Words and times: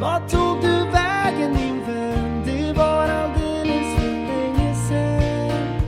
Vart 0.00 0.30
tog 0.30 0.60
du 0.62 0.90
vägen 0.90 1.52
min 1.52 1.84
vän? 1.86 2.42
Det 2.46 2.72
var 2.72 3.08
alldeles 3.08 3.96
för 3.96 4.10
länge 4.10 4.74
sen. 4.88 5.80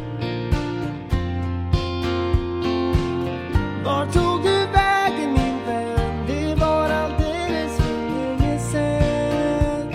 Vart 3.85 4.13
tog 4.13 4.43
du 4.43 4.67
vägen 4.73 5.33
min 5.33 5.67
vän? 5.67 6.27
Det 6.27 6.55
var 6.55 6.91
alldeles 6.91 7.77
för 7.77 8.11
länge 8.11 8.59
sen. 8.59 9.93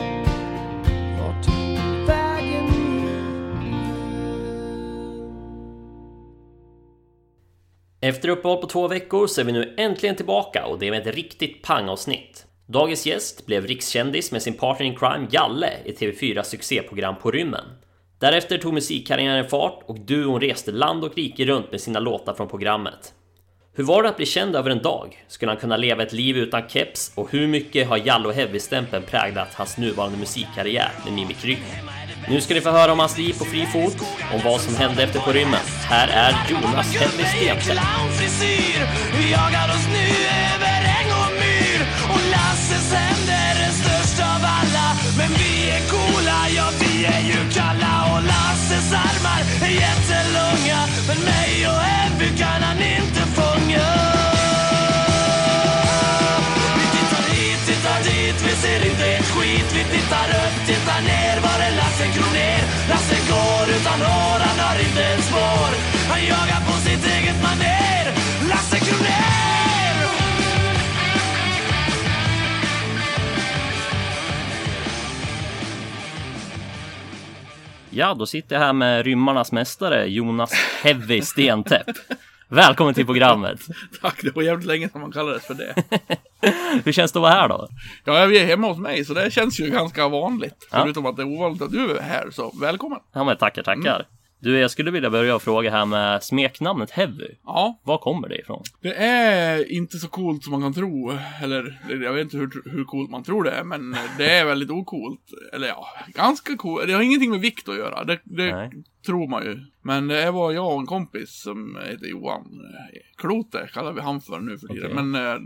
Vart 1.20 1.46
tog 1.46 1.56
du 1.56 2.06
vägen 2.06 2.66
min 2.66 3.06
vän? 3.60 3.94
Efter 8.02 8.30
uppehåll 8.30 8.62
på 8.62 8.68
två 8.68 8.88
veckor 8.88 9.28
så 9.28 9.42
är 9.42 9.46
vi 9.46 9.52
nu 9.52 9.76
äntligen 9.78 10.16
tillbaka 10.16 10.66
och 10.66 10.80
det 10.80 10.92
med 10.92 11.08
ett 11.08 11.16
riktigt 11.16 11.62
pangavsnitt. 11.62 12.48
Dagens 12.74 13.06
gäst 13.06 13.46
blev 13.46 13.68
rikskändis 13.68 14.32
med 14.32 14.42
sin 14.42 14.54
partner 14.54 14.86
in 14.86 14.96
crime 14.96 15.28
Jalle 15.32 15.70
i 15.86 15.92
TV4 15.92 16.44
succéprogram 16.44 17.16
På 17.16 17.32
rymmen. 17.32 17.66
Därefter 18.20 18.58
tog 18.58 18.74
musikkarriären 18.74 19.50
fart 19.50 19.84
och 19.86 20.00
duon 20.00 20.42
reste 20.42 20.72
land 20.72 21.04
och 21.04 21.16
rike 21.16 21.46
runt 21.46 21.72
med 21.72 21.82
sina 21.82 22.00
låtar 22.00 22.34
från 22.34 22.48
programmet. 22.48 23.14
Hur 23.76 23.84
var 23.84 24.04
det 24.04 24.10
att 24.10 24.18
bli 24.18 24.26
känd 24.26 24.56
över 24.56 24.70
en 24.70 24.82
dag? 24.82 25.26
Skulle 25.28 25.52
han 25.52 25.60
kunna 25.60 25.78
leva 25.78 26.04
ett 26.04 26.14
liv 26.14 26.38
utan 26.38 26.70
keps? 26.70 27.12
Och 27.16 27.32
hur 27.32 27.48
mycket 27.48 27.88
har 27.88 27.98
Jalle 27.98 28.28
och 28.28 28.34
Heavy-stämpeln 28.34 29.04
präglat 29.04 29.54
hans 29.54 29.78
nuvarande 29.78 30.18
musikkarriär 30.18 30.92
med 31.06 31.14
Mimikry? 31.14 31.58
Nu 32.30 32.42
ska 32.42 32.54
ni 32.54 32.62
få 32.62 32.72
höra 32.72 32.92
om 32.92 33.00
hans 33.00 33.18
liv 33.18 33.34
på 33.40 33.46
fri 33.46 33.66
fot, 33.66 33.98
om 34.34 34.40
vad 34.44 34.62
som 34.62 34.76
hände 34.76 35.04
efter 35.04 35.20
På 35.20 35.32
rymmen. 35.32 35.60
Här 35.90 36.08
är 36.08 36.52
Jonas 36.52 36.96
Heavy 36.96 37.24
Stenfeldt. 37.24 37.82
Hans 48.84 48.94
armar 48.94 49.42
är 49.62 49.74
jättelånga 49.84 50.88
Men 51.08 51.20
mig 51.26 51.68
och 51.68 51.82
Evy 52.04 52.38
kan 52.38 52.64
han 52.64 52.78
inte 52.78 53.22
fånga 53.38 53.88
Vi 56.80 56.86
tittar 56.96 57.24
hit, 57.34 57.60
tittar 57.68 58.00
dit, 58.04 58.38
vi 58.46 58.56
ser 58.64 58.86
inte 58.92 59.06
ett 59.06 59.26
skit. 59.26 59.70
Vi 59.74 59.84
tittar 59.84 60.30
upp, 60.44 60.68
tittar 60.68 61.02
ner, 61.02 61.40
var 61.42 61.60
är 61.68 61.76
Lasse 61.76 62.08
Kronér? 62.14 62.64
Lasse 62.90 63.18
går 63.30 63.76
utan 63.76 64.00
hår, 64.02 64.40
han 64.40 64.60
har 64.60 64.80
inte 64.80 65.04
ett 65.04 65.24
spår 65.24 65.72
Han 66.10 66.26
jagar 66.26 66.62
på 66.68 66.74
sitt 66.86 67.06
eget 67.06 67.44
manér 67.44 67.83
Ja, 77.96 78.14
då 78.14 78.26
sitter 78.26 78.56
jag 78.56 78.62
här 78.62 78.74
med 78.74 79.06
rymmarnas 79.06 79.52
mästare 79.52 80.06
Jonas 80.06 80.54
Heavy 80.82 81.22
Stentäpp. 81.22 81.88
Välkommen 82.48 82.94
till 82.94 83.06
programmet. 83.06 83.60
Tack, 84.02 84.22
det 84.24 84.36
var 84.36 84.44
jävligt 84.44 84.68
länge 84.68 84.90
sedan 84.90 85.02
man 85.02 85.12
kallades 85.12 85.46
för 85.46 85.54
det. 85.54 85.76
Hur 86.86 86.92
känns 86.92 87.12
det 87.12 87.20
att 87.20 87.22
vara 87.22 87.34
här 87.34 87.48
då? 87.50 87.68
Ja, 88.06 88.26
vi 88.26 88.40
är 88.40 88.46
hemma 88.46 88.68
hos 88.68 88.78
mig, 88.78 89.06
så 89.06 89.14
det 89.14 89.32
känns 89.32 89.60
ju 89.60 89.70
ganska 89.70 90.08
vanligt. 90.08 90.68
Ja. 90.72 90.82
Förutom 90.82 91.06
att 91.06 91.16
det 91.16 91.22
är 91.22 91.28
ovanligt 91.28 91.62
att 91.62 91.72
du 91.72 91.98
är 91.98 92.02
här, 92.02 92.30
så 92.32 92.54
välkommen. 92.62 93.00
Ja, 93.14 93.24
men 93.24 93.38
tackar, 93.38 93.64
tackar. 93.64 94.06
Du, 94.44 94.60
jag 94.60 94.72
skulle 94.72 94.92
vilja 94.92 95.10
börja 95.10 95.40
fråga 95.40 95.72
här 95.72 95.86
med 95.86 96.24
smeknamnet 96.24 96.92
Heavy. 96.92 97.28
Ja, 97.46 97.80
Var 97.84 97.98
kommer 97.98 98.30
det 98.30 98.38
ifrån? 98.40 98.64
det 98.82 98.94
är 98.96 99.72
inte 99.72 99.98
så 99.98 100.08
coolt 100.08 100.44
som 100.44 100.52
man 100.52 100.62
kan 100.62 100.74
tro. 100.74 101.12
Eller, 101.44 101.80
jag 101.90 102.14
vet 102.14 102.24
inte 102.24 102.38
hur, 102.38 102.52
hur 102.66 102.84
coolt 102.84 103.12
man 103.12 103.24
tror 103.24 103.44
det 103.44 103.52
är, 103.52 103.64
men 103.64 103.96
det 104.18 104.32
är 104.32 104.46
väldigt 104.46 104.70
ocoolt. 104.70 105.22
Eller 105.54 105.68
ja, 105.68 105.86
ganska 106.08 106.58
coolt. 106.58 106.88
Det 106.88 106.94
har 106.94 107.02
ingenting 107.02 107.30
med 107.32 107.40
vikt 107.40 107.70
att 107.70 107.78
göra. 107.78 108.04
Det, 108.04 108.20
det 108.24 108.72
tror 109.06 109.28
man 109.28 109.44
ju. 109.44 109.60
Men 109.82 110.08
det 110.08 110.32
var 110.32 110.52
jag 110.52 110.74
och 110.74 110.80
en 110.80 110.86
kompis 110.86 111.42
som 111.42 111.78
heter 111.90 112.06
Johan. 112.06 112.62
Klote 113.18 113.70
kallar 113.74 113.94
vi 113.94 114.02
han 114.02 114.22
för 114.22 114.40
nu 114.40 114.58
för 114.58 114.68
tiden. 114.68 114.92
Okej. 114.92 115.04
Men 115.04 115.28
eh, 115.28 115.40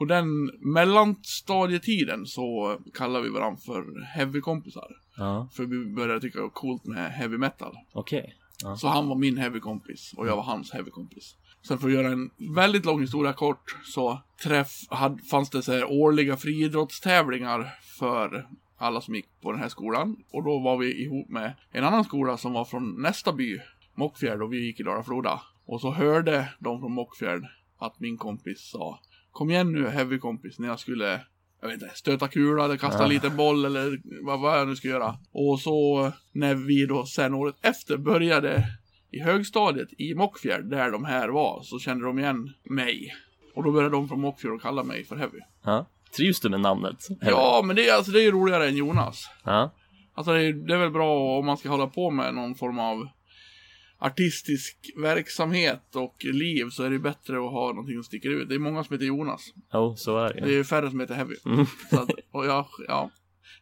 på 0.00 0.06
den 0.06 0.50
mellanstadietiden 0.60 2.26
så 2.26 2.78
kallar 2.94 3.20
vi 3.20 3.28
varandra 3.28 3.60
för 3.66 4.04
heavy-kompisar. 4.04 4.96
Ja, 5.16 5.48
För 5.52 5.64
vi 5.64 5.84
började 5.84 6.20
tycka 6.20 6.38
det 6.38 6.42
var 6.42 6.50
coolt 6.50 6.84
med 6.84 7.10
heavy 7.12 7.38
metal. 7.38 7.76
okej. 7.92 8.34
Ja. 8.62 8.76
Så 8.76 8.88
han 8.88 9.08
var 9.08 9.16
min 9.16 9.36
heavy 9.38 9.60
kompis 9.60 10.14
och 10.16 10.28
jag 10.28 10.36
var 10.36 10.42
hans 10.42 10.72
heavy 10.72 10.90
kompis. 10.90 11.36
Sen 11.68 11.78
för 11.78 11.88
att 11.88 11.94
göra 11.94 12.08
en 12.08 12.30
väldigt 12.54 12.84
lång 12.84 13.00
historia 13.00 13.32
kort 13.32 13.76
så 13.84 14.18
träff, 14.42 14.72
hade, 14.90 15.22
fanns 15.22 15.50
det 15.50 15.62
så 15.62 15.72
här 15.72 15.84
årliga 15.92 16.36
friidrottstävlingar 16.36 17.74
för 17.98 18.48
alla 18.78 19.00
som 19.00 19.14
gick 19.14 19.40
på 19.42 19.52
den 19.52 19.60
här 19.60 19.68
skolan. 19.68 20.16
Och 20.32 20.44
då 20.44 20.58
var 20.58 20.76
vi 20.78 21.02
ihop 21.04 21.28
med 21.28 21.54
en 21.72 21.84
annan 21.84 22.04
skola 22.04 22.36
som 22.36 22.52
var 22.52 22.64
från 22.64 23.02
nästa 23.02 23.32
by, 23.32 23.58
Mockfjärd, 23.94 24.42
och 24.42 24.52
vi 24.52 24.66
gick 24.66 24.80
i 24.80 24.82
Dala-Floda. 24.82 25.40
Och 25.66 25.80
så 25.80 25.90
hörde 25.90 26.48
de 26.58 26.80
från 26.80 26.92
Mockfjärd 26.92 27.42
att 27.78 28.00
min 28.00 28.16
kompis 28.18 28.70
sa 28.70 29.00
Kom 29.32 29.50
igen 29.50 29.72
nu 29.72 29.88
heavy 29.88 30.18
kompis 30.18 30.58
när 30.58 30.68
jag 30.68 30.80
skulle 30.80 31.20
jag 31.62 31.68
vet 31.68 31.82
inte, 31.82 31.94
stöta 31.94 32.28
kula 32.28 32.64
eller 32.64 32.76
kasta 32.76 32.98
Ja. 32.98 33.04
en 33.04 33.08
liten 33.10 33.36
boll 33.36 33.64
eller 33.64 34.00
vad, 34.26 34.40
vad 34.40 34.58
jag 34.60 34.68
nu 34.68 34.76
ska 34.76 34.88
göra. 34.88 35.16
Och 35.32 35.60
så 35.60 36.12
när 36.32 36.54
vi 36.54 36.86
då 36.86 37.06
sen 37.06 37.34
året 37.34 37.54
efter 37.62 37.96
började 37.96 38.64
i 39.12 39.20
högstadiet 39.20 39.88
i 39.98 40.14
Mockfjärd, 40.14 40.70
där 40.70 40.90
de 40.90 41.04
här 41.04 41.28
var, 41.28 41.60
så 41.62 41.78
kände 41.78 42.04
de 42.06 42.18
igen 42.18 42.52
mig. 42.64 43.14
Och 43.54 43.64
då 43.64 43.72
började 43.72 43.94
de 43.94 44.08
från 44.08 44.20
Mockfjärd 44.20 44.52
att 44.54 44.62
kalla 44.62 44.82
mig 44.84 45.04
för 45.04 45.16
Heavy. 45.16 45.38
ja. 45.64 45.86
Trivs 46.16 46.40
du 46.40 46.48
med 46.48 46.60
namnet? 46.60 46.96
Heavy? 47.20 47.30
Ja, 47.36 47.62
men 47.64 47.76
det 47.76 47.88
är, 47.88 47.94
alltså, 47.96 48.12
det 48.12 48.18
är 48.20 48.22
ju 48.22 48.30
roligare 48.30 48.68
än 48.68 48.76
Jonas. 48.76 49.24
Ja, 49.44 49.70
Alltså 50.14 50.32
det 50.32 50.42
är, 50.42 50.52
det 50.52 50.74
är 50.74 50.78
väl 50.78 50.90
bra 50.90 51.38
om 51.38 51.46
man 51.46 51.56
ska 51.56 51.68
hålla 51.68 51.86
på 51.86 52.10
med 52.10 52.34
någon 52.34 52.54
form 52.54 52.78
av 52.78 53.08
artistisk 54.00 54.76
verksamhet 54.96 55.96
och 55.96 56.24
liv 56.24 56.70
så 56.70 56.82
är 56.82 56.90
det 56.90 56.98
bättre 56.98 57.36
att 57.36 57.52
ha 57.52 57.68
någonting 57.68 57.94
som 57.94 58.04
sticker 58.04 58.30
ut. 58.30 58.48
Det 58.48 58.54
är 58.54 58.58
många 58.58 58.84
som 58.84 58.94
heter 58.94 59.06
Jonas. 59.06 59.40
jo, 59.72 59.94
så 59.96 60.18
är 60.18 60.34
det 60.34 60.40
Det 60.40 60.54
är 60.54 60.64
färre 60.64 60.90
som 60.90 61.00
heter 61.00 61.14
Heavy. 61.14 61.34
Mm. 61.46 61.66
Så 61.90 62.00
att, 62.00 62.10
och 62.30 62.46
jag, 62.46 62.66
ja. 62.88 63.10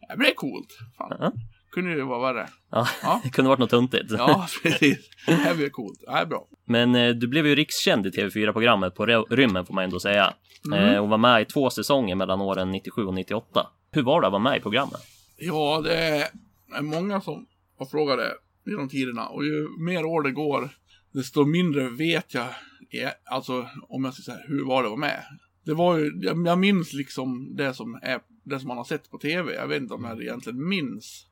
Men 0.09 0.19
det 0.19 0.31
är 0.31 0.35
coolt. 0.35 0.79
Fan. 0.99 1.17
Ja. 1.21 1.33
Kunde 1.71 1.91
ju 1.91 2.03
vara 2.03 2.33
värre. 2.33 2.49
Ja, 2.71 2.89
Ja. 3.03 3.21
det 3.25 3.31
kunde 3.31 3.49
varit 3.49 3.59
något 3.61 3.71
tuntigt. 3.71 4.11
Ja, 4.11 4.49
precis. 4.63 4.99
Heavy 5.27 5.65
är 5.65 5.69
coolt. 5.69 6.01
Ja, 6.07 6.25
bra. 6.25 6.47
Men 6.65 6.95
eh, 6.95 7.11
du 7.15 7.27
blev 7.27 7.47
ju 7.47 7.55
rikskänd 7.55 8.07
i 8.07 8.11
TV4-programmet 8.11 8.95
på 8.95 9.07
rymmen 9.31 9.67
får 9.67 9.75
man 9.75 9.85
ändå 9.85 10.01
säga. 10.01 10.35
Mm. 10.67 10.85
Eh, 10.85 10.99
och 10.99 11.09
var 11.09 11.19
med 11.19 11.43
i 11.43 11.45
två 11.45 11.71
säsonger 11.71 12.15
mellan 12.15 12.41
åren 12.41 12.71
97 12.71 13.05
och 13.05 13.15
98. 13.15 13.67
Hur 13.91 14.03
var 14.03 14.21
det 14.21 14.27
att 14.27 14.33
vara 14.33 14.43
med 14.43 14.57
i 14.57 14.61
programmet? 14.61 15.01
Ja, 15.37 15.81
det 15.85 15.97
är 16.77 16.83
många 16.83 17.21
som 17.21 17.47
har 17.79 17.87
frågat 17.87 18.19
det 18.19 18.33
genom 18.69 18.89
tiderna. 18.89 19.29
Och 19.29 19.45
ju 19.45 19.69
mer 19.79 20.05
år 20.05 20.23
det 20.23 20.33
går, 20.33 20.71
desto 21.13 21.45
mindre 21.45 21.89
vet 21.91 22.35
jag. 22.35 22.49
är- 22.91 23.13
Alltså, 23.25 23.69
om 23.89 24.05
jag 24.05 24.15
ska 24.15 24.23
säga, 24.23 24.45
hur 24.47 24.65
var 24.65 24.83
det 24.83 24.87
att 24.87 24.91
vara 24.91 25.01
med? 25.01 25.25
Det 25.65 25.75
var 25.75 25.99
ju, 25.99 26.13
jag, 26.23 26.47
jag 26.47 26.59
minns 26.59 26.93
liksom 26.93 27.57
det 27.57 27.75
som 27.75 27.99
är, 28.03 28.21
det 28.45 28.59
som 28.61 28.69
man 28.69 28.77
har 28.77 28.85
sett 28.85 29.11
på 29.11 29.19
tv. 29.19 29.55
Jag 29.55 29.69
vet 29.69 29.83
inte 29.83 29.95
om 29.95 30.05
jag 30.05 30.23
egentligen 30.23 30.69
minns 30.69 31.27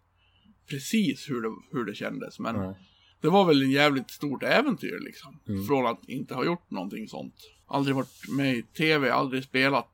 precis 0.70 1.30
hur 1.30 1.42
det, 1.42 1.48
hur 1.72 1.84
det 1.84 1.94
kändes. 1.94 2.38
Men 2.38 2.56
Nej. 2.56 2.74
det 3.20 3.28
var 3.28 3.44
väl 3.44 3.62
en 3.62 3.70
jävligt 3.70 4.10
stort 4.10 4.42
äventyr 4.42 4.98
liksom. 5.04 5.40
Mm. 5.48 5.64
Från 5.66 5.86
att 5.86 6.08
inte 6.08 6.34
ha 6.34 6.44
gjort 6.44 6.70
någonting 6.70 7.08
sånt. 7.08 7.34
Aldrig 7.66 7.96
varit 7.96 8.28
med 8.36 8.56
i 8.56 8.62
tv, 8.62 9.10
aldrig 9.10 9.44
spelat 9.44 9.92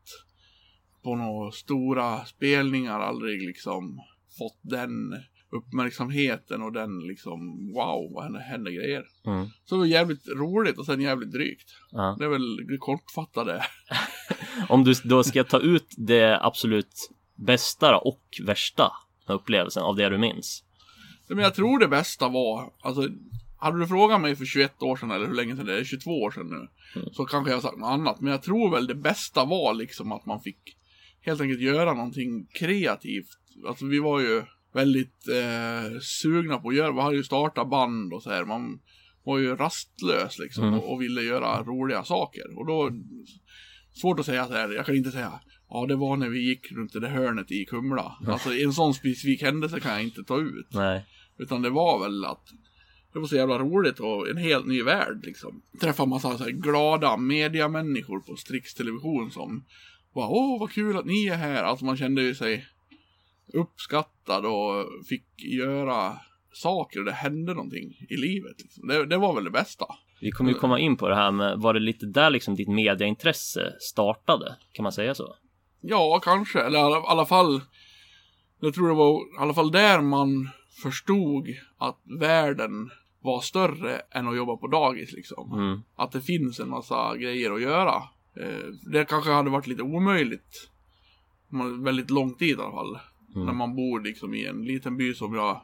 på 1.02 1.16
några 1.16 1.52
stora 1.52 2.24
spelningar, 2.24 3.00
aldrig 3.00 3.42
liksom 3.42 4.00
fått 4.38 4.60
den 4.62 5.14
uppmärksamheten 5.52 6.62
och 6.62 6.72
den 6.72 6.98
liksom 6.98 7.72
wow, 7.74 8.12
vad 8.12 8.24
händer, 8.24 8.40
händer 8.40 8.70
grejer. 8.70 9.04
Mm. 9.26 9.46
Så 9.64 9.74
det 9.74 9.78
var 9.78 9.86
jävligt 9.86 10.28
roligt 10.28 10.78
och 10.78 10.86
sen 10.86 11.00
jävligt 11.00 11.32
drygt. 11.32 11.70
Ja. 11.90 12.16
Det 12.18 12.24
är 12.24 12.28
väl 12.28 12.56
det 12.56 12.76
kortfattade. 12.78 13.62
Om 14.68 14.84
du 14.84 14.94
då 15.04 15.24
ska 15.24 15.44
ta 15.44 15.58
ut 15.58 15.94
det 15.96 16.44
absolut 16.44 17.10
bästa 17.34 17.96
och 17.96 18.22
värsta 18.46 18.92
upplevelsen 19.28 19.82
av 19.82 19.96
det 19.96 20.08
du 20.08 20.18
minns. 20.18 20.64
Men 21.28 21.38
jag 21.38 21.54
tror 21.54 21.78
det 21.78 21.88
bästa 21.88 22.28
var, 22.28 22.72
alltså 22.82 23.08
hade 23.56 23.78
du 23.78 23.86
frågat 23.86 24.20
mig 24.20 24.36
för 24.36 24.44
21 24.44 24.82
år 24.82 24.96
sedan 24.96 25.10
eller 25.10 25.26
hur 25.26 25.34
länge 25.34 25.56
sedan 25.56 25.66
det 25.66 25.78
är, 25.78 25.84
22 25.84 26.10
år 26.10 26.30
sedan 26.30 26.46
nu. 26.46 26.68
Så 27.12 27.24
kanske 27.24 27.50
jag 27.50 27.56
har 27.56 27.62
sagt 27.62 27.78
något 27.78 27.90
annat. 27.90 28.20
Men 28.20 28.30
jag 28.32 28.42
tror 28.42 28.70
väl 28.70 28.86
det 28.86 28.94
bästa 28.94 29.44
var 29.44 29.74
liksom 29.74 30.12
att 30.12 30.26
man 30.26 30.40
fick 30.40 30.76
helt 31.20 31.40
enkelt 31.40 31.60
göra 31.60 31.94
någonting 31.94 32.46
kreativt. 32.46 33.28
Alltså 33.68 33.86
vi 33.86 33.98
var 33.98 34.20
ju 34.20 34.42
väldigt 34.72 35.28
eh, 35.28 35.98
sugna 36.00 36.58
på 36.58 36.68
att 36.68 36.74
göra, 36.74 36.92
vi 36.92 37.00
hade 37.00 37.16
ju 37.16 37.24
startat 37.24 37.70
band 37.70 38.12
och 38.12 38.22
så 38.22 38.30
här. 38.30 38.44
Man 38.44 38.80
var 39.24 39.38
ju 39.38 39.56
rastlös 39.56 40.38
liksom 40.38 40.64
Mm. 40.64 40.78
och, 40.78 40.92
och 40.92 41.02
ville 41.02 41.22
göra 41.22 41.62
roliga 41.62 42.04
saker. 42.04 42.58
Och 42.58 42.66
då, 42.66 42.90
svårt 44.00 44.20
att 44.20 44.26
säga 44.26 44.46
så 44.46 44.52
här, 44.52 44.68
jag 44.68 44.86
kan 44.86 44.96
inte 44.96 45.10
säga 45.10 45.40
Ja, 45.68 45.86
det 45.86 45.96
var 45.96 46.16
när 46.16 46.28
vi 46.28 46.48
gick 46.48 46.72
runt 46.72 46.92
det 46.92 47.00
där 47.00 47.08
hörnet 47.08 47.50
i 47.52 47.64
Kumla. 47.64 48.16
Alltså 48.26 48.54
en 48.54 48.72
sån 48.72 48.94
specifik 48.94 49.42
händelse 49.42 49.80
kan 49.80 49.92
jag 49.92 50.02
inte 50.02 50.24
ta 50.24 50.40
ut. 50.40 50.66
Nej. 50.70 51.06
Utan 51.38 51.62
det 51.62 51.70
var 51.70 52.02
väl 52.02 52.24
att 52.24 52.46
det 53.12 53.18
var 53.18 53.26
så 53.26 53.36
jävla 53.36 53.58
roligt 53.58 54.00
och 54.00 54.28
en 54.28 54.36
helt 54.36 54.66
ny 54.66 54.82
värld 54.82 55.20
liksom. 55.22 55.62
Träffa 55.80 56.06
massa 56.06 56.38
så 56.38 56.44
här 56.44 56.50
glada 56.50 57.16
mediamänniskor 57.16 58.20
på 58.20 58.36
Strix 58.36 58.74
Television 58.74 59.30
som 59.30 59.64
bara, 60.14 60.28
åh 60.28 60.60
vad 60.60 60.70
kul 60.72 60.96
att 60.96 61.06
ni 61.06 61.26
är 61.26 61.36
här. 61.36 61.62
Alltså 61.62 61.84
man 61.84 61.96
kände 61.96 62.22
ju 62.22 62.34
sig 62.34 62.66
uppskattad 63.52 64.46
och 64.46 64.86
fick 65.08 65.26
göra 65.38 66.18
saker 66.52 66.98
och 66.98 67.04
det 67.04 67.12
hände 67.12 67.54
någonting 67.54 68.06
i 68.08 68.16
livet. 68.16 68.62
Liksom. 68.62 68.88
Det, 68.88 69.06
det 69.06 69.16
var 69.16 69.34
väl 69.34 69.44
det 69.44 69.50
bästa. 69.50 69.86
Vi 70.20 70.30
kommer 70.30 70.50
ju 70.50 70.58
komma 70.58 70.78
in 70.78 70.96
på 70.96 71.08
det 71.08 71.14
här 71.14 71.30
med, 71.30 71.58
var 71.58 71.74
det 71.74 71.80
lite 71.80 72.06
där 72.06 72.30
liksom 72.30 72.54
ditt 72.54 72.68
mediaintresse 72.68 73.76
startade? 73.80 74.56
Kan 74.72 74.82
man 74.82 74.92
säga 74.92 75.14
så? 75.14 75.36
Ja, 75.80 76.20
kanske. 76.24 76.60
Eller 76.60 76.78
i 76.78 76.82
alla, 76.82 76.96
alla 76.96 77.26
fall. 77.26 77.60
Jag 78.60 78.74
tror 78.74 78.88
det 78.88 78.94
var 78.94 79.20
i 79.20 79.38
alla 79.38 79.54
fall 79.54 79.72
där 79.72 80.00
man 80.00 80.48
förstod 80.82 81.48
att 81.78 82.00
världen 82.20 82.90
var 83.20 83.40
större 83.40 84.02
än 84.10 84.28
att 84.28 84.36
jobba 84.36 84.56
på 84.56 84.66
dagis 84.66 85.12
liksom. 85.12 85.52
Mm. 85.52 85.82
Att 85.96 86.12
det 86.12 86.20
finns 86.20 86.60
en 86.60 86.68
massa 86.68 87.16
grejer 87.16 87.50
att 87.50 87.62
göra. 87.62 87.94
Eh, 88.40 88.90
det 88.92 89.04
kanske 89.04 89.30
hade 89.30 89.50
varit 89.50 89.66
lite 89.66 89.82
omöjligt. 89.82 90.70
Väldigt 91.84 92.10
lång 92.10 92.34
tid 92.34 92.58
i 92.58 92.60
alla 92.60 92.70
fall. 92.70 92.98
När 93.34 93.52
man 93.52 93.76
bor 93.76 94.00
liksom 94.00 94.34
i 94.34 94.46
en 94.46 94.64
liten 94.64 94.96
by 94.96 95.14
som 95.14 95.34
jag 95.34 95.60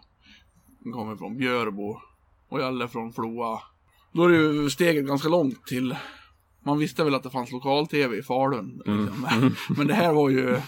kommer 0.93 1.17
från, 1.17 1.37
Björbo. 1.37 1.97
Och 2.49 2.61
jag 2.61 2.83
är 2.83 2.87
från 2.87 3.13
Floa. 3.13 3.61
Då 4.13 4.25
är 4.25 4.29
det 4.29 4.37
ju 4.37 4.71
steget 4.71 5.07
ganska 5.07 5.29
långt 5.29 5.67
till 5.67 5.95
man 6.65 6.79
visste 6.79 7.05
väl 7.05 7.15
att 7.15 7.23
det 7.23 7.31
fanns 7.31 7.53
lokal-tv 7.53 8.17
i 8.19 8.23
Falun. 8.23 8.77
Liksom. 8.77 9.27
Men, 9.31 9.57
men 9.77 9.87
det 9.87 9.95
här 9.95 10.13
var 10.13 10.31
ju 10.31 10.61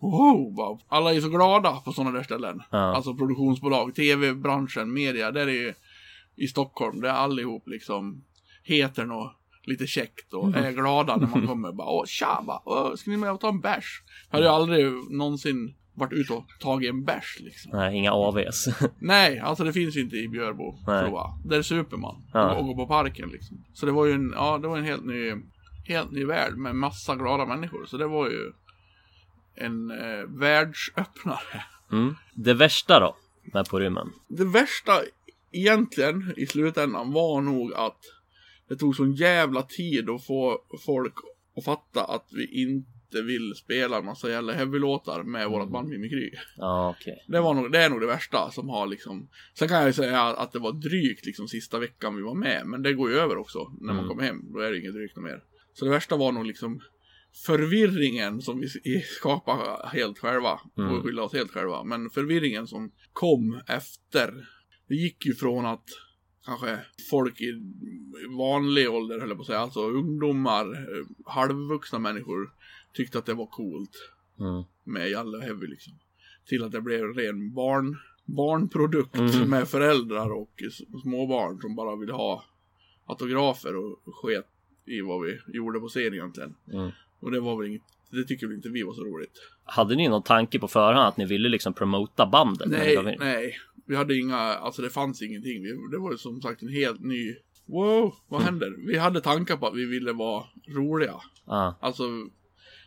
Wow, 0.00 0.80
alla 0.88 1.14
är 1.14 1.20
så 1.20 1.28
glada 1.28 1.72
på 1.76 1.92
sådana 1.92 2.16
där 2.16 2.22
ställen. 2.22 2.62
Ja. 2.70 2.78
Alltså 2.78 3.14
produktionsbolag, 3.14 3.94
tv-branschen, 3.94 4.92
media. 4.92 5.30
Där 5.30 5.46
är 5.46 5.52
ju 5.52 5.74
i 6.36 6.46
Stockholm, 6.46 7.00
där 7.00 7.08
allihop 7.08 7.68
liksom 7.68 8.24
heter 8.62 9.04
något 9.04 9.32
lite 9.66 9.86
käckt 9.86 10.32
och 10.32 10.56
är 10.56 10.72
glada 10.72 11.16
när 11.16 11.26
man 11.26 11.46
kommer. 11.46 11.72
Bara, 11.72 11.88
Åh, 11.88 12.04
tja, 12.06 12.42
bara, 12.46 12.60
Åh, 12.64 12.94
ska 12.94 13.10
ni 13.10 13.16
med 13.16 13.32
och 13.32 13.40
ta 13.40 13.48
en 13.48 13.60
bärs? 13.60 14.02
Jag 14.30 14.36
hade 14.36 14.46
ju 14.46 14.52
aldrig 14.52 15.10
någonsin 15.10 15.74
varit 15.94 16.12
ute 16.12 16.32
och 16.32 16.44
tagit 16.60 16.90
en 16.90 17.04
bärs 17.04 17.38
liksom. 17.40 17.72
Nej, 17.74 17.96
inga 17.96 18.12
AVs. 18.12 18.68
Nej, 18.98 19.38
alltså 19.38 19.64
det 19.64 19.72
finns 19.72 19.96
inte 19.96 20.16
i 20.16 20.28
Björbo. 20.28 20.78
Där 21.44 21.62
super 21.62 21.96
man. 21.96 22.22
Ja. 22.32 22.52
Och, 22.52 22.58
och 22.58 22.66
går 22.66 22.74
på 22.74 22.86
parken 22.86 23.28
liksom. 23.28 23.64
Så 23.72 23.86
det 23.86 23.92
var 23.92 24.06
ju 24.06 24.12
en, 24.12 24.32
ja, 24.36 24.58
det 24.58 24.68
var 24.68 24.78
en 24.78 24.84
helt 24.84 25.04
ny, 25.04 25.32
helt 25.84 26.10
ny 26.10 26.24
värld 26.24 26.56
med 26.56 26.76
massa 26.76 27.14
glada 27.16 27.46
människor. 27.46 27.86
Så 27.86 27.96
det 27.96 28.06
var 28.06 28.30
ju 28.30 28.52
en 29.54 29.90
eh, 29.90 30.26
världsöppnare. 30.28 31.64
Mm. 31.92 32.14
Det 32.34 32.54
värsta 32.54 33.00
då? 33.00 33.16
Med 33.52 33.68
på 33.68 33.78
rymmen? 33.78 34.12
Det 34.28 34.44
värsta 34.44 34.92
egentligen 35.52 36.34
i 36.36 36.46
slutändan 36.46 37.12
var 37.12 37.40
nog 37.40 37.74
att 37.74 37.98
det 38.68 38.76
tog 38.76 38.96
sån 38.96 39.14
jävla 39.14 39.62
tid 39.62 40.10
att 40.10 40.26
få 40.26 40.58
folk 40.86 41.14
att 41.56 41.64
fatta 41.64 42.04
att 42.04 42.28
vi 42.32 42.62
inte 42.62 42.93
vill 43.22 43.54
spela 43.54 43.98
en 43.98 44.04
massa 44.04 44.30
jävla 44.30 44.52
heavy-låtar 44.52 45.22
med 45.22 45.48
vårat 45.50 45.70
band 45.70 45.88
Mimikry. 45.88 46.30
Ja, 46.56 46.94
okej. 47.00 47.24
Det, 47.28 47.40
var 47.40 47.54
nog, 47.54 47.72
det 47.72 47.78
är 47.78 47.90
nog 47.90 48.00
det 48.00 48.06
värsta 48.06 48.50
som 48.50 48.68
har 48.68 48.86
liksom 48.86 49.28
Sen 49.54 49.68
kan 49.68 49.76
jag 49.76 49.86
ju 49.86 49.92
säga 49.92 50.22
att 50.22 50.52
det 50.52 50.58
var 50.58 50.72
drygt 50.72 51.26
liksom 51.26 51.48
sista 51.48 51.78
veckan 51.78 52.16
vi 52.16 52.22
var 52.22 52.34
med 52.34 52.66
Men 52.66 52.82
det 52.82 52.92
går 52.92 53.10
ju 53.10 53.16
över 53.16 53.36
också 53.36 53.58
när 53.80 53.86
man 53.94 54.04
Mm. 54.04 54.08
kommer 54.08 54.22
hem 54.22 54.52
Då 54.52 54.58
är 54.60 54.70
det 54.70 54.78
inget 54.78 54.94
drygt 54.94 55.16
mer 55.16 55.42
Så 55.72 55.84
det 55.84 55.90
värsta 55.90 56.16
var 56.16 56.32
nog 56.32 56.46
liksom 56.46 56.80
Förvirringen 57.46 58.40
som 58.42 58.60
vi 58.60 58.68
skapade 59.02 59.88
helt 59.88 60.18
själva 60.18 60.60
Mm. 60.78 60.90
Och 60.94 61.02
skylla 61.04 61.22
oss 61.22 61.32
helt 61.32 61.50
själva 61.50 61.84
Men 61.84 62.10
förvirringen 62.10 62.66
som 62.66 62.90
kom 63.12 63.60
efter 63.66 64.46
Det 64.88 64.94
gick 64.94 65.26
ju 65.26 65.34
från 65.34 65.66
att 65.66 65.84
Kanske 66.46 66.78
folk 67.10 67.40
i 67.40 67.52
vanlig 68.38 68.90
ålder 68.90 69.20
höll 69.20 69.28
jag 69.28 69.36
på 69.38 69.42
att 69.42 69.46
säga 69.46 69.58
Alltså 69.58 69.80
ungdomar, 69.80 70.64
eh, 70.72 71.06
halvvuxna 71.26 71.98
människor 71.98 72.50
Tyckte 72.96 73.18
att 73.18 73.26
det 73.26 73.34
var 73.34 73.46
coolt 73.46 73.90
Mm. 74.40 74.62
med 74.84 75.10
Jalle 75.10 75.36
och 75.36 75.42
Heavy 75.42 75.66
liksom. 75.66 75.92
Till 76.48 76.64
att 76.64 76.72
det 76.72 76.80
blev 76.80 77.00
en 77.04 77.14
ren 77.14 77.54
barn, 77.54 77.96
barnprodukt 78.24 79.14
Mhm. 79.18 79.50
med 79.50 79.68
föräldrar 79.68 80.30
och 80.32 80.52
småbarn 81.02 81.60
som 81.60 81.74
bara 81.76 81.96
ville 81.96 82.12
ha 82.12 82.44
autografer 83.06 83.76
och 83.76 83.98
sket 84.22 84.46
i 84.86 85.00
vad 85.00 85.22
vi 85.22 85.38
gjorde 85.56 85.80
på 85.80 85.88
scen 85.88 86.14
egentligen. 86.14 86.54
Mm. 86.72 86.90
Och 87.20 87.30
det 87.30 87.40
var 87.40 87.56
väl 87.58 87.66
inget, 87.68 87.82
det 88.10 88.24
tycker 88.24 88.46
väl 88.46 88.56
inte 88.56 88.68
vi 88.68 88.82
var 88.82 88.94
så 88.94 89.04
roligt. 89.04 89.32
Hade 89.64 89.96
ni 89.96 90.08
någon 90.08 90.22
tanke 90.22 90.58
på 90.58 90.68
förhand 90.68 91.08
att 91.08 91.16
ni 91.16 91.26
ville 91.26 91.48
liksom 91.48 91.74
promota 91.74 92.26
bandet? 92.26 92.68
Nej, 92.70 92.94
in? 92.94 93.16
nej. 93.18 93.56
Vi 93.86 93.96
hade 93.96 94.16
inga, 94.18 94.36
alltså 94.38 94.82
det 94.82 94.90
fanns 94.90 95.22
ingenting. 95.22 95.62
Vi, 95.62 95.68
det 95.90 95.98
var 95.98 96.12
ju 96.12 96.18
som 96.18 96.40
sagt 96.40 96.62
en 96.62 96.68
helt 96.68 97.00
ny, 97.00 97.34
wow, 97.66 98.14
vad 98.28 98.42
händer? 98.42 98.74
Vi 98.86 98.98
hade 98.98 99.20
tankar 99.20 99.56
på 99.56 99.66
att 99.66 99.74
vi 99.76 99.84
ville 99.86 100.12
vara 100.12 100.44
roliga. 100.68 101.14
Ja. 101.46 101.78
Alltså, 101.80 102.02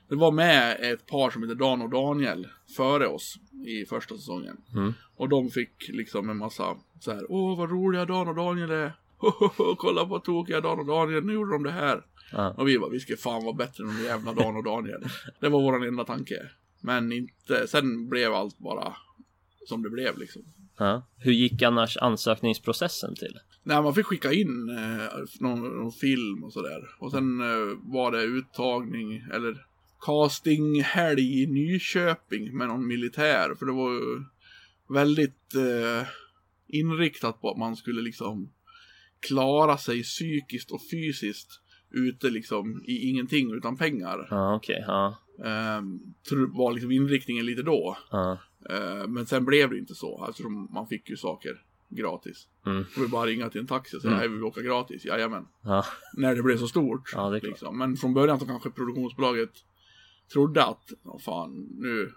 det 0.09 0.15
var 0.15 0.31
med 0.31 0.77
ett 0.79 1.07
par 1.07 1.29
som 1.29 1.43
heter 1.43 1.55
Dan 1.55 1.81
och 1.81 1.89
Daniel 1.89 2.47
före 2.77 3.07
oss 3.07 3.37
i 3.65 3.85
första 3.85 4.15
säsongen. 4.15 4.57
Mm. 4.75 4.93
Och 5.15 5.29
de 5.29 5.49
fick 5.49 5.89
liksom 5.89 6.29
en 6.29 6.37
massa 6.37 6.77
så 6.99 7.13
här, 7.13 7.25
åh 7.29 7.57
vad 7.57 7.69
roliga 7.69 8.05
Dan 8.05 8.27
och 8.27 8.35
Daniel 8.35 8.71
är. 8.71 8.91
Kolla 9.77 10.05
på 10.05 10.19
tokiga 10.19 10.61
Dan 10.61 10.79
och 10.79 10.85
Daniel, 10.85 11.25
nu 11.25 11.33
gjorde 11.33 11.51
de 11.51 11.63
det 11.63 11.71
här. 11.71 12.05
Ja. 12.31 12.53
Och 12.57 12.67
vi 12.67 12.79
bara, 12.79 12.89
vi 12.89 12.99
ska 12.99 13.17
fan 13.17 13.43
vara 13.43 13.53
bättre 13.53 13.83
än 13.83 13.97
de 13.97 14.03
jävla 14.03 14.33
Dan 14.33 14.55
och 14.55 14.63
Daniel. 14.63 15.03
Det 15.39 15.49
var 15.49 15.61
våran 15.61 15.83
enda 15.83 16.03
tanke. 16.03 16.49
Men 16.81 17.11
inte, 17.11 17.67
sen 17.67 18.09
blev 18.09 18.33
allt 18.33 18.57
bara 18.57 18.93
som 19.67 19.83
det 19.83 19.89
blev 19.89 20.17
liksom. 20.17 20.41
Ja. 20.77 21.07
Hur 21.17 21.31
gick 21.31 21.61
annars 21.61 21.97
ansökningsprocessen 21.97 23.15
till? 23.15 23.39
Nej, 23.63 23.81
man 23.81 23.95
fick 23.95 24.05
skicka 24.05 24.33
in 24.33 24.69
eh, 24.69 25.07
någon, 25.39 25.77
någon 25.77 25.91
film 25.91 26.43
och 26.43 26.53
sådär. 26.53 26.89
Och 26.99 27.11
sen 27.11 27.41
eh, 27.41 27.77
var 27.81 28.11
det 28.11 28.23
uttagning, 28.23 29.23
eller 29.33 29.66
castinghelg 30.05 31.41
i 31.43 31.47
Nyköping 31.47 32.57
med 32.57 32.67
någon 32.67 32.87
militär. 32.87 33.55
För 33.59 33.65
det 33.65 33.71
var 33.71 33.91
ju 33.93 34.23
väldigt 34.89 35.55
eh, 35.55 36.07
inriktat 36.67 37.41
på 37.41 37.51
att 37.51 37.57
man 37.57 37.75
skulle 37.75 38.01
liksom 38.01 38.49
klara 39.19 39.77
sig 39.77 40.03
psykiskt 40.03 40.71
och 40.71 40.81
fysiskt 40.91 41.61
ute 41.91 42.29
liksom 42.29 42.83
i 42.85 43.09
ingenting 43.09 43.53
utan 43.53 43.77
pengar. 43.77 44.27
Ja, 44.29 44.55
okej. 44.55 44.83
Ja. 44.87 45.17
Eh, 45.39 45.81
tror- 46.29 46.57
var 46.57 46.73
liksom 46.73 46.91
inriktningen 46.91 47.45
lite 47.45 47.61
då. 47.61 47.97
Ja. 48.11 48.39
Eh, 48.69 49.07
men 49.07 49.25
sen 49.25 49.45
blev 49.45 49.69
det 49.69 49.77
inte 49.77 49.95
så, 49.95 50.27
eftersom 50.29 50.69
man 50.73 50.87
fick 50.87 51.09
ju 51.09 51.17
saker 51.17 51.61
gratis. 51.89 52.47
Mm. 52.65 52.85
Då 52.95 53.01
vi 53.01 53.07
bara 53.07 53.25
ringa 53.25 53.49
till 53.49 53.61
en 53.61 53.67
taxi 53.67 53.97
och 53.97 54.01
säga, 54.01 54.13
Mm. 54.13 54.29
vi 54.31 54.35
vill 54.35 54.43
åka 54.43 54.61
gratis, 54.61 55.05
jajamän. 55.05 55.45
Ja. 55.63 55.85
När 56.13 56.35
det 56.35 56.43
blev 56.43 56.57
så 56.57 56.67
stort. 56.67 57.11
Ja, 57.13 57.29
liksom. 57.29 57.77
Men 57.77 57.97
från 57.97 58.13
början 58.13 58.39
så 58.39 58.45
kanske 58.45 58.69
produktionsbolaget 58.69 59.49
trodde 60.33 60.63
att, 60.63 60.93
vad 61.03 61.21
fan, 61.21 61.67
nu, 61.77 62.11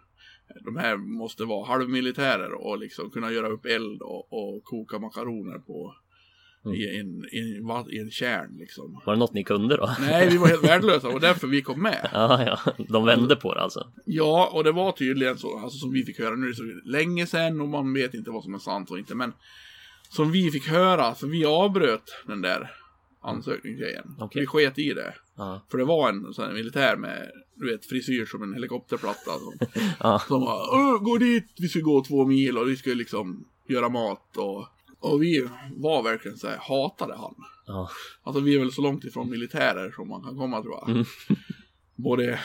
de 0.64 0.76
här 0.76 0.96
måste 0.96 1.44
vara 1.44 1.66
halvmilitärer 1.66 2.52
och 2.52 2.78
liksom 2.78 3.10
kunna 3.10 3.32
göra 3.32 3.48
upp 3.48 3.66
eld 3.66 4.02
och, 4.02 4.32
och 4.32 4.64
koka 4.64 4.98
makaroner 4.98 5.58
på 5.58 5.94
Mm. 6.64 6.76
i, 6.76 6.98
en, 6.98 7.24
i, 7.32 7.56
en, 7.56 7.94
i 7.94 7.98
en 7.98 8.10
kärn 8.10 8.56
liksom. 8.58 9.00
Var 9.06 9.12
det 9.12 9.18
något 9.18 9.32
ni 9.32 9.44
kunde 9.44 9.76
då? 9.76 9.90
Nej, 10.00 10.28
vi 10.28 10.36
var 10.36 10.48
helt 10.48 10.64
värdelösa 10.70 11.08
och 11.08 11.20
därför 11.20 11.46
vi 11.46 11.62
kom 11.62 11.82
med. 11.82 12.10
Ja, 12.12 12.44
ja. 12.44 12.72
De 12.88 13.04
vände 13.04 13.36
på 13.36 13.54
det 13.54 13.60
alltså. 13.60 13.92
Ja, 14.04 14.50
och 14.52 14.64
det 14.64 14.72
var 14.72 14.92
tydligen 14.92 15.38
så, 15.38 15.58
alltså 15.58 15.78
som 15.78 15.92
vi 15.92 16.04
fick 16.04 16.18
höra, 16.18 16.36
nu 16.36 16.54
så 16.54 16.62
länge 16.84 17.26
sedan 17.26 17.60
och 17.60 17.68
man 17.68 17.94
vet 17.94 18.14
inte 18.14 18.30
vad 18.30 18.44
som 18.44 18.54
är 18.54 18.58
sant 18.58 18.90
och 18.90 18.98
inte, 18.98 19.14
men 19.14 19.32
som 20.08 20.32
vi 20.32 20.50
fick 20.50 20.68
höra, 20.68 21.14
för 21.14 21.26
vi 21.26 21.44
avbröt 21.44 22.22
den 22.26 22.42
där 22.42 22.70
ansökningsgrejen. 23.22 24.04
Okej. 24.18 24.40
Vi 24.40 24.46
sket 24.46 24.78
i 24.78 24.92
det. 24.92 25.14
Ja. 25.40 25.66
För 25.70 25.78
det 25.78 25.84
var 25.84 26.08
en 26.08 26.34
sån 26.34 26.44
här 26.44 26.52
militär 26.52 26.96
med, 26.96 27.30
du 27.56 27.70
vet, 27.72 27.86
frisyr 27.86 28.26
som 28.26 28.42
en 28.42 28.54
helikopterplatta. 28.54 29.30
Som, 29.38 29.58
Ja. 30.00 30.18
som 30.28 30.42
"Åh, 30.42 30.98
gå 31.02 31.18
dit, 31.18 31.46
vi 31.58 31.68
ska 31.68 31.80
gå 31.80 32.04
två 32.04 32.26
mil 32.26 32.58
och 32.58 32.68
vi 32.68 32.76
ska 32.76 32.90
liksom 32.90 33.44
göra 33.68 33.88
mat 33.88 34.36
och, 34.36 34.66
och 35.00 35.22
vi 35.22 35.48
var 35.76 36.02
verkligen 36.02 36.36
så 36.38 36.48
här, 36.48 36.56
hatade 36.60 37.16
han. 37.16 37.34
Ja. 37.66 37.90
Alltså 38.22 38.40
vi 38.42 38.54
är 38.54 38.58
väl 38.58 38.72
så 38.72 38.82
långt 38.82 39.04
ifrån 39.04 39.30
militärer 39.30 39.90
som 39.90 40.08
man 40.08 40.22
kan 40.22 40.36
komma 40.36 40.62
tror 40.62 40.74
jag. 40.74 40.88
Mm. 40.90 41.04
Både 41.96 42.40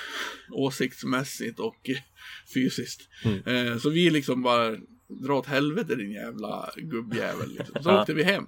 åsiktsmässigt 0.51 1.59
och 1.59 1.89
fysiskt. 2.53 3.09
Mm. 3.25 3.67
Eh, 3.67 3.77
så 3.77 3.89
vi 3.89 4.09
liksom 4.09 4.41
bara, 4.43 4.75
dra 5.07 5.33
åt 5.37 5.45
helvete 5.45 5.95
din 5.95 6.11
jävla 6.11 6.69
gubbjävel. 6.77 7.49
Liksom. 7.49 7.83
Så 7.83 7.89
Ja. 7.89 8.01
åkte 8.01 8.13
vi 8.13 8.23
hem. 8.23 8.45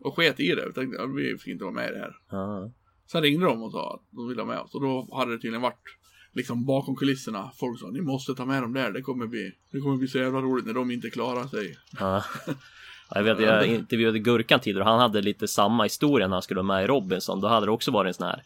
Och 0.00 0.16
sket 0.16 0.40
i 0.40 0.48
det. 0.48 0.66
Vi 0.66 0.72
tänkte, 0.72 0.96
ja, 0.96 1.06
vi 1.06 1.38
fick 1.38 1.52
inte 1.52 1.64
vara 1.64 1.74
med 1.74 1.90
i 1.90 1.92
det 1.92 1.98
här. 1.98 2.16
Ja. 2.30 2.72
Sen 3.12 3.22
ringde 3.22 3.46
de 3.46 3.62
och 3.62 3.72
sa 3.72 3.94
att 3.94 4.02
de 4.16 4.28
ville 4.28 4.40
ha 4.42 4.46
med 4.46 4.58
oss. 4.58 4.74
Och 4.74 4.80
då 4.80 5.08
hade 5.12 5.30
det 5.32 5.36
tydligen 5.38 5.62
varit 5.62 5.96
liksom 6.32 6.64
bakom 6.64 6.96
kulisserna. 6.96 7.50
Folk 7.56 7.80
sa, 7.80 7.86
ni 7.90 8.00
måste 8.00 8.34
ta 8.34 8.44
med 8.44 8.62
dem 8.62 8.72
där. 8.72 8.90
Det 8.90 9.02
kommer 9.02 9.26
bli, 9.26 9.52
det 9.72 9.80
kommer 9.80 9.96
bli 9.96 10.08
så 10.08 10.18
jävla 10.18 10.40
roligt 10.40 10.66
när 10.66 10.74
de 10.74 10.90
inte 10.90 11.10
klarar 11.10 11.46
sig. 11.46 11.76
Ja. 12.00 12.24
Ja, 13.10 13.16
Jag 13.16 13.22
vet, 13.34 13.40
jag 13.40 13.66
intervjuade 13.66 14.18
Gurkan 14.18 14.60
tidigare 14.60 14.84
och 14.84 14.90
han 14.90 15.00
hade 15.00 15.20
lite 15.22 15.48
samma 15.48 15.82
historia 15.82 16.26
när 16.28 16.34
han 16.34 16.42
skulle 16.42 16.58
vara 16.62 16.66
med 16.76 16.84
i 16.84 16.86
Robinson. 16.86 17.40
Då 17.40 17.48
hade 17.48 17.66
det 17.66 17.72
också 17.72 17.90
varit 17.90 18.08
en 18.08 18.14
sån 18.14 18.26
här 18.26 18.42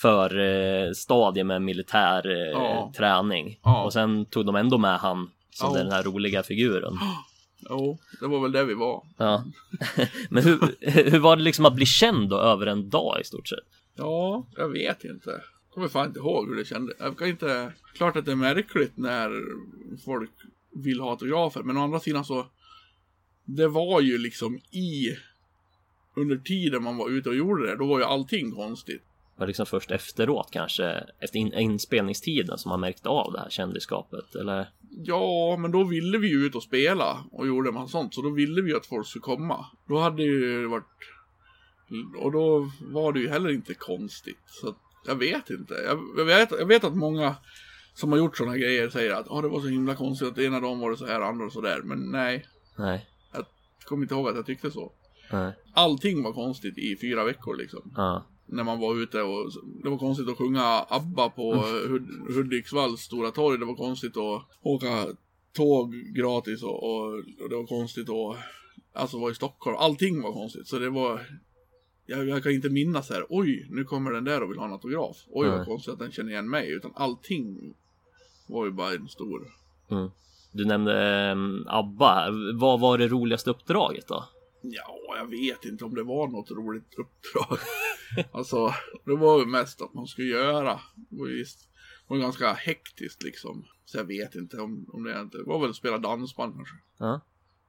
förstadie 0.00 1.44
med 1.44 1.62
militär 1.62 2.26
eh, 2.30 2.50
Ja. 2.52 2.92
träning. 2.96 3.58
Ja. 3.62 3.84
Och 3.84 3.92
sen 3.92 4.24
tog 4.26 4.46
de 4.46 4.56
ändå 4.56 4.78
med 4.78 4.98
han 4.98 5.30
som 5.50 5.72
Ja. 5.76 5.82
den 5.82 5.92
här 5.92 6.02
roliga 6.02 6.42
figuren. 6.42 6.92
Jo, 7.70 7.98
det 8.20 8.26
var 8.26 8.40
väl 8.40 8.52
det 8.52 8.64
vi 8.64 8.74
var. 8.74 9.02
Ja. 9.16 9.44
Men 10.30 10.42
hur, 10.44 10.58
hur 11.10 11.18
var 11.18 11.36
det 11.36 11.42
liksom 11.42 11.64
att 11.66 11.74
bli 11.74 11.86
känd 11.86 12.28
då 12.30 12.36
över 12.40 12.66
en 12.66 12.90
dag 12.90 13.20
i 13.20 13.24
stort 13.24 13.48
sett? 13.48 13.58
Ja, 13.98 14.46
jag 14.56 14.68
vet 14.68 15.04
inte. 15.04 15.42
kommer 15.74 15.88
fan 15.88 16.06
inte 16.06 16.18
ihåg 16.18 16.48
hur 16.48 16.56
det 16.56 16.64
kändes. 16.64 16.96
Jag 16.98 17.18
kan 17.18 17.28
inte... 17.28 17.72
Klart 17.94 18.16
att 18.16 18.24
det 18.24 18.32
är 18.32 18.36
märkligt 18.36 18.96
när 18.96 19.30
folk 20.04 20.30
vill 20.74 21.00
ha 21.00 21.10
autografer, 21.10 21.62
men 21.62 21.76
å 21.76 21.80
andra 21.80 22.00
sidan 22.00 22.24
så... 22.24 22.46
Det 23.44 23.68
var 23.68 24.00
ju 24.00 24.18
liksom 24.18 24.56
i... 24.56 25.16
Under 26.16 26.36
tiden 26.36 26.82
man 26.82 26.96
var 26.96 27.10
ute 27.10 27.28
och 27.28 27.36
gjorde 27.36 27.66
det, 27.66 27.76
då 27.76 27.86
var 27.86 27.98
ju 27.98 28.04
allting 28.04 28.52
konstigt. 28.52 29.02
Var 29.36 29.46
det 29.46 29.50
liksom 29.50 29.66
först 29.66 29.90
efteråt 29.90 30.48
kanske, 30.50 30.84
efter 31.20 31.38
in, 31.38 31.52
inspelningstiden 31.52 32.58
som 32.58 32.68
man 32.68 32.80
märkte 32.80 33.08
av 33.08 33.32
det 33.32 33.38
här 33.40 33.50
kändisskapet? 33.50 34.34
Eller? 34.34 34.68
Ja, 34.90 35.56
men 35.58 35.70
då 35.70 35.84
ville 35.84 36.18
vi 36.18 36.28
ju 36.28 36.46
ut 36.46 36.54
och 36.54 36.62
spela 36.62 37.24
och 37.32 37.46
gjorde 37.46 37.72
man 37.72 37.88
sånt, 37.88 38.14
så 38.14 38.22
då 38.22 38.30
ville 38.30 38.62
vi 38.62 38.74
att 38.74 38.86
folk 38.86 39.06
skulle 39.06 39.22
komma. 39.22 39.66
Då 39.88 39.98
hade 39.98 40.22
ju 40.22 40.66
varit... 40.66 40.84
Och 42.18 42.32
då 42.32 42.70
var 42.80 43.12
det 43.12 43.20
ju 43.20 43.28
heller 43.28 43.50
inte 43.50 43.74
konstigt. 43.74 44.38
Så 44.46 44.74
jag 45.06 45.14
vet 45.14 45.50
inte. 45.50 45.74
Jag, 45.74 45.98
jag, 46.16 46.24
vet, 46.24 46.50
jag 46.50 46.66
vet 46.66 46.84
att 46.84 46.96
många 46.96 47.36
som 47.94 48.12
har 48.12 48.18
gjort 48.18 48.36
sådana 48.36 48.56
grejer 48.56 48.88
säger 48.88 49.14
att 49.14 49.28
oh, 49.28 49.42
det 49.42 49.48
var 49.48 49.60
så 49.60 49.68
himla 49.68 49.94
konstigt 49.94 50.28
att 50.28 50.38
ena 50.38 50.60
dagen 50.60 50.78
var 50.78 50.90
det 50.90 50.96
så 50.96 51.06
här, 51.06 51.20
andra 51.20 51.50
så 51.50 51.60
där. 51.60 51.82
Men 51.82 52.10
nej, 52.10 52.46
Nej. 52.78 53.08
jag 53.32 53.44
kommer 53.84 54.02
inte 54.02 54.14
ihåg 54.14 54.28
att 54.28 54.36
jag 54.36 54.46
tyckte 54.46 54.70
så. 54.70 54.92
Nej. 55.32 55.52
Allting 55.74 56.22
var 56.22 56.32
konstigt 56.32 56.78
i 56.78 56.96
fyra 57.00 57.24
veckor 57.24 57.56
liksom. 57.56 57.92
Ja. 57.96 58.26
När 58.46 58.64
man 58.64 58.80
var 58.80 59.02
ute 59.02 59.22
och 59.22 59.50
det 59.82 59.90
var 59.90 59.98
konstigt 59.98 60.28
att 60.28 60.38
sjunga 60.38 60.86
ABBA 60.88 61.30
på 61.30 61.54
Hud- 61.88 62.34
Hudiksvalls 62.34 63.00
stora 63.00 63.30
torg. 63.30 63.58
Det 63.58 63.64
var 63.64 63.74
konstigt 63.74 64.16
att 64.16 64.42
åka 64.62 65.06
tåg 65.52 65.94
gratis 65.94 66.62
och, 66.62 66.82
och, 66.82 67.12
och 67.14 67.48
det 67.50 67.56
var 67.56 67.66
konstigt 67.66 68.08
att 68.08 68.36
alltså 68.92 69.18
vara 69.18 69.30
i 69.30 69.34
Stockholm. 69.34 69.76
Allting 69.78 70.22
var 70.22 70.32
konstigt. 70.32 70.66
Så 70.68 70.78
det 70.78 70.90
var 70.90 71.26
jag, 72.08 72.28
jag 72.28 72.42
kan 72.42 72.52
inte 72.52 72.70
minnas 72.70 73.10
här, 73.10 73.26
oj, 73.28 73.66
nu 73.70 73.84
kommer 73.84 74.10
den 74.10 74.24
där 74.24 74.42
och 74.42 74.50
vill 74.50 74.58
ha 74.58 74.66
en 74.66 74.72
autograf. 74.72 75.24
Oj, 75.28 75.48
vad 75.48 75.56
Nej. 75.56 75.66
konstigt 75.66 75.92
att 75.92 75.98
den 75.98 76.12
känner 76.12 76.30
igen 76.30 76.50
mig. 76.50 76.72
Utan 76.72 76.92
allting 76.94 77.74
var 78.46 78.64
ju 78.64 78.70
bara 78.70 78.94
en 78.94 79.08
stor... 79.08 79.54
Mm. 79.90 80.10
Du 80.52 80.64
nämnde 80.64 81.30
um, 81.32 81.64
ABBA. 81.68 82.28
Vad 82.54 82.80
var 82.80 82.98
det 82.98 83.08
roligaste 83.08 83.50
uppdraget 83.50 84.08
då? 84.08 84.24
Ja, 84.62 85.16
jag 85.16 85.30
vet 85.30 85.64
inte 85.64 85.84
om 85.84 85.94
det 85.94 86.02
var 86.02 86.28
något 86.28 86.50
roligt 86.50 86.94
uppdrag. 86.98 87.58
alltså, 88.32 88.74
det 89.04 89.16
var 89.16 89.38
ju 89.38 89.46
mest 89.46 89.82
att 89.82 89.94
man 89.94 90.06
skulle 90.06 90.28
göra. 90.28 90.80
Visst- 91.10 91.68
det 92.08 92.14
var 92.14 92.18
ganska 92.18 92.52
hektiskt 92.52 93.22
liksom. 93.22 93.64
Så 93.84 93.98
jag 93.98 94.04
vet 94.04 94.34
inte 94.34 94.60
om, 94.60 94.86
om 94.92 95.04
det 95.04 95.20
inte... 95.20 95.38
Det 95.38 95.44
var 95.44 95.60
väl 95.60 95.70
att 95.70 95.76
spela 95.76 95.98
dansband 95.98 96.54
kanske. 96.54 96.74
Ja. 96.98 97.20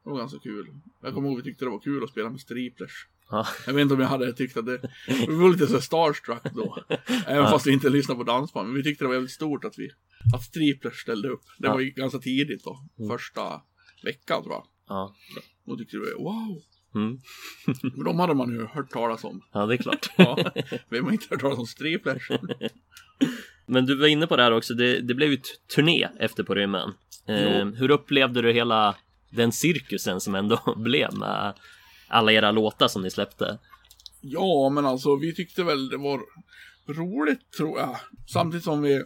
Det 0.03 0.09
var 0.09 0.17
ganska 0.17 0.39
kul. 0.39 0.79
Jag 1.01 1.13
kommer 1.13 1.29
ihåg 1.29 1.37
vi 1.37 1.43
tyckte 1.43 1.65
det 1.65 1.71
var 1.71 1.79
kul 1.79 2.03
att 2.03 2.09
spela 2.09 2.29
med 2.29 2.39
striplers. 2.39 3.07
Ja. 3.29 3.47
Jag 3.65 3.73
vet 3.73 3.81
inte 3.81 3.93
om 3.93 3.99
jag 3.99 4.07
hade 4.07 4.33
tyckt 4.33 4.57
att 4.57 4.65
det... 4.65 4.81
Vi 5.07 5.35
var 5.35 5.49
lite 5.49 5.67
så 5.67 5.81
starstruck 5.81 6.43
då. 6.53 6.77
Även 7.27 7.49
fast 7.49 7.67
vi 7.67 7.71
inte 7.71 7.89
lyssnade 7.89 8.17
på 8.17 8.23
dansband. 8.23 8.67
Men 8.67 8.75
vi 8.77 8.83
tyckte 8.83 9.03
det 9.03 9.07
var 9.07 9.15
väldigt 9.15 9.31
stort 9.31 9.65
att 9.65 9.73
vi... 9.79 9.89
Att 10.35 10.43
striplers 10.43 11.01
ställde 11.01 11.27
upp. 11.29 11.41
Det 11.57 11.67
Ja. 11.67 11.73
var 11.73 11.79
ju 11.79 11.89
ganska 11.89 12.19
tidigt 12.19 12.63
då. 12.63 12.79
Första 13.09 13.61
veckan 14.03 14.43
tror 14.43 14.53
jag. 14.55 14.63
Ja. 14.87 15.15
Då 15.65 15.77
tyckte 15.77 15.97
vi 15.97 16.23
wow. 16.23 16.61
Mm. 16.95 17.19
Men 17.95 18.03
de 18.05 18.19
hade 18.19 18.33
man 18.33 18.49
ju 18.51 18.65
hört 18.65 18.89
talas 18.89 19.23
om. 19.23 19.41
ja, 19.53 19.65
det 19.65 19.73
är 19.73 19.77
klart. 19.77 20.09
Ja, 20.17 20.51
vem 20.89 21.05
har 21.05 21.11
inte 21.11 21.25
hört 21.29 21.41
talas 21.41 21.59
om 21.59 21.65
striplers? 21.65 22.29
Men 23.65 23.85
du 23.85 23.95
var 23.95 24.07
inne 24.07 24.27
på 24.27 24.35
det 24.35 24.43
här 24.43 24.51
också. 24.51 24.73
Det, 24.73 24.99
det 25.01 25.13
blev 25.13 25.31
ju 25.31 25.37
turné 25.75 26.07
efter 26.19 26.43
på 26.43 26.55
rymmen. 26.55 26.93
Eh, 27.27 27.65
hur 27.65 27.91
upplevde 27.91 28.41
du 28.41 28.51
hela 28.51 28.95
den 29.31 29.51
cirkusen 29.51 30.19
som 30.19 30.35
ändå 30.35 30.73
blev 30.77 31.13
med 31.17 31.53
alla 32.09 32.31
era 32.31 32.51
låtar 32.51 32.87
som 32.87 33.01
ni 33.01 33.11
släppte? 33.11 33.59
Ja, 34.21 34.69
men 34.69 34.85
alltså 34.85 35.15
vi 35.15 35.35
tyckte 35.35 35.63
väl 35.63 35.89
det 35.89 35.97
var 35.97 36.21
roligt 36.87 37.51
tror 37.57 37.79
jag. 37.79 37.95
Samtidigt 38.33 38.63
som 38.63 38.81
vi 38.81 39.03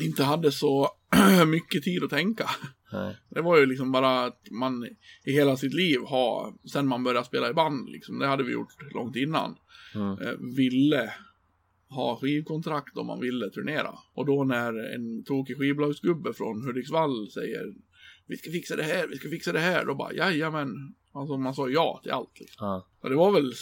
inte 0.00 0.24
hade 0.24 0.52
så 0.52 0.88
mycket 1.46 1.82
tid 1.82 2.04
att 2.04 2.10
tänka. 2.10 2.50
Nej. 2.92 3.16
Det 3.28 3.40
var 3.40 3.58
ju 3.58 3.66
liksom 3.66 3.92
bara 3.92 4.24
att 4.24 4.50
man 4.50 4.86
i 5.24 5.32
hela 5.32 5.56
sitt 5.56 5.74
liv 5.74 5.98
har, 6.06 6.54
sen 6.72 6.88
man 6.88 7.04
började 7.04 7.26
spela 7.26 7.50
i 7.50 7.54
band, 7.54 7.88
liksom, 7.88 8.18
det 8.18 8.26
hade 8.26 8.42
vi 8.44 8.52
gjort 8.52 8.92
långt 8.94 9.16
innan, 9.16 9.56
Mm. 9.94 10.18
eh, 10.18 10.32
ville 10.56 11.12
ha 11.88 12.16
skivkontrakt 12.20 12.96
om 12.96 13.06
man 13.06 13.20
ville 13.20 13.50
turnera. 13.50 13.94
Och 14.14 14.26
då 14.26 14.44
när 14.44 14.94
en 14.94 15.24
tokig 15.24 15.58
skivbolagsgubbe 15.58 16.32
från 16.34 16.62
Hudiksvall 16.66 17.30
säger 17.30 17.74
vi 18.26 18.36
ska 18.36 18.50
fixa 18.50 18.76
det 18.76 18.82
här, 18.82 19.06
vi 19.08 19.16
ska 19.16 19.28
fixa 19.28 19.52
det 19.52 19.58
här, 19.58 19.84
då 19.84 19.94
bara 19.94 20.12
jajamän. 20.12 20.94
Alltså 21.12 21.36
man 21.36 21.54
sa 21.54 21.68
ja 21.68 22.00
till 22.02 22.12
allt. 22.12 22.40
Liksom. 22.40 22.66
Ja. 22.66 22.86
Och 23.00 23.10
det 23.10 23.16
var 23.16 23.32
väl, 23.32 23.52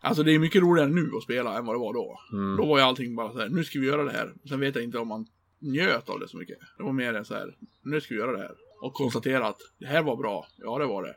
alltså 0.00 0.22
det 0.22 0.34
är 0.34 0.38
mycket 0.38 0.62
roligare 0.62 0.88
nu 0.88 1.10
att 1.16 1.22
spela 1.22 1.58
än 1.58 1.66
vad 1.66 1.74
det 1.74 1.80
var 1.80 1.94
då. 1.94 2.20
Mm. 2.32 2.56
Då 2.56 2.66
var 2.66 2.78
ju 2.78 2.84
allting 2.84 3.16
bara 3.16 3.32
så 3.32 3.38
här, 3.38 3.48
nu 3.48 3.64
ska 3.64 3.80
vi 3.80 3.86
göra 3.86 4.04
det 4.04 4.12
här. 4.12 4.32
Sen 4.48 4.60
vet 4.60 4.74
jag 4.74 4.84
inte 4.84 4.98
om 4.98 5.08
man 5.08 5.26
njöt 5.58 6.08
av 6.08 6.20
det 6.20 6.28
så 6.28 6.36
mycket. 6.36 6.58
Det 6.76 6.82
var 6.82 6.92
mer 6.92 7.14
än 7.14 7.24
så 7.24 7.34
här, 7.34 7.56
nu 7.82 8.00
ska 8.00 8.14
vi 8.14 8.20
göra 8.20 8.32
det 8.32 8.42
här. 8.42 8.54
Och 8.82 8.94
konstatera 8.94 9.46
att 9.46 9.58
det 9.78 9.86
här 9.86 10.02
var 10.02 10.16
bra. 10.16 10.48
Ja, 10.56 10.78
det 10.78 10.86
var 10.86 11.02
det. 11.02 11.16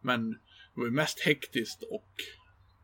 Men 0.00 0.30
det 0.30 0.80
var 0.80 0.84
ju 0.84 0.90
mest 0.90 1.20
hektiskt 1.20 1.82
och 1.82 2.12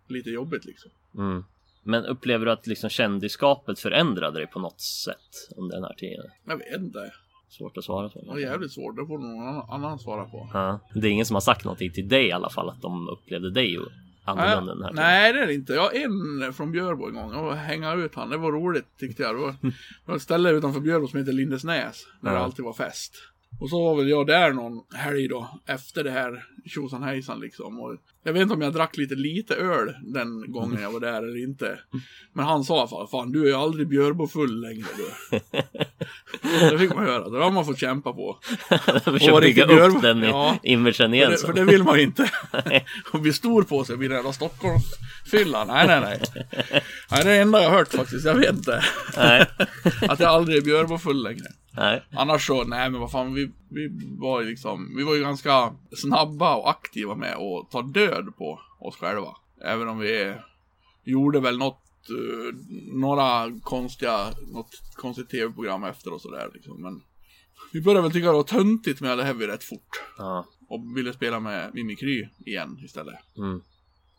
lite 0.09 0.31
jobbigt 0.31 0.65
liksom. 0.65 0.91
Mm. 1.19 1.45
Men 1.83 2.05
upplever 2.05 2.47
du 2.47 2.53
att 2.53 2.67
liksom 2.67 2.91
kändisskapet 2.91 3.79
förändrade 3.79 4.39
dig 4.39 4.47
på 4.47 4.59
något 4.59 4.81
sätt 4.81 5.57
under 5.57 5.77
den 5.77 5.85
här 5.85 5.95
tiden? 5.95 6.27
Jag 6.45 6.57
vet 6.57 6.81
inte. 6.81 7.13
Svårt 7.49 7.77
att 7.77 7.85
svara 7.85 8.09
på. 8.09 8.21
Var 8.27 8.39
jävligt 8.39 8.73
svårt. 8.73 8.97
Det 8.97 9.07
får 9.07 9.19
någon 9.19 9.71
annan, 9.71 9.99
svara 9.99 10.25
på. 10.25 10.49
Ja. 10.53 10.81
Det 10.95 11.09
är 11.09 11.11
ingen 11.13 11.27
som 11.27 11.35
har 11.35 11.41
sagt 11.41 11.65
någonting 11.65 11.93
till 11.93 12.09
dig 12.09 12.27
i 12.27 12.33
alla 12.33 12.51
fall 12.51 12.69
att 12.69 12.83
de 12.83 13.09
upplevde 13.09 13.51
dig 13.51 13.79
annorlunda 14.25 14.75
den 14.75 14.83
här 14.83 14.91
tiden. 14.91 15.05
Nej, 15.05 15.33
det 15.33 15.41
är 15.41 15.47
det 15.47 15.55
inte. 15.55 15.73
Jag 15.73 15.83
har 15.83 15.91
en 16.47 16.53
från 16.53 16.73
Björbo 16.73 17.07
en 17.09 17.15
gång. 17.15 17.33
Jag 17.33 17.53
hänga 17.53 17.95
ut 17.95 18.15
han. 18.15 18.31
Det 18.31 18.37
var 18.37 18.53
roligt 18.53 18.87
tyckte 18.99 19.23
jag. 19.23 19.35
Det 19.37 19.41
var, 20.07 20.17
ett 20.17 20.23
ställe 20.23 20.51
utanför 20.51 20.81
Björbo 20.81 21.07
som 21.09 21.19
heter 21.19 21.33
Lindesnäs. 21.33 22.07
Där 22.21 22.31
Ja. 22.31 22.37
det 22.39 22.45
alltid 22.45 22.65
var 22.65 22.73
fest. 22.73 23.15
Och 23.61 23.71
så 23.71 23.85
var 23.85 23.97
väl 23.97 24.09
jag 24.09 24.27
där 24.27 24.53
någon 24.53 24.81
helg 24.95 25.29
då. 25.29 25.61
Efter 25.67 26.05
det 26.05 26.11
här 26.11 26.45
tjosan 26.67 27.03
hejsan 27.03 27.41
liksom. 27.41 27.81
Och 27.81 27.97
jag 28.25 28.33
vet 28.33 28.43
inte 28.43 28.55
om 28.55 28.61
jag 28.61 28.73
drack 28.73 28.97
lite 28.97 29.15
lite 29.15 29.55
öl 29.55 29.95
den 30.05 30.53
gången 30.53 30.83
jag 30.83 30.91
var 30.93 31.01
där 31.01 31.23
eller 31.23 31.43
inte. 31.45 31.79
Men 32.33 32.45
han 32.45 32.65
sa 32.65 32.77
i 32.77 32.79
alla 32.79 32.89
fall, 32.89 33.09
fan 33.09 33.33
du 33.33 33.43
är 33.43 33.47
ju 33.47 33.55
aldrig 33.55 33.89
Björbo 33.89 34.27
full 34.27 34.61
längre 34.61 34.87
du. 34.97 35.39
det 36.71 36.79
fick 36.79 36.95
man 36.95 37.05
höra. 37.07 37.29
Det 37.29 37.45
har 37.45 37.51
man 37.51 37.65
fått 37.67 37.79
kämpa 37.79 38.13
på. 38.13 38.39
Försök 39.05 39.33
Och 39.35 39.41
bygga 39.41 39.65
upp 39.65 40.03
den 40.03 40.23
Ja. 40.23 40.59
imagen 40.63 40.95
För 40.95 41.15
igen 41.15 41.31
det, 41.31 41.39
sen. 41.39 41.47
för 41.47 41.53
det 41.55 41.65
vill 41.65 41.83
man 41.83 41.97
ju 41.97 42.03
inte. 42.03 42.31
och 43.13 43.21
bli 43.21 43.33
stor 43.33 43.63
på 43.63 43.85
sig 43.85 43.97
vid 43.97 44.11
den 44.11 44.17
jävla 44.17 44.33
Stockholmsfyllan. 44.33 45.67
Nej, 45.69 45.87
nej, 45.87 46.01
nej. 46.01 46.21
Nej, 46.41 46.83
det 47.11 47.17
är 47.17 47.25
det 47.25 47.37
enda 47.37 47.63
jag 47.63 47.71
har 47.71 47.79
hört 47.79 47.95
faktiskt. 47.95 48.27
Jag 48.27 48.35
vet 48.35 48.53
inte. 48.57 48.85
Att 50.09 50.21
jag 50.21 50.29
aldrig 50.31 50.57
är 50.59 50.63
Björbo 50.63 50.99
full 50.99 51.23
längre. 51.23 51.47
Nej. 51.77 52.03
Annars 52.13 52.47
så, 52.47 52.65
nej 52.65 52.91
men 52.91 53.01
vad 53.01 53.11
fan, 53.11 53.35
vi, 53.35 53.51
vi 53.69 53.91
var 54.19 54.41
ju 54.41 54.49
liksom, 54.49 54.97
vi 54.97 55.03
var 55.05 55.15
ju 55.15 55.21
ganska 55.23 55.75
snabba 55.97 56.55
och 56.57 56.71
aktiva 56.71 57.15
med 57.15 57.35
att 57.37 57.71
ta 57.71 57.83
död 57.83 58.37
på 58.37 58.61
oss 58.81 58.97
själva. 58.97 59.37
Även 59.65 59.89
om 59.89 59.99
vi 59.99 60.35
gjorde 61.05 61.41
väl 61.41 61.59
något, 61.59 61.83
eh, 62.11 62.57
några 62.93 63.61
konstiga, 63.63 64.27
något 64.53 64.71
konstigt 64.95 65.31
tv-program 65.31 65.85
efter 65.85 66.13
och 66.13 66.21
sådär 66.21 66.51
liksom. 66.55 66.83
Men 66.83 67.03
vi 67.73 67.81
började 67.83 68.03
väl 68.03 68.13
tycka 68.13 68.27
det 68.27 68.33
var 68.33 68.43
töntigt 68.43 69.01
med 69.01 69.19
det 69.19 69.25
Heavy 69.25 69.47
rätt 69.47 69.65
fort. 69.65 70.03
Ja. 70.19 70.47
Och 70.69 70.97
ville 70.97 71.13
spela 71.13 71.41
med 71.41 71.75
Mimikry 71.75 72.29
igen 72.47 72.79
istället. 72.85 73.15
Mm. 73.39 73.63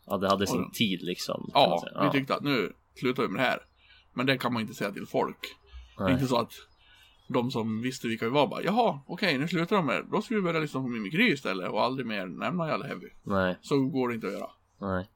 Ja, 0.06 0.16
det 0.16 0.28
hade 0.28 0.46
sin 0.46 0.64
Och- 0.64 0.74
tid 0.74 1.02
liksom. 1.02 1.50
Ja, 1.54 1.84
säga. 1.88 2.04
vi 2.12 2.18
tyckte 2.18 2.34
att 2.34 2.42
nu 2.42 2.72
slutar 3.00 3.22
vi 3.22 3.28
med 3.28 3.40
det 3.40 3.44
här. 3.46 3.58
Men 4.14 4.26
det 4.26 4.38
kan 4.38 4.52
man 4.52 4.62
inte 4.62 4.74
säga 4.74 4.92
till 4.92 5.06
folk. 5.06 5.38
Det 5.96 6.02
är 6.02 6.04
Nej. 6.04 6.14
inte 6.14 6.26
så 6.26 6.36
att 6.36 6.52
de 7.28 7.50
som 7.50 7.82
visste 7.82 8.08
vilka 8.08 8.24
vi 8.24 8.30
var 8.30 8.46
bara, 8.46 8.62
jaha, 8.62 9.00
okej, 9.06 9.38
nu 9.38 9.48
slutar 9.48 9.76
de 9.76 9.86
med 9.86 9.96
det. 9.96 10.06
Då 10.10 10.22
ska 10.22 10.34
vi 10.34 10.40
börja 10.40 10.60
lyssna 10.60 10.80
på 10.80 10.88
Mimikry 10.88 11.32
istället 11.32 11.70
och 11.70 11.82
aldrig 11.82 12.06
mer 12.06 12.26
nämna 12.26 12.68
Jalle 12.68 12.86
Heavy. 12.86 13.08
Nej. 13.22 13.58
Så 13.62 13.80
går 13.80 14.08
det 14.08 14.14
inte 14.14 14.26
att 14.26 14.32
göra. 14.32 14.50
Nej. 14.80 15.06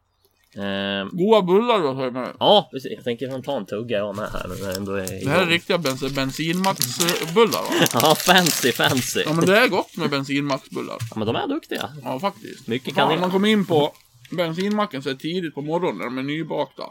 Ehm, 0.57 1.09
Goda 1.13 1.43
bullar 1.43 1.83
då, 1.83 1.95
säger 1.95 2.11
man. 2.11 2.29
ja, 2.39 2.69
precis. 2.73 2.93
jag 2.95 3.05
tänker 3.05 3.43
ta 3.43 3.57
en 3.57 3.67
tugga 3.67 3.99
jag 3.99 4.17
med 4.17 4.29
här. 4.31 4.49
när 4.63 4.77
ändå 4.77 4.93
är 4.93 5.25
Det 5.25 5.31
här 5.31 5.43
är 5.43 5.47
riktiga 5.47 5.79
bens 5.79 6.15
bensinmaxbullar 6.15 7.63
va? 7.63 7.87
Ja, 8.03 8.15
fancy, 8.15 8.73
fancy. 8.73 9.23
Ja 9.27 9.33
men 9.33 9.47
det 9.47 9.59
är 9.59 9.69
gott 9.69 9.97
med 9.97 10.11
bensinmaxbullar. 10.11 10.97
Ja, 11.11 11.19
men 11.19 11.27
de 11.27 11.37
är 11.37 11.47
duktiga. 11.47 11.91
Ja 12.03 12.21
faktiskt. 12.21 12.67
Mycket 12.67 12.95
kanel. 12.95 13.15
Om 13.15 13.21
man 13.21 13.31
kommer 13.31 13.49
in 13.49 13.67
på 13.67 13.93
bensinmacken 14.31 15.03
så 15.03 15.11
är 15.11 15.15
tidigt 15.15 15.55
på 15.55 15.63
morgonen 15.63 15.99
när 15.99 16.05
de 16.05 16.19
är 16.19 16.23
nybakta. 16.23 16.83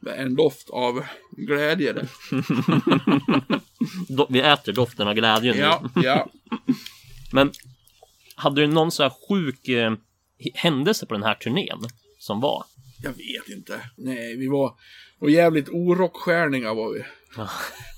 Det 0.00 0.10
är 0.10 0.22
en 0.22 0.34
doft 0.36 0.70
av 0.70 1.02
glädje 1.30 1.92
det. 1.92 2.08
Do- 4.08 4.26
vi 4.28 4.40
äter 4.40 4.72
doften 4.72 5.08
av 5.08 5.14
glädje 5.14 5.52
nu. 5.52 5.58
Ja, 5.58 5.82
ja. 5.94 6.28
Men 7.32 7.52
hade 8.34 8.60
du 8.60 8.66
någon 8.66 8.90
så 8.90 9.02
här 9.02 9.12
sjuk 9.28 9.68
eh, 9.68 9.92
händelse 10.54 11.06
på 11.06 11.14
den 11.14 11.22
här 11.22 11.34
turnén 11.34 11.78
som 12.18 12.40
var? 12.40 12.64
Jag 13.02 13.10
vet 13.10 13.48
inte. 13.48 13.80
Nej, 13.96 14.36
vi 14.36 14.48
var, 14.48 14.74
var 15.18 15.28
jävligt 15.28 15.68
orockstjärningar 15.68 16.74
var 16.74 16.92
vi. 16.92 17.04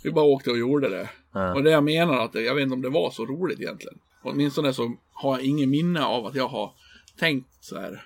Vi 0.05 0.11
bara 0.11 0.25
åkte 0.25 0.51
och 0.51 0.59
gjorde 0.59 0.89
det. 0.89 1.11
Ja. 1.33 1.55
Och 1.55 1.63
det 1.63 1.71
jag 1.71 1.85
menar 1.85 2.15
att 2.25 2.35
jag 2.35 2.55
vet 2.55 2.63
inte 2.63 2.75
om 2.75 2.83
det 2.83 2.91
var 2.91 3.11
så 3.11 3.27
roligt 3.27 3.61
egentligen. 3.61 3.99
Åtminstone 4.23 4.73
så 4.73 4.97
har 5.13 5.37
jag 5.39 5.47
ingen 5.47 5.71
minne 5.71 6.05
av 6.05 6.27
att 6.27 6.35
jag 6.35 6.49
har 6.49 6.73
tänkt 7.19 7.49
så 7.61 7.81
här. 7.81 8.03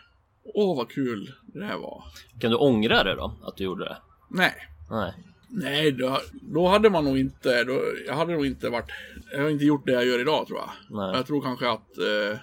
Åh 0.54 0.76
vad 0.76 0.88
kul 0.90 1.32
det 1.46 1.64
här 1.64 1.76
var. 1.78 2.04
Kan 2.40 2.50
du 2.50 2.56
ångra 2.56 3.04
det 3.04 3.14
då? 3.14 3.34
Att 3.42 3.56
du 3.56 3.64
gjorde 3.64 3.84
det? 3.84 3.96
Nej. 4.30 4.54
Nej. 4.90 5.12
Nej, 5.48 5.92
då, 5.92 6.18
då 6.42 6.68
hade 6.68 6.90
man 6.90 7.04
nog 7.04 7.18
inte, 7.18 7.64
då, 7.64 7.82
jag 8.06 8.14
hade 8.14 8.32
nog 8.32 8.46
inte 8.46 8.70
varit, 8.70 8.90
jag 9.32 9.42
har 9.42 9.50
inte 9.50 9.64
gjort 9.64 9.86
det 9.86 9.92
jag 9.92 10.06
gör 10.06 10.20
idag 10.20 10.46
tror 10.46 10.58
jag. 10.58 10.70
Nej. 10.90 11.16
Jag 11.16 11.26
tror 11.26 11.42
kanske 11.42 11.70
att 11.70 11.98
eh, 11.98 12.38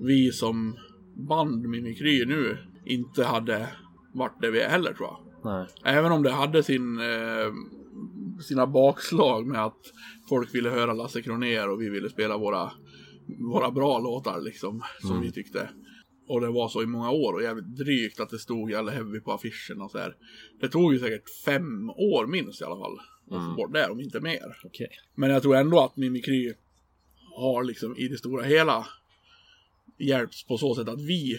vi 0.00 0.32
som 0.32 0.76
band 1.28 1.68
Mimikry 1.68 2.24
nu 2.26 2.58
inte 2.84 3.24
hade 3.24 3.68
varit 4.14 4.40
det 4.40 4.50
vi 4.50 4.60
är 4.60 4.68
heller 4.68 4.92
tror 4.92 5.08
jag. 5.08 5.18
Nej. 5.44 5.66
Även 5.84 6.12
om 6.12 6.22
det 6.22 6.30
hade 6.30 6.62
sin, 6.62 6.98
eh, 6.98 7.52
sina 8.40 8.66
bakslag 8.66 9.46
med 9.46 9.64
att 9.64 9.80
folk 10.28 10.54
ville 10.54 10.70
höra 10.70 10.92
Lasse 10.92 11.22
Kronér 11.22 11.68
och 11.68 11.80
vi 11.80 11.88
ville 11.88 12.08
spela 12.08 12.38
våra, 12.38 12.70
våra 13.38 13.70
bra 13.70 13.98
låtar 13.98 14.40
liksom, 14.40 14.82
som 15.00 15.20
vi 15.20 15.32
tyckte. 15.32 15.68
Och 16.28 16.40
det 16.40 16.48
var 16.48 16.68
så 16.68 16.82
i 16.82 16.86
många 16.86 17.10
år 17.10 17.32
och 17.32 17.42
jävligt 17.42 17.76
drygt 17.76 18.20
att 18.20 18.30
det 18.30 18.38
stod 18.38 18.70
Jalle 18.70 18.90
Heavy 18.90 19.20
på 19.20 19.32
affischen 19.32 19.80
och 19.80 19.90
så 19.90 19.98
här. 19.98 20.16
Det 20.60 20.68
tog 20.68 20.92
ju 20.92 20.98
säkert 20.98 21.30
fem 21.44 21.90
år 21.90 22.26
minst 22.26 22.60
i 22.60 22.64
alla 22.64 22.76
fall. 22.76 22.98
Att 23.30 23.44
få 23.50 23.54
bort 23.54 23.72
det, 23.72 23.88
om 23.90 24.00
inte 24.00 24.20
mer. 24.20 24.58
Okej. 24.64 24.88
Men 25.14 25.30
jag 25.30 25.42
tror 25.42 25.56
ändå 25.56 25.80
att 25.80 25.96
Mimikry 25.96 26.54
har 27.36 27.64
liksom 27.64 27.96
i 27.96 28.08
det 28.08 28.18
stora 28.18 28.42
hela 28.44 28.86
hjälpts 29.98 30.46
på 30.46 30.58
så 30.58 30.74
sätt 30.74 30.88
att 30.88 31.00
vi 31.00 31.38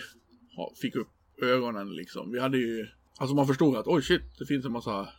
fick 0.82 0.96
upp 0.96 1.08
ögonen 1.42 1.96
liksom. 1.96 2.32
Vi 2.32 2.40
hade 2.40 2.58
ju, 2.58 2.88
alltså 3.18 3.36
man 3.36 3.48
förstod 3.48 3.76
att 3.76 3.88
oj 3.88 4.02
shit, 4.02 4.22
det 4.40 4.46
finns 4.46 4.66
en 4.66 4.72
massa 4.72 5.10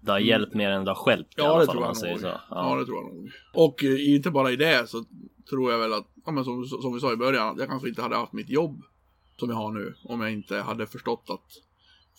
Det 0.00 0.10
har 0.10 0.18
hjälpt 0.18 0.54
mer 0.54 0.70
än 0.70 0.84
det 0.84 0.90
har 0.90 0.94
stjälpt 0.94 1.30
i 1.30 1.34
Ja, 1.36 1.44
alla 1.48 1.58
det 1.60 1.66
fall 1.66 1.74
tror 1.74 1.82
om 1.82 1.88
man 1.88 1.96
säger 1.96 2.12
nog. 2.14 2.20
så. 2.20 2.26
Ja. 2.26 2.40
Ja. 2.50 2.76
det 2.78 2.84
tror 2.86 2.96
jag 2.96 3.14
nog. 3.14 3.30
Och 3.54 3.84
eh, 3.84 4.14
inte 4.14 4.30
bara 4.30 4.50
i 4.50 4.56
det 4.56 4.88
så 4.88 5.04
tror 5.50 5.72
jag 5.72 5.78
väl 5.78 5.92
att, 5.92 6.06
ja, 6.26 6.32
men 6.32 6.44
som, 6.44 6.64
som 6.64 6.94
vi 6.94 7.00
sa 7.00 7.12
i 7.12 7.16
början, 7.16 7.48
att 7.48 7.58
jag 7.58 7.68
kanske 7.68 7.88
inte 7.88 8.02
hade 8.02 8.16
haft 8.16 8.32
mitt 8.32 8.48
jobb 8.48 8.82
som 9.40 9.50
jag 9.50 9.56
har 9.56 9.72
nu 9.72 9.94
om 10.04 10.20
jag 10.20 10.32
inte 10.32 10.56
hade 10.56 10.86
förstått 10.86 11.24
att 11.28 11.62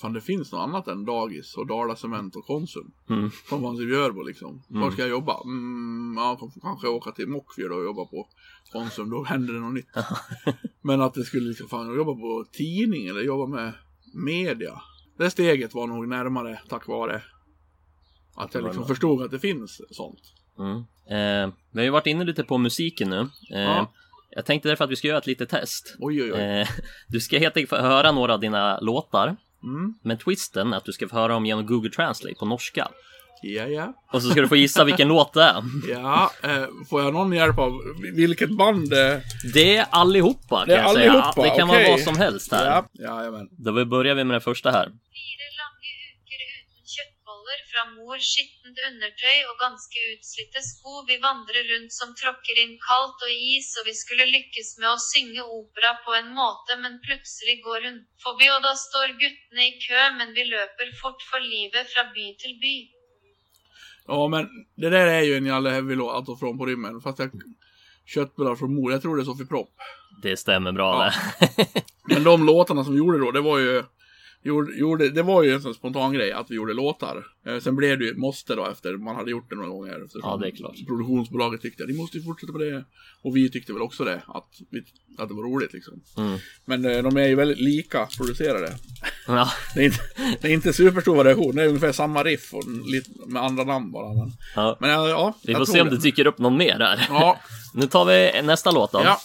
fan 0.02 0.14
det 0.14 0.22
finns 0.22 0.52
något 0.52 0.60
annat 0.60 0.88
än 0.88 1.06
dagis 1.06 1.58
och 1.58 1.68
Dala 1.68 1.96
Cement 1.96 2.36
och 2.36 2.46
Konsum. 2.46 2.92
Mm. 3.10 3.30
Som 3.50 3.62
fanns 3.62 3.80
i 3.80 3.86
Björbo 3.86 4.22
liksom. 4.22 4.62
Var 4.68 4.92
ska 4.92 5.02
jag 5.02 5.10
jobba? 5.10 5.42
Mm, 5.44 6.16
ja, 6.18 6.50
kanske 6.62 6.88
åka 6.88 7.12
till 7.12 7.28
Mockfjord 7.28 7.72
och 7.72 7.84
jobba 7.84 8.06
på 8.06 8.28
Konsum, 8.72 9.10
då 9.10 9.24
händer 9.24 9.54
det 9.54 9.60
något 9.60 9.74
nytt. 9.74 9.88
Men 10.82 11.02
att 11.02 11.14
det 11.14 11.24
skulle 11.24 11.48
liksom, 11.48 11.68
fan 11.68 11.96
jobba 11.96 12.14
på 12.14 12.46
tidning 12.52 13.08
eller 13.08 13.22
jobba 13.22 13.46
med 13.56 13.74
media. 14.14 14.82
Det 15.18 15.30
steget 15.30 15.74
var 15.74 15.88
nog 15.88 16.08
närmare 16.08 16.60
tack 16.70 16.88
vare 16.88 17.22
att 18.36 18.54
jag 18.54 18.64
liksom 18.64 18.88
förstod 18.88 19.22
att 19.24 19.32
det 19.32 19.40
finns 19.40 19.82
sånt. 19.92 20.34
Mm. 20.60 20.78
Eh, 21.10 21.54
vi 21.72 21.80
har 21.80 21.84
ju 21.84 21.90
varit 21.90 22.08
inne 22.08 22.24
lite 22.24 22.44
på 22.44 22.58
musiken 22.58 23.10
nu. 23.10 23.20
Eh, 23.52 23.62
Ja. 23.62 23.94
Jag 24.36 24.46
tänkte 24.46 24.70
därför 24.70 24.84
att 24.86 24.92
vi 24.92 24.96
ska 24.96 25.08
göra 25.08 25.18
ett 25.18 25.28
litet 25.28 25.50
test. 25.50 25.96
Oj, 26.00 26.24
oj, 26.24 26.34
oj. 26.34 26.40
Eh, 26.42 26.68
du 27.08 27.20
ska 27.20 27.40
helt 27.40 27.58
enkelt 27.58 27.70
få 27.70 27.76
höra 27.88 28.12
några 28.12 28.34
av 28.34 28.40
dina 28.40 28.80
låtar. 28.80 29.28
Mm. 29.64 29.94
Men 30.04 30.18
twisten 30.18 30.74
är 30.74 30.78
att 30.78 30.86
du 30.86 30.92
ska 30.92 31.08
få 31.08 31.16
höra 31.16 31.34
dem 31.34 31.46
genom 31.46 31.66
Google 31.66 31.90
Translate 31.90 32.36
på 32.40 32.46
norska. 32.46 32.88
Ja, 33.44 33.64
ja. 33.68 33.94
Och 34.14 34.22
så 34.22 34.30
ska 34.30 34.42
du 34.42 34.48
få 34.48 34.56
gissa 34.56 34.84
vilken 34.84 35.08
låt 35.16 35.34
det 35.34 35.44
är. 35.44 35.64
Ja, 35.90 36.32
eh, 36.44 36.66
får 36.90 37.02
jag 37.02 37.14
någon 37.14 37.34
hjälp 37.34 37.60
av 37.60 37.72
vilket 38.16 38.58
band 38.58 38.94
eh, 38.94 39.18
Det 39.54 39.76
är 39.78 39.86
allihopa 39.90 40.58
kan 40.60 40.68
Det 40.68 40.76
är 40.76 40.82
jag 40.84 40.94
säga. 40.94 41.12
allihopa, 41.12 41.44
Det 41.44 41.50
kan 41.50 41.70
okej. 41.70 41.84
vara 41.84 41.92
vad 41.92 42.00
som 42.02 42.18
helst 42.18 42.52
här. 42.52 42.66
Ja, 42.66 42.86
jajamän. 42.94 43.48
Då 43.52 43.86
börjar 43.86 44.16
vi 44.16 44.24
med 44.24 44.34
den 44.34 44.42
första 44.42 44.72
här. 44.72 44.92
Fra 47.82 47.90
mor, 47.96 48.18
skittent 48.22 48.78
undertøy 48.90 49.38
og 49.50 49.58
ganske 49.60 50.00
utslitte 50.14 50.62
sko. 50.62 51.02
Vi 51.08 51.18
vandrer 51.22 51.66
rundt 51.72 51.94
som 51.94 52.14
tråkker 52.14 52.62
inn 52.64 52.78
kaldt 52.82 53.24
og 53.26 53.32
is, 53.32 53.74
og 53.80 53.88
vi 53.90 53.94
skulle 53.98 54.28
lykkes 54.30 54.78
med 54.80 54.90
å 54.92 55.00
synge 55.02 55.42
opera 55.42 55.96
på 56.06 56.14
en 56.20 56.34
måte, 56.36 56.78
men 56.82 57.00
plutselig 57.06 57.62
går 57.66 57.88
hun 57.90 58.00
forbi, 58.24 58.50
og 58.54 58.62
da 58.66 58.74
står 58.78 59.16
guttene 59.22 59.68
i 59.68 59.78
kø, 59.82 60.02
men 60.20 60.34
vi 60.38 60.46
løper 60.50 60.94
fort 61.02 61.22
for 61.30 61.42
livet 61.42 61.90
fra 61.94 62.08
by 62.14 62.28
til 62.42 62.58
by. 62.62 62.76
Ja, 64.08 64.28
men 64.28 64.50
det 64.76 64.90
där 64.90 65.08
är 65.08 65.22
ju 65.22 65.38
en 65.38 65.46
Jalle 65.46 65.70
Heavy-låt, 65.70 66.16
alltså 66.16 66.36
från 66.36 66.58
På 66.58 66.66
rymmen. 66.66 67.02
Fast 67.02 67.20
jag 67.20 67.32
köttbullar 68.06 68.56
från 68.56 68.76
mor, 68.76 68.92
jag 68.92 69.02
tror 69.02 69.16
det 69.16 69.22
är 69.22 69.26
Sofie 69.26 69.46
Propp. 69.46 69.74
Det 70.24 70.38
stämmer 70.38 70.72
bra 70.72 71.06
Ja. 71.06 71.12
det. 71.40 71.68
Men 72.14 72.24
de 72.24 72.46
låtarna 72.46 72.84
som 72.84 72.94
vi 72.94 73.00
gjorde 73.00 73.20
då, 73.20 73.32
det 73.32 73.42
var 73.42 73.60
ju 73.60 73.84
Gjorde, 74.44 74.78
gjorde, 74.78 75.10
det 75.10 75.24
var 75.24 75.44
ju 75.44 75.54
en 75.54 75.62
sån 75.62 75.74
spontan 75.74 76.14
grej 76.14 76.32
att 76.32 76.52
vi 76.52 76.56
gjorde 76.56 76.74
låtar. 76.74 77.26
Eh, 77.46 77.60
sen 77.60 77.76
blev 77.76 78.00
det 78.00 78.06
ju 78.06 78.12
ett 78.12 78.18
måste 78.18 78.56
då 78.56 78.66
efter 78.66 78.98
man 78.98 79.16
hade 79.16 79.32
gjort 79.32 79.50
det 79.50 79.56
några 79.56 79.70
gånger. 79.70 80.08
Ja, 80.14 80.38
det 80.42 80.48
är 80.48 80.52
klart. 80.52 80.76
Produktionsbolaget 80.88 81.62
tyckte 81.62 81.84
att 81.84 81.90
ni 81.90 81.96
måste 81.96 82.18
ju 82.18 82.24
fortsätta 82.24 82.52
på 82.52 82.58
det. 82.58 82.86
Och 83.22 83.36
vi 83.36 83.50
tyckte 83.50 83.74
väl 83.74 83.82
också 83.82 84.04
det, 84.04 84.22
att, 84.28 84.48
vi, 84.70 84.84
att 85.18 85.30
det 85.30 85.36
var 85.36 85.44
roligt 85.44 85.74
liksom. 85.74 86.02
Mm. 86.18 86.40
Men 86.66 86.86
eh, 86.86 87.04
de 87.04 87.18
är 87.18 87.28
ju 87.28 87.36
väldigt 87.36 87.60
lika 87.60 88.08
producerade. 88.18 88.76
Ja, 89.28 89.52
Det 89.76 89.82
är 89.82 89.86
inte, 89.86 90.02
det 90.42 90.48
är 90.48 90.54
inte 90.54 90.74
superstor 90.74 91.16
variation, 91.16 91.56
det 91.56 91.64
är 91.64 91.68
ungefär 91.68 91.92
samma 91.92 92.24
riff 92.24 92.54
och 92.54 92.64
lite 92.86 93.10
med 93.28 93.44
andra 93.44 93.64
namn 93.64 93.92
bara. 93.92 94.14
Men, 94.14 94.32
ja. 94.56 94.78
men 94.80 94.90
ja, 94.90 95.10
ja 95.10 95.34
Vi 95.44 95.56
får 95.56 95.66
se 95.66 95.82
om 95.82 95.90
det. 95.90 95.98
dyker 95.98 96.28
upp 96.28 96.38
någon 96.38 96.58
mer 96.58 96.80
här. 96.80 97.06
Ja, 97.10 97.40
Nu 97.74 97.88
tar 97.88 98.06
vi 98.06 98.42
nästa 98.42 98.72
låt 98.72 98.92
då. 98.92 99.02
ja. 99.06 99.22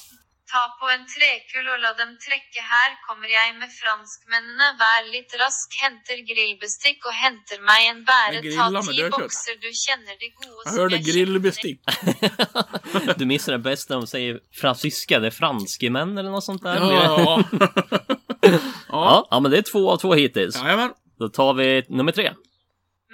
Ta 0.46 0.62
på 0.78 0.87
en 0.94 1.02
trekull 1.11 1.66
og 1.74 1.80
la 1.82 1.90
dem 1.98 2.12
trekke, 2.22 2.62
her 2.62 2.92
kommer 3.06 3.26
jeg 3.26 3.54
med 3.59 3.70
franskmennene. 3.74 4.68
Vær 4.78 5.09
litt 5.11 5.32
rask, 5.40 5.74
henter 5.82 6.20
grillbestikk 6.28 7.09
og 7.11 7.16
henter 7.18 7.64
meg 7.66 7.88
en 7.90 8.04
bære. 8.06 8.38
Ta 8.38 8.44
grilla 8.46 8.68
med 8.76 8.87
ti 8.87 8.94
dødkjøtt. 9.00 9.16
bokser, 9.16 9.59
du 9.64 9.68
kjenner 9.74 10.20
de 10.20 10.30
gode 10.38 10.62
Jag 10.64 10.72
hörde 10.72 10.98
grillbestick. 10.98 11.80
Du 13.18 13.24
missar 13.26 13.52
det 13.52 13.59
bästa 13.59 13.94
de 13.94 14.06
säger 14.06 14.40
fransyska, 14.61 15.20
det 15.20 15.26
är 15.26 15.30
franskemän 15.30 16.18
eller 16.18 16.30
något 16.30 16.44
sånt 16.44 16.62
där. 16.62 16.76
Ja, 16.76 17.02
ja. 17.02 17.44
ja, 18.88 19.28
ja, 19.30 19.40
men 19.40 19.50
det 19.50 19.59
är 19.59 19.62
två 19.62 19.90
av 19.90 19.96
två 19.96 20.14
hittills. 20.14 20.56
Jajamän. 20.56 20.92
Då 21.18 21.28
tar 21.28 21.54
vi 21.54 21.85
nummer 21.88 22.12
tre. 22.12 22.32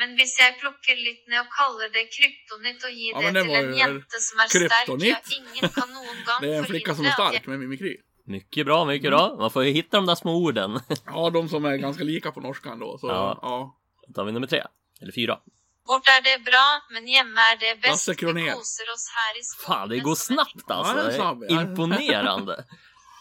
Men 0.02 0.16
hvis 0.18 0.32
jeg 0.34 0.56
plukker 0.58 0.96
litt 0.98 1.28
ned 1.30 1.38
og 1.44 1.50
kaller 1.54 1.90
det 1.94 2.08
kryptonitt 2.10 2.86
og 2.88 2.94
gir 3.00 3.12
Ja, 3.14 3.20
det 3.20 3.34
det 3.36 3.42
til 3.44 3.50
var 3.52 3.66
en 3.68 3.76
jente 3.78 4.22
som 4.24 4.40
er 4.42 4.48
sterk, 4.50 4.64
ja, 4.64 4.78
kryptonitt. 4.86 5.28
ingen 5.36 5.74
kan 5.76 5.92
noen 5.94 6.24
gang 6.28 6.40
Det 6.42 6.54
är 6.54 6.58
en 6.58 6.64
flicka 6.64 6.94
som 6.94 7.06
är 7.06 7.10
stark 7.10 7.46
med 7.46 7.60
mimikry. 7.60 7.96
Mycket 8.26 8.66
bra, 8.66 8.84
mycket 8.84 9.10
bra. 9.10 9.36
Man 9.38 9.50
får 9.50 9.64
ju 9.64 9.70
hitta 9.70 9.96
de 9.96 10.06
där 10.06 10.14
små 10.14 10.34
orden. 10.36 10.80
Ja, 11.06 11.30
de 11.30 11.48
som 11.48 11.64
är 11.64 11.76
ganska 11.76 12.04
lika 12.04 12.32
på 12.32 12.40
norskan 12.40 12.78
då. 12.78 12.98
Så, 12.98 13.06
Ja. 13.06 13.38
ja. 13.42 13.78
Då 14.06 14.12
tar 14.12 14.24
vi 14.24 14.32
nummer 14.32 14.46
tre. 14.46 14.62
Eller 15.02 15.12
fyra. 15.12 15.38
Bort 15.86 16.08
er 16.08 16.22
det 16.22 16.44
bra, 16.44 16.66
men 16.90 17.08
hjemme 17.08 17.40
er 17.52 17.56
det 17.56 17.80
best. 17.82 17.92
Lasse 18.08 18.14
Kronér. 18.14 18.44
Vi 18.44 18.50
koser 18.50 18.92
oss 18.94 19.06
her 19.16 19.40
i 19.40 19.42
skogen. 19.42 19.66
Fan, 19.66 19.88
det 19.88 19.98
går 19.98 20.14
snabbt 20.14 20.70
alltså. 20.70 20.96
Ja, 20.96 21.34
det 21.34 21.46
är 21.46 21.50
är 21.50 21.54
ja. 21.54 21.62
Imponerande. 21.62 22.64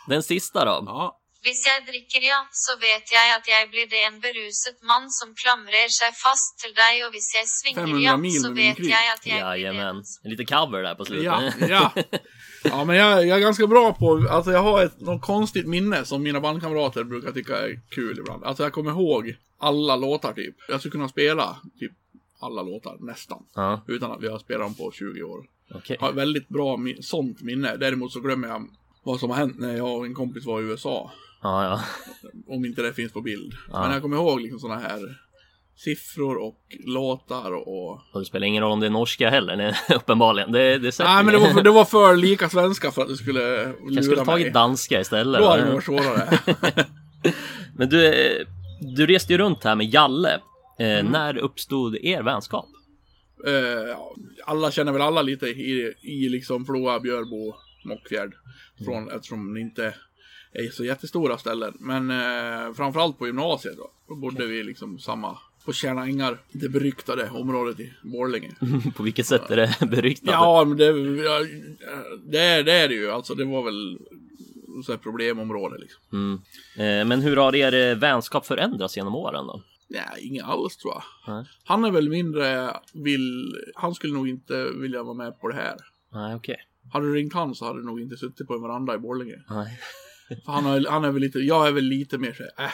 Den 0.07 0.23
sista 0.23 0.65
då. 0.65 0.83
ja. 0.85 1.20
Hvis 1.41 1.61
jeg 1.65 1.81
drikker, 1.87 2.21
ja, 2.21 2.39
så 2.53 2.75
vet 2.77 3.11
jeg 3.11 3.27
at 3.35 3.47
jeg 3.49 3.69
blir 3.71 3.87
det 3.89 4.01
en 4.07 4.19
beruset 4.21 4.77
mann 4.85 5.07
som 5.09 5.31
klamrer 5.33 5.89
seg 5.89 6.13
fast 6.13 6.59
til 6.61 6.73
deg, 6.77 6.99
og 7.05 7.15
hvis 7.15 7.29
jeg 7.33 7.47
svinger, 7.49 7.87
500 7.89 8.03
ja, 8.05 8.13
så 8.41 8.49
vet 8.49 8.55
mimikry. 8.55 8.89
jeg 8.91 9.05
at 9.15 9.25
jeg 9.25 9.39
blir 9.39 9.41
det 9.41 9.61
Jajamän. 9.61 9.95
en 9.95 10.03
En 10.23 10.29
liten 10.31 10.45
cover 10.45 10.83
där 10.83 10.95
på 10.95 11.05
slutet. 11.05 11.25
Ja, 11.25 11.51
ja. 11.69 12.03
Ja, 12.63 12.83
men 12.85 12.95
jag, 12.95 13.25
jag 13.27 13.37
är 13.37 13.41
ganska 13.41 13.67
bra 13.67 13.93
på, 13.93 14.27
alltså 14.29 14.51
jag 14.51 14.59
har 14.63 14.83
ett 14.85 14.99
något 14.99 15.21
konstigt 15.21 15.67
minne 15.67 16.05
som 16.05 16.23
mina 16.23 16.39
bandkamrater 16.39 17.03
brukar 17.03 17.31
tycka 17.31 17.57
är 17.57 17.79
kul 17.89 18.19
ibland. 18.19 18.43
Alltså 18.43 18.63
jag 18.63 18.73
kommer 18.73 18.91
ihåg 18.91 19.35
alla 19.59 19.95
låtar 19.95 20.33
typ. 20.33 20.55
Jag 20.67 20.79
skulle 20.79 20.91
kunna 20.91 21.09
spela 21.09 21.57
typ 21.79 21.91
alla 22.39 22.61
låtar, 22.61 22.97
nästan. 22.99 23.45
Ja, 23.55 23.81
Utan 23.87 24.11
att 24.11 24.21
vi 24.21 24.27
har 24.27 24.39
spelat 24.39 24.61
dem 24.67 24.75
på 24.75 24.91
20 24.91 25.23
år. 25.23 25.45
Jag 25.87 25.97
har 25.99 26.11
väldigt 26.13 26.47
bra 26.49 26.77
sånt 27.01 27.41
minne. 27.41 27.77
Däremot 27.77 28.11
så 28.11 28.19
glömmer 28.19 28.47
jag 28.47 28.67
vad 29.03 29.19
som 29.19 29.29
har 29.29 29.37
hänt 29.37 29.59
när 29.59 29.77
jag 29.77 29.97
och 29.97 30.05
en 30.05 30.13
kompis 30.15 30.45
var 30.45 30.61
i 30.61 30.63
USA. 30.63 31.11
Ja, 31.41 31.63
ja. 31.63 31.81
Om 32.47 32.65
inte 32.65 32.81
det 32.81 32.93
finns 32.93 33.11
på 33.13 33.21
bild. 33.21 33.53
Ja. 33.71 33.81
Men 33.81 33.91
jag 33.91 34.01
kommer 34.01 34.17
ihåg 34.17 34.41
liksom 34.41 34.59
såna 34.59 34.77
här 34.77 34.99
siffror 35.75 36.37
och 36.37 36.61
låtar 36.85 37.51
och... 37.51 37.91
Och 38.13 38.19
det 38.19 38.25
spelar 38.25 38.47
ingen 38.47 38.63
roll 38.63 38.71
om 38.71 38.79
det 38.79 38.85
är 38.85 38.89
norska 38.89 39.29
heller, 39.29 39.55
nej, 39.55 39.75
uppenbarligen. 39.95 40.51
Det, 40.51 40.77
det 40.77 40.99
Nej 40.99 41.23
men 41.23 41.33
det 41.33 41.39
var, 41.39 41.53
för, 41.53 41.63
det 41.63 41.71
var 41.71 41.85
för 41.85 42.17
lika 42.17 42.49
svenska 42.49 42.91
för 42.91 43.01
att 43.01 43.07
det 43.07 43.17
skulle 43.17 43.41
Jag 43.41 43.75
skulle 44.03 44.15
lura 44.15 44.25
tagit 44.25 44.53
danska 44.53 45.01
istället. 45.01 45.41
Då 45.41 45.47
hade 45.47 45.65
det 45.65 45.71
varit 45.71 45.83
svårare. 45.83 46.39
Men 47.75 47.89
du, 47.89 48.05
eh, 48.05 48.47
du 48.95 49.07
reste 49.07 49.33
ju 49.33 49.37
runt 49.37 49.63
här 49.63 49.75
med 49.75 49.93
Jalle. 49.93 50.33
Eh, 50.33 50.41
Mm. 50.99 51.11
När 51.11 51.37
uppstod 51.37 51.95
er 51.95 52.23
vänskap? 52.23 52.65
Eh, 53.47 53.97
alla 54.45 54.71
känner 54.71 54.91
väl 54.91 55.01
alla 55.01 55.21
lite 55.21 55.45
i, 55.47 55.93
i 56.01 56.29
liksom 56.29 56.65
Floa, 56.65 56.99
Björbo, 56.99 57.55
Mockfjärd. 57.85 58.33
Från, 58.85 59.11
Eftersom 59.11 59.53
det 59.53 59.61
inte 59.61 59.93
är 60.53 60.71
så 60.71 60.85
jättestora 60.85 61.37
ställen. 61.37 61.73
Men 61.79 62.11
eh, 62.11 62.73
framförallt 62.73 63.19
på 63.19 63.27
gymnasiet 63.27 63.77
då. 63.77 63.91
Då 64.07 64.15
bodde 64.15 64.45
vi 64.45 64.63
liksom 64.63 64.99
samma 64.99 65.37
på 65.65 65.73
Tjärna 65.73 66.05
Ängar, 66.05 66.37
det 66.51 66.69
beryktade 66.69 67.29
området 67.29 67.79
i 67.79 67.93
Borlänge. 68.03 68.51
På 68.95 69.03
vilket 69.03 69.25
sätt 69.25 69.51
är 69.51 69.55
det 69.55 69.77
beryktat? 69.87 70.31
Ja, 70.31 70.65
men 70.65 70.77
det, 70.77 70.91
det, 72.31 72.39
är, 72.39 72.63
det 72.63 72.71
är 72.71 72.87
det 72.87 72.95
ju. 72.95 73.11
Alltså 73.11 73.35
det 73.35 73.45
var 73.45 73.63
väl 73.63 73.99
så 74.85 74.91
här 74.91 74.99
problemområde 74.99 75.77
liksom. 75.77 76.01
Mm. 76.13 76.41
Eh, 76.75 77.07
men 77.07 77.21
hur 77.21 77.37
har 77.37 77.55
er 77.55 77.91
eh, 77.91 77.97
vänskap 77.97 78.45
förändrats 78.45 78.97
genom 78.97 79.15
åren 79.15 79.47
då? 79.47 79.61
Nej, 79.87 80.27
inget 80.27 80.45
alls 80.45 80.77
tror 80.77 80.93
jag. 80.93 81.35
Nej. 81.35 81.45
Han 81.63 81.85
är 81.85 81.91
väl 81.91 82.09
mindre 82.09 82.75
vill, 82.93 83.55
han 83.75 83.95
skulle 83.95 84.13
nog 84.13 84.29
inte 84.29 84.69
vilja 84.69 85.03
vara 85.03 85.13
med 85.13 85.39
på 85.39 85.47
det 85.47 85.55
här. 85.55 85.75
Nej, 86.13 86.35
okej. 86.35 86.57
Hade 86.93 87.05
du 87.05 87.15
ringt 87.15 87.33
han 87.33 87.55
så 87.55 87.65
hade 87.65 87.79
du 87.79 87.85
nog 87.85 88.01
inte 88.01 88.17
suttit 88.17 88.47
på 88.47 88.53
en 88.53 88.61
veranda 88.61 88.95
i 88.95 88.97
Borlänge. 88.97 89.43
Nej. 89.49 89.79
Han, 90.45 90.65
har, 90.65 90.85
han 90.89 91.03
är 91.03 91.11
väl 91.11 91.21
lite, 91.21 91.39
jag 91.39 91.67
är 91.67 91.71
väl 91.71 91.83
lite 91.83 92.17
mer 92.17 92.33
såhär, 92.33 92.65
äh, 92.65 92.71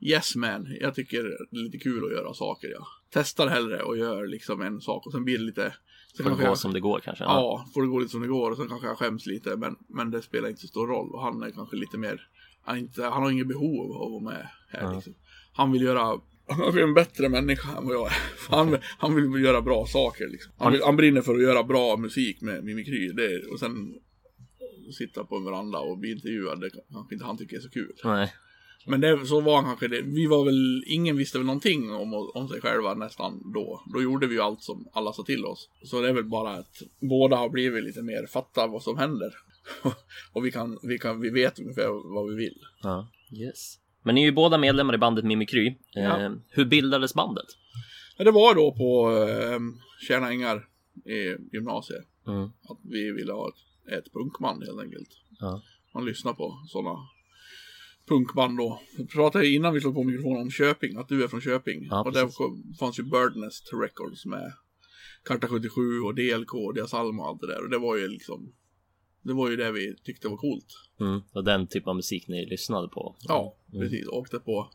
yes 0.00 0.36
man. 0.36 0.76
Jag 0.80 0.94
tycker 0.94 1.22
det 1.50 1.58
är 1.60 1.64
lite 1.64 1.78
kul 1.78 2.04
att 2.04 2.12
göra 2.12 2.34
saker 2.34 2.68
ja. 2.68 2.86
testar 3.10 3.46
hellre 3.48 3.82
och 3.82 3.96
gör 3.96 4.26
liksom 4.26 4.62
en 4.62 4.80
sak 4.80 5.06
och 5.06 5.12
sen 5.12 5.24
blir 5.24 5.38
det 5.38 5.44
lite... 5.44 5.74
Sen 6.16 6.24
Får 6.24 6.30
kanske 6.30 6.44
gå 6.44 6.50
jag, 6.50 6.58
som 6.58 6.72
det 6.72 6.80
går 6.80 7.00
kanske. 7.00 7.24
Ja, 7.24 7.66
får 7.74 7.82
det 7.82 7.88
gå 7.88 7.98
lite 7.98 8.10
som 8.10 8.20
det 8.20 8.28
går 8.28 8.50
och 8.50 8.56
sen 8.56 8.68
kanske 8.68 8.86
jag 8.86 8.98
skäms 8.98 9.26
lite 9.26 9.56
men, 9.56 9.76
men 9.88 10.10
det 10.10 10.22
spelar 10.22 10.48
inte 10.48 10.60
så 10.60 10.66
stor 10.66 10.86
roll 10.86 11.10
och 11.10 11.22
han 11.22 11.42
är 11.42 11.50
kanske 11.50 11.76
lite 11.76 11.98
mer... 11.98 12.28
Han, 12.62 12.78
inte, 12.78 13.02
han 13.02 13.22
har 13.22 13.30
inget 13.30 13.48
behov 13.48 13.92
av 13.96 14.02
att 14.02 14.10
vara 14.10 14.34
med 14.34 14.48
här 14.68 14.82
Ja. 14.82 14.92
liksom. 14.94 15.14
Han 15.52 15.72
vill 15.72 15.82
göra... 15.82 16.20
Han 16.50 16.78
är 16.78 16.82
en 16.82 16.94
bättre 16.94 17.28
människa 17.28 17.78
än 17.78 17.86
vad 17.86 17.94
jag 17.94 18.06
är. 18.06 18.16
Han, 18.56 18.78
han 18.98 19.32
vill 19.32 19.44
göra 19.44 19.62
bra 19.62 19.86
saker 19.86 20.28
liksom. 20.28 20.52
Han, 20.58 20.80
han 20.84 20.96
brinner 20.96 21.22
för 21.22 21.34
att 21.34 21.42
göra 21.42 21.62
bra 21.62 21.96
musik 21.96 22.40
med 22.40 22.64
mimikry. 22.64 23.08
Det, 23.08 23.46
och 23.52 23.58
sen 23.58 23.94
sitta 24.92 25.24
på 25.24 25.36
en 25.36 25.44
veranda 25.44 25.78
och 25.78 25.98
bli 25.98 26.12
intervjuad, 26.12 26.60
det 26.60 26.70
kanske 26.90 27.14
inte 27.14 27.24
han 27.24 27.38
tycker 27.38 27.56
är 27.56 27.60
så 27.60 27.70
kul. 27.70 27.92
Nej. 28.04 28.32
Men 28.86 29.00
det, 29.00 29.26
så 29.26 29.40
var 29.40 29.56
han 29.56 29.64
kanske 29.64 29.88
det. 29.88 30.02
Vi 30.02 30.26
var 30.26 30.44
väl, 30.44 30.84
ingen 30.86 31.16
visste 31.16 31.38
väl 31.38 31.46
någonting 31.46 31.92
om, 31.92 32.14
om 32.34 32.48
sig 32.48 32.60
själva 32.60 32.94
nästan 32.94 33.52
då. 33.54 33.82
Då 33.94 34.02
gjorde 34.02 34.26
vi 34.26 34.34
ju 34.34 34.40
allt 34.40 34.62
som 34.62 34.88
alla 34.92 35.12
sa 35.12 35.22
till 35.22 35.44
oss. 35.44 35.68
Så 35.82 36.00
det 36.00 36.08
är 36.08 36.12
väl 36.12 36.24
bara 36.24 36.50
att 36.50 36.82
båda 37.00 37.36
har 37.36 37.48
blivit 37.48 37.84
lite 37.84 38.02
mer 38.02 38.26
fatta 38.26 38.66
vad 38.66 38.82
som 38.82 38.98
händer. 38.98 39.30
och 40.32 40.46
vi 40.46 40.52
kan, 40.52 40.78
vi 40.82 40.98
kan, 40.98 41.20
vi 41.20 41.30
vet 41.30 41.58
ungefär 41.58 42.14
vad 42.14 42.28
vi 42.30 42.36
vill. 42.36 42.58
Ja. 42.82 43.08
Yes. 43.32 43.78
Men 44.02 44.14
ni 44.14 44.20
är 44.20 44.24
ju 44.24 44.32
båda 44.32 44.58
medlemmar 44.58 44.94
i 44.94 44.98
bandet 44.98 45.24
Mimikry. 45.24 45.74
Ja. 45.92 46.20
Eh, 46.20 46.32
hur 46.48 46.64
bildades 46.64 47.14
bandet? 47.14 47.46
Men 48.16 48.24
det 48.24 48.30
var 48.30 48.54
då 48.54 48.72
på 48.72 49.10
eh, 49.28 49.60
Tjärna 50.08 50.30
Ängar 50.30 50.68
i 51.04 51.36
gymnasiet. 51.52 52.04
Mm. 52.26 52.44
Att 52.44 52.78
vi 52.82 53.12
ville 53.12 53.32
ha 53.32 53.48
ett, 53.48 53.54
ett 53.88 54.12
punkband 54.12 54.64
helt 54.64 54.80
enkelt. 54.80 55.08
Ja. 55.40 55.62
Man 55.94 56.04
lyssnar 56.04 56.32
på 56.32 56.64
sådana 56.68 56.98
punkband 58.08 58.58
då. 58.58 58.80
Vi 58.98 59.06
pratade 59.06 59.48
innan 59.48 59.74
vi 59.74 59.80
slog 59.80 59.94
på 59.94 60.04
mikrofonen 60.04 60.42
om 60.42 60.50
Köping, 60.50 60.96
att 60.96 61.08
du 61.08 61.24
är 61.24 61.28
från 61.28 61.40
Köping. 61.40 61.86
Ja, 61.90 62.02
och 62.04 62.12
där 62.12 62.28
fanns 62.78 62.98
ju 62.98 63.02
Birdnest 63.02 63.70
Records 63.72 64.26
med 64.26 64.52
Karta 65.24 65.48
77 65.48 66.00
och 66.00 66.14
DLK 66.14 66.54
och 66.54 66.74
Dia 66.74 66.86
Salma 66.86 67.22
och 67.22 67.28
allt 67.28 67.40
det 67.40 67.46
där. 67.46 67.64
Och 67.64 67.70
det 67.70 67.78
var 67.78 67.96
ju 67.96 68.08
liksom, 68.08 68.52
det 69.22 69.32
var 69.32 69.50
ju 69.50 69.56
det 69.56 69.72
vi 69.72 69.96
tyckte 70.04 70.28
var 70.28 70.36
coolt. 70.36 70.66
Mm. 71.00 71.20
Och 71.32 71.44
den 71.44 71.66
typ 71.66 71.86
av 71.86 71.96
musik 71.96 72.28
ni 72.28 72.46
lyssnade 72.46 72.88
på? 72.88 73.16
Ja, 73.20 73.56
precis. 73.72 74.08
Åkte 74.08 74.38
på 74.38 74.70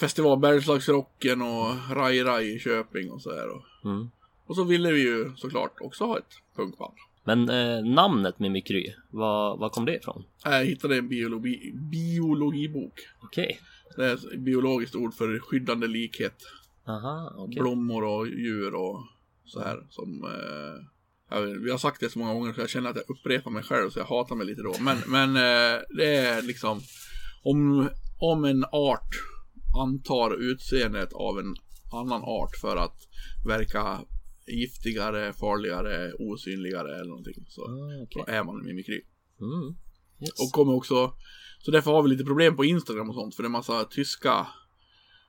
festival 0.00 0.38
Bergslagsrocken 0.38 1.42
och 1.42 1.96
Rai 1.96 2.22
Rai 2.24 2.54
i 2.54 2.58
Köping 2.58 3.10
och 3.10 3.22
så 3.22 3.30
här. 3.34 3.48
Och, 3.48 3.62
Mm. 3.84 4.08
och 4.46 4.56
så 4.56 4.64
ville 4.64 4.92
vi 4.92 5.00
ju 5.00 5.32
såklart 5.36 5.80
också 5.80 6.04
ha 6.04 6.18
ett 6.18 6.34
punkband. 6.56 6.94
Men 7.26 7.48
eh, 7.48 7.84
namnet 7.84 8.38
Mimikry, 8.38 8.94
var, 9.10 9.56
var 9.56 9.68
kom 9.68 9.84
det 9.84 9.96
ifrån? 9.96 10.24
Jag 10.44 10.64
hittade 10.64 10.96
en 10.96 11.08
biologi, 11.08 11.72
biologibok. 11.90 13.00
Okej. 13.22 13.60
Det 13.96 14.06
är 14.06 14.14
ett 14.14 14.38
biologiskt 14.38 14.94
ord 14.94 15.14
för 15.14 15.38
skyddande 15.38 15.86
likhet. 15.86 16.36
Aha, 16.88 17.32
okej. 17.36 17.60
blommor 17.60 18.04
och 18.04 18.28
djur 18.28 18.74
och 18.74 19.00
så 19.44 19.60
här 19.60 19.86
som 19.90 20.24
eh, 20.24 20.82
vi 21.64 21.70
har 21.70 21.78
sagt 21.78 22.00
det 22.00 22.10
så 22.10 22.18
många 22.18 22.34
gånger 22.34 22.52
så 22.52 22.60
jag 22.60 22.70
känner 22.70 22.90
att 22.90 22.96
jag 22.96 23.16
upprepar 23.16 23.50
mig 23.50 23.62
själv 23.62 23.90
så 23.90 23.98
jag 23.98 24.06
hatar 24.06 24.36
mig 24.36 24.46
lite 24.46 24.62
då. 24.62 24.74
Men, 24.80 24.96
men 25.06 25.36
eh, 25.36 25.80
det 25.96 26.16
är 26.16 26.42
liksom 26.42 26.80
om, 27.42 27.88
om 28.18 28.44
en 28.44 28.64
art 28.64 29.10
antar 29.82 30.50
utseendet 30.50 31.12
av 31.12 31.38
en 31.38 31.54
annan 31.92 32.22
art 32.22 32.56
för 32.60 32.76
att 32.76 32.96
verka 33.46 34.00
giftigare, 34.46 35.32
farligare, 35.32 36.12
osynligare 36.12 36.94
eller 36.94 37.08
någonting 37.08 37.44
så, 37.48 37.62
Ah, 37.62 38.02
okej. 38.02 38.22
så 38.26 38.30
är 38.30 38.44
man 38.44 38.64
mimikry. 38.64 39.00
Mm. 39.40 39.74
Yes. 40.20 40.40
Och 40.40 40.52
kommer 40.52 40.72
också, 40.74 41.12
så 41.58 41.70
därför 41.70 41.90
har 41.90 42.02
vi 42.02 42.08
lite 42.08 42.24
problem 42.24 42.56
på 42.56 42.64
Instagram 42.64 43.08
och 43.08 43.14
sånt 43.14 43.34
för 43.36 43.42
det 43.42 43.46
är 43.46 43.50
massa 43.50 43.84
tyska 43.84 44.46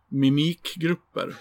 mimikgrupper 0.10 1.36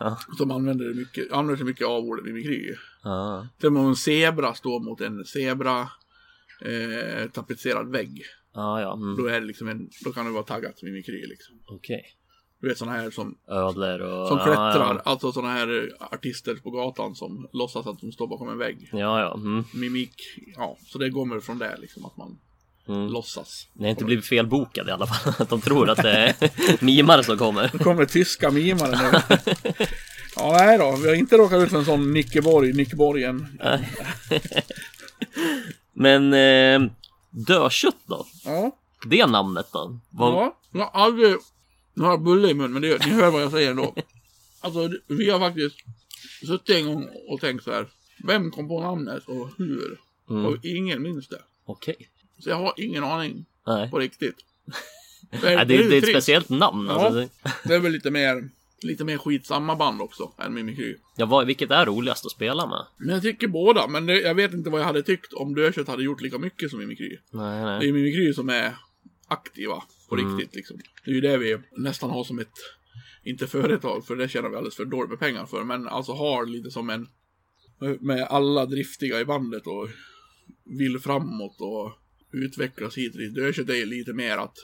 Ja. 0.00 0.18
som 0.38 0.50
använder 0.50 0.94
mycket, 0.94 1.32
använder 1.32 1.56
sig 1.56 1.66
mycket 1.66 1.86
av 1.86 2.04
ordet 2.04 2.24
mimikry. 2.24 2.74
Ah, 3.02 3.46
Till 3.60 3.68
en 3.76 3.96
zebra 3.96 4.54
står 4.54 4.80
mot 4.80 5.00
en 5.00 5.24
zebra 5.24 5.80
eh, 6.62 7.30
tapetserad 7.30 7.90
vägg. 7.92 8.22
ah, 8.52 8.80
ja, 8.80 8.94
mm. 8.94 9.16
Då 9.16 9.26
är 9.26 9.40
det 9.40 9.46
liksom 9.46 9.68
en, 9.68 9.90
då 10.04 10.12
kan 10.12 10.24
det 10.26 10.30
vara 10.32 10.42
taggat 10.42 10.82
mimikry 10.82 11.26
liksom. 11.26 11.60
okej. 11.66 12.04
Du 12.60 12.68
vet 12.68 12.78
sådana 12.78 12.96
här 12.96 13.10
som, 13.10 13.34
Ödlor 13.48 14.00
och... 14.00 14.28
som 14.28 14.38
ja, 14.38 14.44
klättrar, 14.44 14.94
Ja, 14.94 15.00
alltså 15.04 15.32
sådana 15.32 15.52
här 15.54 15.90
artister 16.12 16.54
på 16.54 16.70
gatan 16.70 17.14
som 17.14 17.48
låtsas 17.52 17.86
att 17.86 18.00
de 18.00 18.12
står 18.12 18.26
bakom 18.26 18.48
en 18.48 18.58
vägg. 18.58 18.88
ja. 18.92 19.20
ja. 19.20 19.34
Mm. 19.34 19.64
Mimik, 19.74 20.14
ja, 20.56 20.76
så 20.86 20.98
det 20.98 21.10
kommer 21.10 21.40
från 21.40 21.58
det 21.58 21.76
liksom 21.78 22.04
att 22.04 22.16
man 22.16 22.38
Mm. 22.88 23.06
låtsas. 23.08 23.68
Ni 23.72 23.84
har 23.84 23.90
inte 23.90 24.04
blivit 24.04 24.26
felbokade 24.26 24.90
i 24.90 24.92
alla 24.92 25.06
fall. 25.06 25.34
Att 25.38 25.48
de 25.48 25.60
tror 25.60 25.90
att 25.90 25.96
det 26.02 26.10
är 26.16 26.34
mimare 26.84 27.24
som 27.24 27.38
kommer. 27.38 27.70
Nu 27.72 27.78
kommer 27.78 28.04
tyska 28.04 28.50
mimare 28.50 28.90
nu. 29.12 29.36
Ja, 30.36 30.56
nej 30.58 30.78
då, 30.78 30.96
vi 31.02 31.08
har 31.08 31.14
inte 31.14 31.36
råkat 31.36 31.62
ut 31.62 31.70
för 31.70 31.78
en 31.78 31.84
sån 31.84 32.12
Nickeborg, 32.12 32.72
Nickborgen. 32.72 33.58
Men 35.92 36.34
eh, 36.34 36.90
dödkött 37.30 37.96
då? 38.06 38.26
Ja. 38.44 38.70
Det 39.04 39.26
namnet 39.26 39.66
då? 39.72 39.98
Vad- 40.10 40.32
Ja, 40.34 40.56
jag 40.72 40.84
har 40.86 41.04
aldrig... 41.04 41.36
Nu 41.96 42.02
har 42.04 42.10
jag 42.10 42.22
bulle 42.22 42.48
i 42.50 42.54
mun, 42.54 42.72
men 42.72 42.82
det, 42.82 43.06
ni 43.06 43.12
hör 43.12 43.30
vad 43.30 43.42
jag 43.42 43.50
säger 43.50 43.70
ändå. 43.70 43.94
Alltså, 44.60 44.90
vi 45.06 45.30
har 45.30 45.38
faktiskt 45.38 45.76
suttit 46.46 46.76
en 46.76 46.86
gång 46.86 47.08
och 47.28 47.40
tänkt 47.40 47.64
så 47.64 47.72
här. 47.72 47.86
Vem 48.26 48.50
kom 48.50 48.68
på 48.68 48.80
namnet 48.80 49.22
och 49.28 49.48
hur? 49.58 49.98
Mm. 50.30 50.46
Och 50.46 50.56
ingen 50.64 51.02
minns 51.02 51.28
det. 51.28 51.42
Okej. 51.64 51.96
Så 52.38 52.48
jag 52.50 52.56
har 52.56 52.74
ingen 52.76 53.04
aning 53.04 53.44
Nej. 53.66 53.90
på 53.90 53.98
riktigt. 53.98 54.36
Det 55.30 55.38
Nej, 55.42 55.56
det, 55.56 55.64
det 55.64 55.96
är 55.96 56.02
ett 56.02 56.08
speciellt 56.08 56.48
namn. 56.48 56.86
Ja. 56.88 56.94
Alltså. 56.94 57.20
Det- 57.20 57.28
Det 57.68 57.74
är 57.74 57.78
väl 57.80 57.92
lite 57.92 58.10
mer, 58.10 58.48
lite 58.82 59.04
mer 59.04 59.18
skitsamma 59.18 59.76
band 59.76 60.00
också 60.02 60.32
än 60.38 60.54
Mimikry. 60.54 60.96
Ja, 61.16 61.26
vad, 61.26 61.46
vilket 61.46 61.70
är 61.70 61.86
roligast 61.86 62.26
att 62.26 62.32
spela 62.32 62.66
med? 62.66 62.86
Men 62.96 63.08
jag 63.14 63.22
tycker 63.22 63.48
båda, 63.48 63.88
men 63.88 64.06
det, 64.06 64.20
jag 64.20 64.34
vet 64.34 64.52
inte 64.52 64.70
vad 64.70 64.80
jag 64.80 64.86
hade 64.86 65.02
tyckt 65.02 65.32
om 65.32 65.54
Dödkött 65.54 65.88
hade 65.88 66.02
gjort 66.02 66.20
lika 66.20 66.38
mycket 66.38 66.70
som 66.70 66.78
Mimikry. 66.78 67.18
Nej, 67.30 67.62
Det 67.64 67.70
är 67.70 67.78
nej. 67.78 67.92
Mimikry 67.92 68.34
som 68.34 68.48
är 68.48 68.76
aktiva 69.28 69.82
på 70.08 70.16
Mm. 70.16 70.36
riktigt 70.36 70.54
liksom. 70.54 70.78
Det 71.04 71.10
är 71.10 71.14
ju 71.14 71.20
det 71.20 71.38
vi 71.38 71.58
nästan 71.76 72.10
har 72.10 72.24
som 72.24 72.38
ett, 72.38 72.52
inte 73.24 73.46
företag, 73.46 74.06
för 74.06 74.16
det 74.16 74.28
tjänar 74.28 74.48
vi 74.48 74.56
alldeles 74.56 74.76
för 74.76 74.84
dåligt 74.84 75.10
med 75.10 75.18
pengar 75.18 75.46
för, 75.46 75.64
men 75.64 75.88
alltså 75.88 76.12
har 76.12 76.46
lite 76.46 76.70
som 76.70 76.90
en, 76.90 77.08
med 78.00 78.22
alla 78.22 78.66
driftiga 78.66 79.20
i 79.20 79.24
bandet 79.24 79.66
och 79.66 79.88
vill 80.64 80.98
framåt 80.98 81.60
och 81.60 81.92
utvecklas 82.32 82.98
hit 82.98 83.14
och 83.14 83.20
dit. 83.20 83.34
Dödkött 83.34 83.68
är 83.68 83.74
ju 83.74 83.86
lite 83.86 84.12
mer 84.12 84.36
att, 84.38 84.56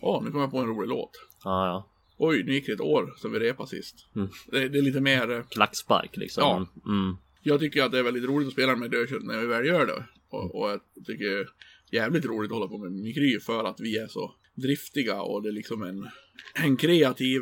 åh, 0.00 0.24
nu 0.24 0.30
kom 0.30 0.40
jag 0.40 0.50
på 0.50 0.58
en 0.58 0.66
rolig 0.66 0.88
låt. 0.88 1.10
Ja, 1.44 1.66
ja. 1.66 1.90
Oj, 2.20 2.42
nu 2.44 2.52
gick 2.52 2.66
det 2.66 2.72
ett 2.72 2.80
år 2.80 3.14
sedan 3.22 3.32
vi 3.32 3.38
repade 3.38 3.68
sist. 3.68 3.94
Mm. 4.16 4.28
Det, 4.46 4.68
det 4.68 4.78
är 4.78 4.82
lite 4.82 5.00
mer, 5.00 5.30
eh, 5.30 5.42
Klackspark 5.50 6.16
liksom. 6.16 6.42
Ja. 6.42 6.90
Mm. 6.92 7.16
jag 7.42 7.60
tycker 7.60 7.82
att 7.82 7.92
det 7.92 7.98
är 7.98 8.02
väldigt 8.02 8.24
roligt 8.24 8.46
att 8.48 8.52
spela 8.52 8.76
med 8.76 8.90
Dödkött 8.90 9.22
när 9.22 9.40
vi 9.40 9.46
väl 9.46 9.66
gör 9.66 9.86
det. 9.86 10.04
Och, 10.30 10.54
och 10.60 10.70
jag 10.70 10.80
tycker 11.06 11.48
jävligt 11.92 12.24
roligt 12.24 12.50
att 12.50 12.54
hålla 12.54 12.68
på 12.68 12.78
med 12.78 12.92
Mimikry 12.92 13.40
för 13.40 13.64
att 13.64 13.80
vi 13.80 13.98
är 13.98 14.06
så 14.06 14.34
driftiga 14.54 15.22
och 15.22 15.42
det 15.42 15.48
är 15.48 15.52
liksom 15.52 15.82
en, 15.82 16.08
en 16.54 16.76
kreativ, 16.76 17.40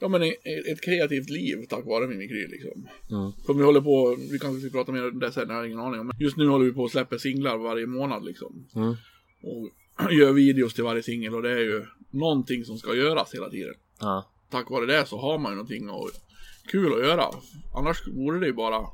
ja 0.00 0.08
men 0.08 0.22
ett, 0.22 0.80
kreativt 0.80 1.30
liv 1.30 1.66
tack 1.68 1.84
vare 1.86 2.06
Mimikry 2.06 2.46
liksom. 2.46 2.88
Mm. 3.10 3.32
För 3.46 3.54
vi 3.54 3.62
håller 3.62 3.80
på, 3.80 4.16
vi 4.32 4.38
kanske 4.38 4.68
ska 4.68 4.78
prata 4.78 4.92
mer 4.92 5.08
om 5.10 5.18
det 5.18 5.32
sen, 5.32 5.48
jag 5.48 5.56
har 5.56 5.64
ingen 5.64 5.78
aning 5.80 6.00
om. 6.00 6.06
Men 6.06 6.16
just 6.20 6.36
nu 6.36 6.48
håller 6.48 6.64
vi 6.64 6.72
på 6.72 6.84
att 6.84 6.90
släppa 6.90 7.18
singlar 7.18 7.56
varje 7.56 7.86
månad 7.86 8.24
liksom. 8.24 8.66
Mm. 8.76 8.94
Och 9.42 10.12
gör 10.12 10.32
videos 10.32 10.74
till 10.74 10.84
varje 10.84 11.02
singel 11.02 11.34
och 11.34 11.42
det 11.42 11.50
är 11.50 11.58
ju 11.64 11.84
någonting 12.10 12.64
som 12.64 12.78
ska 12.78 12.94
göras 12.94 13.34
hela 13.34 13.50
tiden. 13.50 13.74
Ja. 14.00 14.28
Tack 14.50 14.70
vare 14.70 14.86
det 14.86 15.06
så 15.06 15.18
har 15.18 15.38
man 15.38 15.52
ju 15.52 15.56
någonting 15.56 15.90
och 15.90 16.10
kul 16.70 16.92
att 16.92 17.08
göra. 17.08 17.24
Annars 17.74 18.06
vore 18.08 18.40
det 18.40 18.46
ju 18.46 18.52
bara 18.52 18.86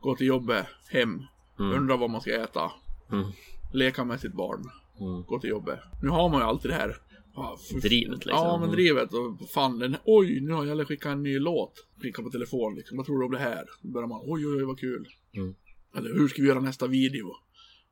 gå 0.00 0.16
till 0.16 0.26
jobbet, 0.26 0.66
hem, 0.88 1.22
Mm. 1.58 1.78
undra 1.78 1.96
vad 1.96 2.10
man 2.10 2.20
ska 2.20 2.42
äta, 2.42 2.72
Mm. 3.12 3.24
Leka 3.72 4.04
med 4.04 4.20
sitt 4.20 4.32
barn, 4.34 4.62
Mm. 5.00 5.22
gå 5.22 5.38
till 5.40 5.50
jobbet. 5.50 5.78
Nu 6.02 6.08
har 6.08 6.28
man 6.28 6.40
ju 6.40 6.44
alltid 6.46 6.70
det 6.70 6.74
här 6.74 6.96
ja, 7.34 7.58
Drivet, 7.82 8.26
liksom. 8.26 8.46
Ja, 8.46 8.56
men 8.56 8.62
Mm. 8.68 8.74
drivet 8.76 9.10
och 9.14 9.50
fan 9.50 9.78
den, 9.78 9.96
oj 10.04 10.40
nu 10.40 10.52
har 10.52 10.64
jag 10.64 10.88
skickat 10.88 11.12
en 11.12 11.22
ny 11.22 11.38
låt. 11.38 11.86
Klicka 12.00 12.22
på 12.22 12.30
telefon 12.30 12.74
liksom, 12.74 12.96
vad 12.96 13.06
tror 13.06 13.18
du 13.18 13.24
om 13.24 13.32
det 13.32 13.38
här? 13.38 13.64
Då 13.82 13.88
börjar 13.88 14.08
man, 14.08 14.20
oj 14.24 14.46
oj 14.46 14.56
oj 14.56 14.64
vad 14.64 14.78
kul. 14.80 15.08
Mm. 15.36 15.54
Eller 15.96 16.14
hur 16.14 16.28
ska 16.28 16.42
vi 16.42 16.48
göra 16.48 16.60
nästa 16.60 16.86
video? 16.86 17.32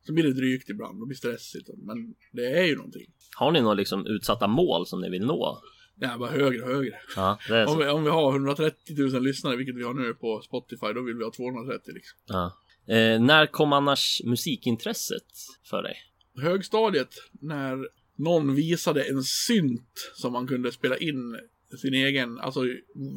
Så 0.07 0.12
blir 0.12 0.25
det 0.25 0.33
drygt 0.33 0.71
ibland, 0.71 1.01
det 1.03 1.07
blir 1.07 1.16
stressigt. 1.16 1.69
Men 1.77 2.14
det 2.33 2.47
är 2.47 2.64
ju 2.66 2.77
någonting. 2.77 3.07
Har 3.37 3.53
ni 3.53 3.61
några 3.61 3.75
liksom 3.75 4.07
utsatta 4.07 4.47
mål 4.49 4.87
som 4.87 5.01
ni 5.01 5.11
vill 5.11 5.27
nå? 5.27 5.59
Är 6.01 6.19
bara 6.19 6.31
högre 6.31 6.62
och 6.62 6.69
högre. 6.69 6.95
Ja, 7.16 7.38
Om 7.69 7.79
vi, 7.79 7.88
om 7.88 8.05
vi 8.05 8.11
har 8.11 8.33
130 8.33 8.97
000 9.12 9.23
lyssnare, 9.23 9.57
vilket 9.57 9.77
vi 9.77 9.83
har 9.83 9.95
nu 9.95 10.14
på 10.14 10.40
Spotify, 10.40 10.87
då 10.95 11.03
vill 11.03 11.16
vi 11.16 11.25
ha 11.25 11.31
230 11.31 11.95
liksom. 11.95 12.19
Ja. 12.27 12.53
Eh, 12.90 13.20
när 13.20 13.46
kom 13.46 13.72
annars 13.72 14.22
musikintresset 14.24 15.33
för 15.70 15.83
dig? 15.83 15.96
Högstadiet, 16.37 17.14
när 17.33 17.88
någon 18.16 18.55
visade 18.55 19.03
en 19.03 19.22
synt 19.22 20.12
som 20.14 20.33
man 20.33 20.46
kunde 20.46 20.72
spela 20.72 20.96
in 20.96 21.40
sin 21.81 21.94
egen, 21.94 22.38
alltså 22.38 22.61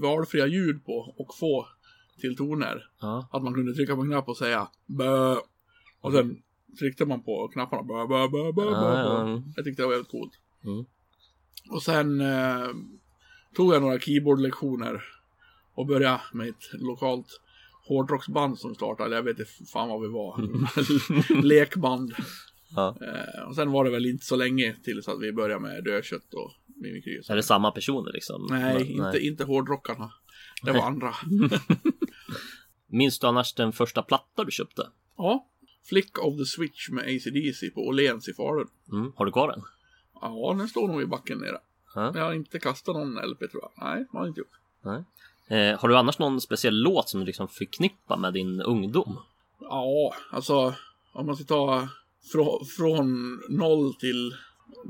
valfria 0.01 0.47
ljud 0.47 0.85
på 0.85 1.13
och 1.17 1.35
få 1.39 1.67
till 2.21 2.37
toner. 2.37 2.89
Ja. 3.01 3.29
Att 3.31 3.43
man 3.43 3.53
kunde 3.53 3.73
trycka 3.73 3.95
på 3.95 4.01
en 4.01 4.09
knapp 4.09 4.29
och 4.29 4.37
säga 4.37 4.67
bö. 4.85 5.35
Och 6.01 6.13
sen 6.13 6.41
tryckte 6.79 7.05
man 7.05 7.23
på 7.23 7.47
knapparna 7.47 7.83
bö, 7.83 8.07
bö, 8.07 8.27
bö, 8.27 8.51
bö, 8.51 8.63
Ja, 8.63 8.71
bö, 8.71 8.97
ja. 8.97 9.43
Jag 9.55 9.65
tyckte 9.65 9.81
det 9.81 9.85
var 9.85 9.93
väldigt 9.93 10.11
coolt. 10.11 10.33
Mm. 10.63 10.85
Och 11.69 11.83
sen 11.83 12.21
eh, 12.21 12.67
tog 13.55 13.73
jag 13.73 13.81
några 13.81 13.99
keyboardlektioner. 13.99 15.03
och 15.75 15.85
började 15.85 16.21
med 16.33 16.49
ett 16.49 16.81
lokalt 16.81 17.41
hårdrocksband 17.87 18.59
som 18.59 18.75
startade. 18.75 19.15
Jag 19.15 19.23
vet 19.23 19.39
inte 19.39 19.51
fan 19.71 19.89
vad 19.89 20.01
vi 20.01 20.07
var. 20.07 21.41
Lekband. 21.43 22.13
Ja. 22.75 22.97
Eh, 23.01 23.47
och 23.47 23.55
sen 23.55 23.71
var 23.71 23.83
det 23.83 23.89
väl 23.91 24.05
inte 24.05 24.25
så 24.25 24.35
länge 24.35 24.75
tills 24.83 25.07
att 25.07 25.21
vi 25.21 25.31
började 25.33 25.61
med 25.61 25.83
dödkött 25.83 26.33
och 26.33 26.51
mimikry. 26.75 27.21
Är 27.29 27.35
det 27.35 27.43
samma 27.43 27.71
personer 27.71 28.11
liksom? 28.13 28.47
Nej, 28.49 28.73
Men- 28.73 28.87
inte, 29.07 29.25
inte 29.25 29.43
hårdrockarna. 29.43 30.11
Det 30.63 30.71
var 30.71 30.81
andra. 30.81 31.13
Minns 32.87 33.19
du 33.19 33.27
annars 33.27 33.53
den 33.53 33.71
första 33.73 34.01
platta 34.01 34.43
du 34.43 34.51
köpte? 34.51 34.89
ja. 35.17 35.49
Flick 35.85 36.19
of 36.19 36.37
the 36.37 36.45
Switch 36.45 36.89
med 36.89 37.03
AC/DC 37.03 37.69
på 37.69 37.81
Åhléns 37.87 38.29
i 38.29 38.33
Falun. 38.33 38.67
Mm. 38.91 39.11
Har 39.15 39.25
du 39.25 39.31
kvar 39.31 39.47
den? 39.47 39.61
Ja, 40.21 40.55
den 40.57 40.67
står 40.67 40.87
nog 40.87 41.01
i 41.01 41.05
backen 41.05 41.37
nere. 41.37 41.57
Ja. 41.95 42.11
Jag 42.15 42.23
har 42.23 42.33
inte 42.33 42.59
kastat 42.59 42.95
någon 42.95 43.15
LP 43.29 43.39
tror 43.51 43.61
jag. 43.63 43.71
Nej, 43.85 43.99
det 44.11 44.17
har 44.17 44.25
jag 44.25 44.29
inte 44.29 44.39
gjort. 44.39 44.59
Nej. 44.81 45.03
Eh, 45.47 45.79
har 45.79 45.89
du 45.89 45.97
annars 45.97 46.19
någon 46.19 46.41
speciell 46.41 46.75
låt 46.75 47.09
som 47.09 47.19
du 47.19 47.25
liksom 47.25 47.47
förknippar 47.47 48.17
med 48.17 48.33
din 48.33 48.61
ungdom? 48.61 49.17
Ja, 49.59 50.15
alltså 50.31 50.73
om 51.13 51.25
man 51.25 51.35
ska 51.35 51.45
ta 51.45 51.87
frå, 52.31 52.65
från 52.77 53.39
noll 53.49 53.93
till... 53.93 54.33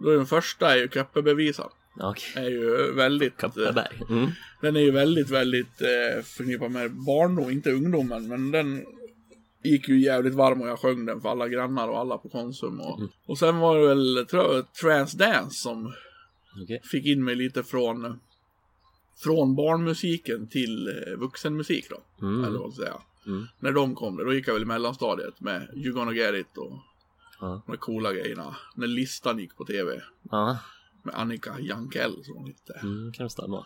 Då 0.03 0.09
är 0.09 0.17
den 0.17 0.25
första 0.25 0.73
är 0.73 0.77
ju 0.77 0.89
Köppebevisan. 0.89 1.69
Okej. 1.99 2.45
Är 2.45 2.49
ju 2.49 2.93
väldigt... 2.93 3.43
eh, 3.43 3.49
Kopparberg. 3.49 4.01
Mm. 4.09 4.29
Den 4.61 4.75
är 4.75 4.79
ju 4.79 4.91
väldigt, 4.91 5.29
väldigt 5.29 5.81
eh, 5.81 6.23
förknippad 6.23 6.71
med 6.71 6.91
barndom, 6.91 7.51
inte 7.51 7.71
ungdomen, 7.71 8.27
men 8.27 8.51
den 8.51 8.85
gick 9.63 9.89
ju 9.89 9.99
jävligt 9.99 10.33
varm 10.33 10.61
och 10.61 10.67
jag 10.67 10.79
sjöng 10.79 11.05
den 11.05 11.21
för 11.21 11.29
alla 11.29 11.47
grannar 11.47 11.87
och 11.87 11.99
alla 11.99 12.17
på 12.17 12.29
Konsum. 12.29 12.79
Och, 12.79 12.99
och 13.25 13.37
sen 13.37 13.57
var 13.59 13.79
det 13.79 13.87
väl 13.87 14.25
tror 14.29 14.43
jag, 14.43 14.73
Transdance 14.73 15.61
som 15.61 15.93
Okej. 16.63 16.81
fick 16.91 17.05
in 17.05 17.23
mig 17.23 17.35
lite 17.35 17.63
från, 17.63 18.19
från 19.23 19.56
barnmusiken 19.56 20.47
till 20.47 20.88
eh, 20.88 21.13
vuxenmusik 21.19 21.88
då. 21.89 22.26
Mm. 22.28 22.43
Eller 22.43 22.60
vad 22.60 22.73
ska 22.73 22.84
säga. 22.84 22.95
Mm. 23.26 23.47
När 23.60 23.71
de 23.71 23.95
kom, 23.95 24.17
då 24.17 24.34
gick 24.34 24.47
jag 24.47 24.54
väl 24.54 24.63
i 24.63 24.65
mellanstadiet 24.65 25.41
med 25.41 25.69
You 25.76 25.93
gonna 25.93 26.13
get 26.13 26.36
it 26.36 26.58
och 26.58 26.80
Ja. 27.39 27.62
de 27.67 27.78
coola 27.78 28.13
grejerna. 28.13 28.56
När 28.76 28.88
listan 28.88 29.39
gick 29.39 29.58
på 29.58 29.65
tv 29.65 30.02
Ja, 30.32 30.58
med 31.04 31.15
Annika 31.15 31.56
Jankell 31.60 32.23
som 32.23 32.36
hon 32.36 32.47
hette. 32.47 32.80
mm, 32.84 33.13
kan 33.13 33.23
det 33.23 33.30
stämma. 33.30 33.65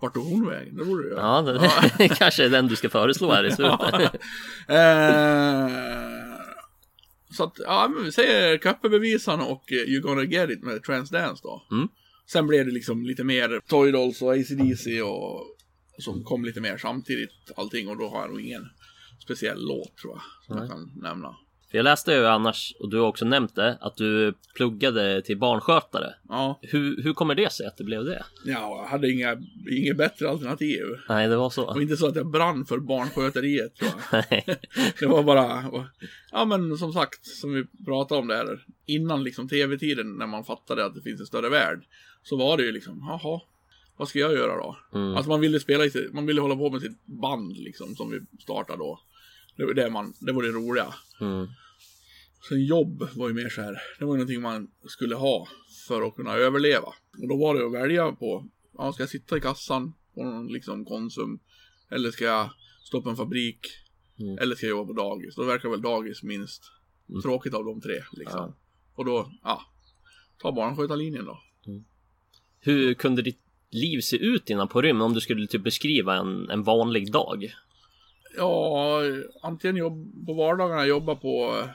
Vart 0.00 0.14
tog 0.14 0.24
hon 0.26 0.46
vägen? 0.48 0.76
Det 0.76 0.84
borde 0.84 1.02
du 1.02 1.08
göra. 1.10 1.20
Ja, 1.20 1.42
det 1.98 2.08
kanske 2.18 2.44
är 2.44 2.48
den 2.50 2.66
du 2.68 2.76
ska 2.76 2.88
föreslå 2.88 3.30
här 3.32 3.44
i 3.44 3.50
slutet. 3.52 4.20
Eh, 4.68 5.68
så 7.36 7.44
att, 7.44 7.54
ja 7.58 7.88
men 7.94 8.04
vi 8.04 8.12
säger 8.12 8.58
Köppebevisarna 8.58 9.44
och 9.44 9.72
eh, 9.72 9.78
You 9.78 10.00
gonna 10.02 10.22
get 10.24 10.50
it 10.50 10.62
med 10.62 10.82
Transdance 10.82 11.42
då. 11.42 11.62
Mm. 11.70 11.88
Sen 12.32 12.46
blev 12.46 12.66
det 12.66 12.72
liksom 12.72 13.02
lite 13.02 13.24
mer 13.24 13.60
Toy 13.66 13.92
Dolls 13.92 14.22
och 14.22 14.34
AC/DC 14.34 15.02
och 15.02 15.56
som 15.98 16.24
kom 16.24 16.44
lite 16.44 16.60
mer 16.60 16.76
samtidigt 16.76 17.50
allting 17.56 17.88
och 17.88 17.98
då 17.98 18.08
har 18.08 18.20
jag 18.20 18.30
nog 18.30 18.40
ingen 18.40 18.68
speciell 19.24 19.66
låt 19.66 19.96
tror 19.96 20.12
jag 20.14 20.22
som 20.46 20.56
jag 20.56 20.70
kan 20.70 20.92
nämna. 21.02 21.36
För 21.70 21.78
jag 21.78 21.84
läste 21.84 22.12
ju 22.12 22.26
annars, 22.26 22.74
och 22.80 22.90
du 22.90 22.98
har 22.98 23.06
också 23.06 23.24
nämnt 23.24 23.54
det, 23.54 23.78
att 23.80 23.96
du 23.96 24.34
pluggade 24.54 25.22
till 25.22 25.38
barnskötare. 25.38 26.14
Ja, 26.28 26.58
Hur, 26.62 27.02
hur 27.02 27.12
kommer 27.12 27.34
det 27.34 27.52
sig 27.52 27.66
att 27.66 27.76
det 27.76 27.84
blev 27.84 28.04
det? 28.04 28.24
ja 28.44 28.76
jag 28.82 28.84
hade 28.90 29.10
inga, 29.10 29.36
inga 29.70 29.94
bättre 29.94 30.28
alternativ. 30.30 30.82
Nej, 31.08 31.28
det 31.28 31.36
var 31.36 31.44
Och 31.46 31.52
så. 31.52 31.80
inte 31.80 31.96
så 31.96 32.06
att 32.06 32.16
jag 32.16 32.30
brann 32.30 32.64
för 32.66 32.78
barnsköteriet 32.78 33.74
tror 33.76 33.90
jag. 34.12 34.24
Nej. 34.30 34.44
Det 35.00 35.06
var 35.06 35.22
bara, 35.22 35.64
ja 36.32 36.44
men 36.44 36.78
som 36.78 36.92
sagt, 36.92 37.26
som 37.26 37.52
vi 37.54 37.64
pratade 37.84 38.20
om 38.20 38.28
där, 38.28 38.64
innan 38.86 39.24
liksom 39.24 39.48
tv-tiden 39.48 40.12
när 40.18 40.26
man 40.26 40.44
fattade 40.44 40.84
att 40.84 40.94
det 40.94 41.02
finns 41.02 41.20
en 41.20 41.26
större 41.26 41.48
värld, 41.48 41.84
så 42.22 42.36
var 42.36 42.56
det 42.56 42.62
ju 42.62 42.72
liksom, 42.72 42.98
jaha, 43.08 43.40
vad 43.96 44.08
ska 44.08 44.18
jag 44.18 44.32
göra 44.32 44.56
då? 44.56 44.76
Mm. 44.94 45.14
Alltså 45.16 45.30
man 45.30 45.40
ville 45.40 45.60
spela 45.60 45.84
i 45.84 45.90
man 46.12 46.26
ville 46.26 46.40
hålla 46.40 46.56
på 46.56 46.70
med 46.70 46.80
sitt 46.80 47.06
band 47.06 47.56
liksom, 47.56 47.94
som 47.96 48.10
vi 48.10 48.20
startade 48.42 48.78
då. 48.78 49.00
Det 49.60 49.66
var 49.66 49.74
det 49.74 49.90
man, 49.90 50.14
det 50.20 50.32
var 50.32 50.42
det 50.42 50.48
roliga. 50.48 50.94
Mm. 51.20 51.46
Sen 52.48 52.64
jobb 52.64 53.08
var 53.14 53.28
ju 53.28 53.34
mer 53.34 53.48
så 53.48 53.60
här, 53.62 53.78
det 53.98 54.04
var 54.04 54.14
ju 54.14 54.18
någonting 54.18 54.42
man 54.42 54.70
skulle 54.88 55.14
ha 55.14 55.48
för 55.88 56.02
att 56.02 56.14
kunna 56.16 56.34
överleva. 56.34 56.88
Och 57.22 57.28
då 57.28 57.36
var 57.36 57.54
det 57.54 57.66
att 57.66 57.72
välja 57.72 58.12
på, 58.12 58.46
ja, 58.78 58.92
ska 58.92 59.02
jag 59.02 59.10
sitta 59.10 59.36
i 59.36 59.40
kassan 59.40 59.92
på 60.14 60.24
någon 60.24 60.52
liksom 60.52 60.84
Konsum? 60.84 61.38
Eller 61.90 62.10
ska 62.10 62.24
jag 62.24 62.50
stå 62.84 63.02
på 63.02 63.10
en 63.10 63.16
fabrik? 63.16 63.66
Mm. 64.20 64.38
Eller 64.38 64.54
ska 64.56 64.66
jag 64.66 64.70
jobba 64.70 64.94
på 64.94 65.00
dagis? 65.00 65.34
Då 65.34 65.44
verkar 65.44 65.68
väl 65.68 65.82
dagis 65.82 66.22
minst 66.22 66.62
Mm. 67.10 67.22
tråkigt 67.22 67.54
av 67.54 67.64
de 67.64 67.80
tre 67.80 67.94
liksom. 68.12 68.40
Ja. 68.40 68.54
Och 68.94 69.04
då, 69.04 69.32
ja, 69.42 69.62
ta 70.38 70.52
barnskötarlinjen 70.52 71.24
då. 71.24 71.40
Hur 72.60 72.94
kunde 72.94 73.22
ditt 73.22 73.40
liv 73.70 74.00
se 74.00 74.16
ut 74.16 74.50
innan 74.50 74.68
på 74.68 74.82
rymmen 74.82 75.02
om 75.02 75.14
du 75.14 75.20
skulle 75.20 75.46
typ 75.46 75.64
beskriva 75.64 76.16
en, 76.16 76.50
en 76.50 76.62
vanlig 76.62 77.12
dag? 77.12 77.54
Ja, 78.36 79.02
antingen 79.42 79.76
jobb, 79.76 80.26
på 80.26 80.34
vardagarna 80.34 80.86
jobba 80.86 81.14
på 81.14 81.58
eh, 81.62 81.70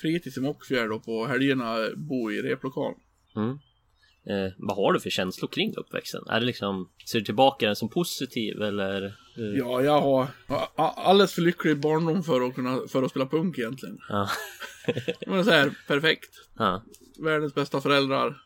fritids 0.00 0.36
i 0.36 0.40
Mockfjärd 0.40 0.92
och 0.92 1.04
på 1.04 1.26
helgerna 1.26 1.76
bo 1.96 2.32
i 2.32 2.42
replokal. 2.42 2.94
Mm. 3.36 3.58
Eh, 4.26 4.52
vad 4.58 4.76
har 4.76 4.92
du 4.92 5.00
för 5.00 5.10
känslor 5.10 5.48
kring 5.48 5.74
uppväxten? 5.76 6.22
Är 6.28 6.40
det 6.40 6.46
liksom, 6.46 6.88
ser 7.10 7.18
du 7.18 7.24
tillbaka 7.24 7.66
den 7.66 7.76
som 7.76 7.88
positiv 7.88 8.62
eller? 8.62 9.16
hur? 9.34 9.58
Ja, 9.58 9.82
jag 9.82 10.00
har 10.00 10.28
alldeles 10.76 11.32
för 11.32 11.42
lycklig 11.42 11.80
barndom 11.80 12.22
för 12.22 12.40
att 12.40 12.54
kunna, 12.54 12.80
för 12.88 13.02
att 13.02 13.10
spela 13.10 13.26
punk 13.26 13.58
egentligen. 13.58 13.98
Ja. 14.08 14.28
Men 15.26 15.44
så 15.44 15.50
här, 15.50 15.74
perfekt. 15.86 16.30
ja. 16.58 16.84
Världens 17.18 17.54
bästa 17.54 17.80
föräldrar. 17.80 18.40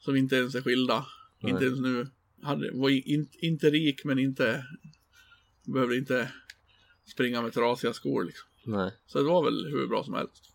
Som 0.00 0.16
inte 0.16 0.36
ens 0.36 0.54
är 0.54 0.62
skilda. 0.62 1.06
Nej. 1.40 1.52
Inte 1.52 1.64
ens 1.64 1.80
nu. 1.80 2.06
Hade, 2.42 2.70
var 2.72 2.88
in, 2.88 3.28
inte 3.32 3.70
rik 3.70 4.04
men 4.04 4.18
inte, 4.18 4.64
behövde 5.66 5.96
inte 5.96 6.32
springa 7.06 7.42
med 7.42 7.52
trasiga 7.52 7.92
skor 7.92 8.24
liksom. 8.24 8.48
Nej. 8.64 8.90
Så 9.06 9.18
det 9.18 9.24
var 9.24 9.44
väl 9.44 9.66
hur 9.66 9.86
bra 9.86 10.04
som 10.04 10.14
helst. 10.14 10.50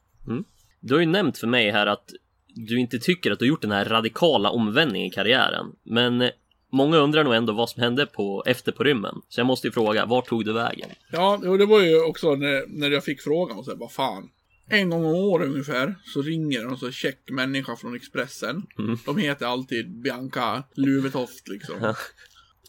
Du 0.79 0.93
har 0.93 1.01
ju 1.01 1.07
nämnt 1.07 1.38
för 1.38 1.47
mig 1.47 1.71
här 1.71 1.88
att 1.88 2.13
du 2.47 2.79
inte 2.79 2.99
tycker 2.99 3.31
att 3.31 3.39
du 3.39 3.45
har 3.45 3.49
gjort 3.49 3.62
den 3.62 3.71
här 3.71 3.85
radikala 3.85 4.49
omvändningen 4.49 5.07
i 5.07 5.12
karriären. 5.12 5.75
Men 5.83 6.29
många 6.71 6.97
undrar 6.97 7.23
nog 7.23 7.33
ändå 7.33 7.53
vad 7.53 7.69
som 7.69 7.83
hände 7.83 8.05
på, 8.05 8.43
efter 8.47 8.71
på 8.71 8.83
rymmen. 8.83 9.21
Så 9.29 9.39
jag 9.39 9.47
måste 9.47 9.67
ju 9.67 9.71
fråga, 9.71 10.05
vart 10.05 10.27
tog 10.27 10.45
du 10.45 10.53
vägen? 10.53 10.89
Ja, 11.12 11.41
och 11.45 11.57
det 11.57 11.65
var 11.65 11.81
ju 11.81 12.03
också 12.03 12.35
när, 12.35 12.67
när 12.67 12.91
jag 12.91 13.03
fick 13.03 13.21
frågan 13.21 13.57
och 13.57 13.65
så 13.65 13.75
vad 13.75 13.91
fan. 13.91 14.29
En 14.71 14.89
gång 14.89 15.05
om 15.05 15.15
året 15.15 15.47
ungefär 15.47 15.95
så 16.05 16.21
ringer 16.21 16.62
en 16.62 16.77
så 16.77 16.91
check 16.91 17.29
människa 17.29 17.75
från 17.75 17.95
Expressen. 17.95 18.63
Mm. 18.79 18.97
De 19.05 19.17
heter 19.17 19.45
alltid 19.45 19.89
Bianca 19.89 20.63
Luvetoft 20.73 21.47
liksom. 21.47 21.93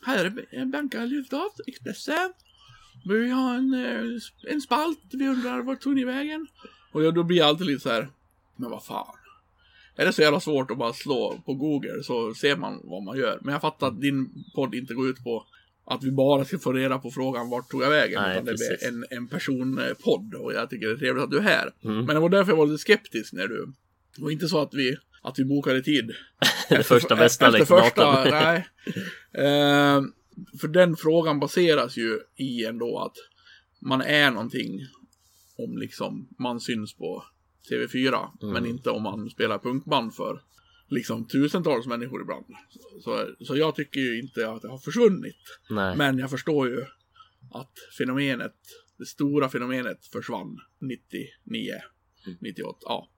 Här 0.03 0.25
är 0.25 0.65
Bianca 0.65 1.05
Luvetoft, 1.05 1.61
Expressen. 1.67 2.33
Vi 3.05 3.31
har 3.31 3.55
en, 3.55 3.75
eh, 3.75 4.53
en 4.53 4.61
spalt, 4.61 4.99
vi 5.13 5.29
undrar 5.29 5.63
vart 5.63 5.81
tog 5.81 5.95
ni 5.95 6.05
vägen? 6.05 6.47
Och 6.93 7.15
då 7.15 7.23
blir 7.23 7.39
jag 7.39 7.49
alltid 7.49 7.67
lite 7.67 7.81
så 7.81 7.91
här, 7.91 8.09
men 8.57 8.71
vad 8.71 8.85
fan. 8.85 9.17
Är 9.97 10.07
det 10.07 10.13
så 10.13 10.23
jävla 10.23 10.41
svårt 10.41 10.71
att 10.71 10.79
bara 10.79 10.93
slå 10.93 11.43
på 11.47 11.55
Google 11.55 12.03
så 12.03 12.35
ser 12.35 12.57
man 12.57 12.81
vad 12.85 13.03
man 13.03 13.19
gör. 13.19 13.39
Men 13.43 13.53
jag 13.53 13.61
fattar 13.61 13.87
att 13.87 14.01
din 14.01 14.45
podd 14.55 14.75
inte 14.75 14.95
går 14.95 15.09
ut 15.09 15.25
på 15.25 15.47
att 15.87 16.05
vi 16.05 16.11
bara 16.11 16.45
ska 16.45 16.59
få 16.59 16.73
reda 16.73 16.99
på 16.99 17.11
frågan 17.11 17.51
vart 17.51 17.71
tog 17.71 17.83
jag 17.83 17.91
vägen. 17.91 18.23
Nej, 18.23 18.33
utan 18.33 18.45
det 18.45 18.55
blir 18.55 18.89
en, 18.89 19.05
en 19.11 19.29
personpodd 19.29 20.35
och 20.35 20.53
jag 20.53 20.71
tycker 20.71 20.87
det 20.87 20.93
är 20.93 20.97
trevligt 20.97 21.25
att 21.25 21.31
du 21.31 21.39
är 21.39 21.43
här. 21.43 21.73
Mm. 21.85 21.97
Men 21.97 22.07
det 22.07 22.21
var 22.21 22.29
därför 22.29 22.53
jag 22.53 22.57
var 22.57 22.67
lite 22.67 22.79
skeptisk 22.79 23.33
när 23.33 23.47
du... 23.47 23.73
Det 24.17 24.23
var 24.23 24.31
inte 24.31 24.49
så 24.49 24.63
att 24.63 24.75
vi, 24.75 24.97
att 25.23 25.39
vi 25.39 25.45
bokade 25.45 25.83
tid. 25.83 26.11
Det 26.69 26.83
första 26.83 27.17
bästa 27.17 27.47
efter 27.47 27.59
liksom, 27.59 27.81
första, 27.81 28.25
nej. 28.25 28.69
Eh, 29.47 30.03
för 30.61 30.69
den 30.69 30.97
frågan 30.97 31.41
baseras 31.41 31.97
ju 31.97 32.21
i 32.37 32.65
ändå 32.65 32.99
att 32.99 33.17
man 33.81 34.01
är 34.01 34.31
någonting 34.31 34.81
om 35.57 35.79
liksom 35.79 36.29
man 36.39 36.61
syns 36.61 36.95
på 36.95 37.25
TV4, 37.71 38.29
Mm. 38.43 38.53
men 38.53 38.67
inte 38.67 38.91
om 38.91 39.03
man 39.03 39.31
spelar 39.31 39.59
punkband 39.59 40.15
för 40.15 40.43
liksom 40.89 41.25
tusentals 41.29 41.87
människor 41.87 42.23
ibland. 42.23 42.47
Så, 43.05 43.27
så 43.47 43.57
jag 43.57 43.75
tycker 43.75 44.01
ju 44.01 44.21
inte 44.21 44.51
att 44.51 44.63
det 44.63 44.69
har 44.69 44.79
försvunnit. 44.79 45.37
Nej. 45.71 45.97
Men 45.97 46.19
jag 46.19 46.31
förstår 46.31 46.69
ju 46.69 46.81
att 47.53 47.73
fenomenet, 47.99 48.57
det 48.99 49.07
stora 49.07 49.49
fenomenet 49.49 50.07
försvann 50.07 50.59
99, 50.79 51.73
98, 52.41 52.79
ja. 52.81 53.09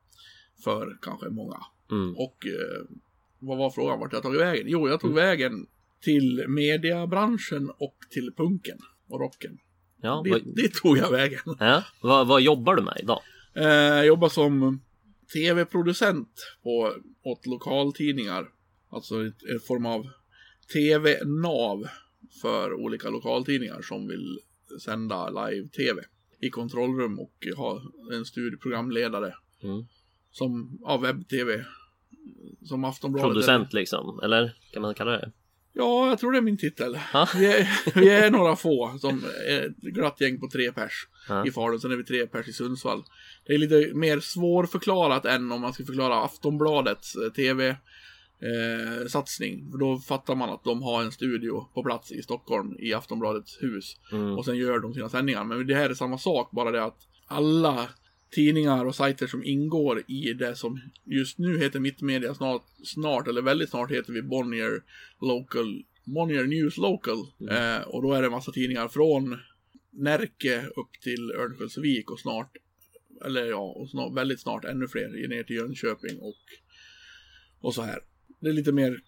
För 0.65 0.99
kanske 1.03 1.29
många. 1.29 1.59
Mm. 1.91 2.17
Och 2.17 2.47
eh, 2.47 2.87
vad 3.39 3.59
var 3.59 3.71
frågan 3.71 4.01
vart 4.01 4.13
jag 4.13 4.23
tagit 4.23 4.41
vägen? 4.41 4.67
Jo, 4.69 4.89
jag 4.89 5.01
tog 5.01 5.15
vägen 5.15 5.67
till 6.03 6.45
mediebranschen 6.49 7.71
och 7.79 7.97
till 8.11 8.31
punken 8.37 8.79
och 9.09 9.21
rocken. 9.21 9.59
Ja, 10.03 10.21
Det, 10.25 10.31
vad, 10.31 10.43
det 10.57 10.73
tog 10.75 10.99
jag 10.99 11.11
vägen. 11.11 11.41
ja, 11.59 11.85
vad, 12.03 12.27
vad 12.27 12.41
jobbar 12.43 12.75
du 12.77 12.83
med 12.83 12.99
idag? 13.03 13.21
Eh, 13.55 13.65
jag 13.67 14.07
jobbar 14.07 14.29
som 14.29 14.81
tv-producent 15.33 16.29
på, 16.62 16.95
åt 17.23 17.47
lokaltidningar. 17.47 18.49
Alltså 18.91 19.15
en 19.25 19.61
form 19.69 19.87
av 19.87 20.07
tv-nav 20.73 21.87
för 22.43 22.73
olika 22.75 23.11
lokaltidningar 23.11 23.83
som 23.83 24.09
vill 24.09 24.38
sända 24.85 25.31
live-tv 25.49 26.03
i 26.41 26.51
kontrollrum 26.51 27.19
och 27.19 27.47
ha 27.57 27.83
en 28.12 28.25
studieprogramledare 28.25 29.35
Mm. 29.65 29.85
som, 30.31 30.79
ja, 30.83 30.97
webb-tv. 30.99 31.65
Som 32.65 32.85
Aftonbladet. 32.85 33.29
Producent 33.33 33.73
liksom, 33.73 34.21
eller 34.23 34.57
kan 34.73 34.83
man 34.83 34.95
kalla 34.95 35.11
det? 35.11 35.33
Ja, 35.75 36.09
jag 36.09 36.19
tror 36.19 36.33
det 36.33 36.39
är 36.39 36.43
min 36.43 36.59
titel. 36.59 36.99
Vi, 37.37 37.47
är, 37.47 37.69
vi 38.01 38.11
är 38.11 38.31
några 38.31 38.57
få 38.57 38.99
som 39.01 39.25
är 39.49 39.67
ett 39.67 39.77
glatt 39.77 40.21
gäng 40.21 40.41
på 40.41 40.49
tre 40.49 40.73
pers 40.73 41.07
Ja. 41.29 41.47
i 41.47 41.51
Falun. 41.51 41.81
Sen 41.81 41.93
är 41.93 41.97
vi 41.97 42.05
tre 42.05 42.27
pers 42.27 42.49
i 42.49 42.53
Sundsvall. 42.53 43.03
Det 43.47 43.53
är 43.55 43.59
lite 43.59 43.95
mer 43.95 44.21
svårförklarat 44.21 45.25
än 45.25 45.53
om 45.53 45.61
man 45.61 45.73
ska 45.73 45.85
förklara 45.85 46.25
Aftonbladets 46.25 47.17
eh, 47.17 47.33
tv 47.33 47.69
eh, 47.69 49.07
satsning. 49.09 49.71
För 49.71 49.79
då 49.79 49.99
fattar 49.99 50.35
man 50.35 50.51
att 50.51 50.65
de 50.65 50.83
har 50.83 51.03
en 51.03 51.13
studio 51.13 51.69
på 51.75 51.83
plats 51.83 52.13
i 52.13 52.23
Stockholm 52.23 52.77
i 52.79 52.95
Aftonbladets 52.95 53.63
hus. 53.63 53.97
Mm. 54.13 54.39
Och 54.39 54.45
sen 54.45 54.57
gör 54.57 54.79
de 54.79 54.95
sina 54.95 55.09
sändningar. 55.09 55.45
Men 55.45 55.67
det 55.67 55.75
här 55.75 55.91
är 55.91 55.95
samma 55.95 56.19
sak, 56.19 56.51
bara 56.51 56.71
det 56.71 56.85
att 56.85 56.99
alla 57.27 57.89
tidningar 58.35 58.85
och 58.85 58.95
sajter 58.95 59.27
som 59.27 59.45
ingår 59.45 60.03
i 60.07 60.33
det 60.33 60.57
som 60.57 60.81
just 61.05 61.38
nu 61.38 61.59
heter 61.59 61.81
Mittmedia 61.81 62.35
snart, 62.35 62.62
snart 62.85 63.29
eller 63.29 63.42
väldigt 63.42 63.71
snart 63.71 63.90
heter 63.90 64.12
vi 64.12 64.23
Bonnier 64.23 64.83
Local, 65.21 65.85
Bonnier 66.05 66.45
News 66.45 66.77
Local. 66.77 67.18
Eh, 67.51 67.83
och 67.88 68.03
då 68.03 68.12
är 68.12 68.21
det 68.21 68.27
en 68.27 68.33
massa 68.33 68.53
tidningar 68.53 68.88
från 68.88 69.38
Närke 69.90 70.66
upp 70.77 71.01
till 71.03 71.31
Örnsköldsvik 71.31 72.11
och 72.11 72.21
snart, 72.21 72.57
eller 73.25 73.45
ja, 73.45 73.61
och 73.61 73.90
snart, 73.90 74.16
väldigt 74.16 74.40
snart 74.40 74.64
ännu 74.64 74.88
fler 74.88 75.29
ner 75.29 75.42
till 75.42 75.57
Jönköping 75.57 76.18
och, 76.18 76.35
och 77.61 77.75
så 77.75 77.83
här. 77.83 77.99
Det 78.40 78.49
är 78.49 78.53
lite 78.53 78.73
mer 78.73 79.01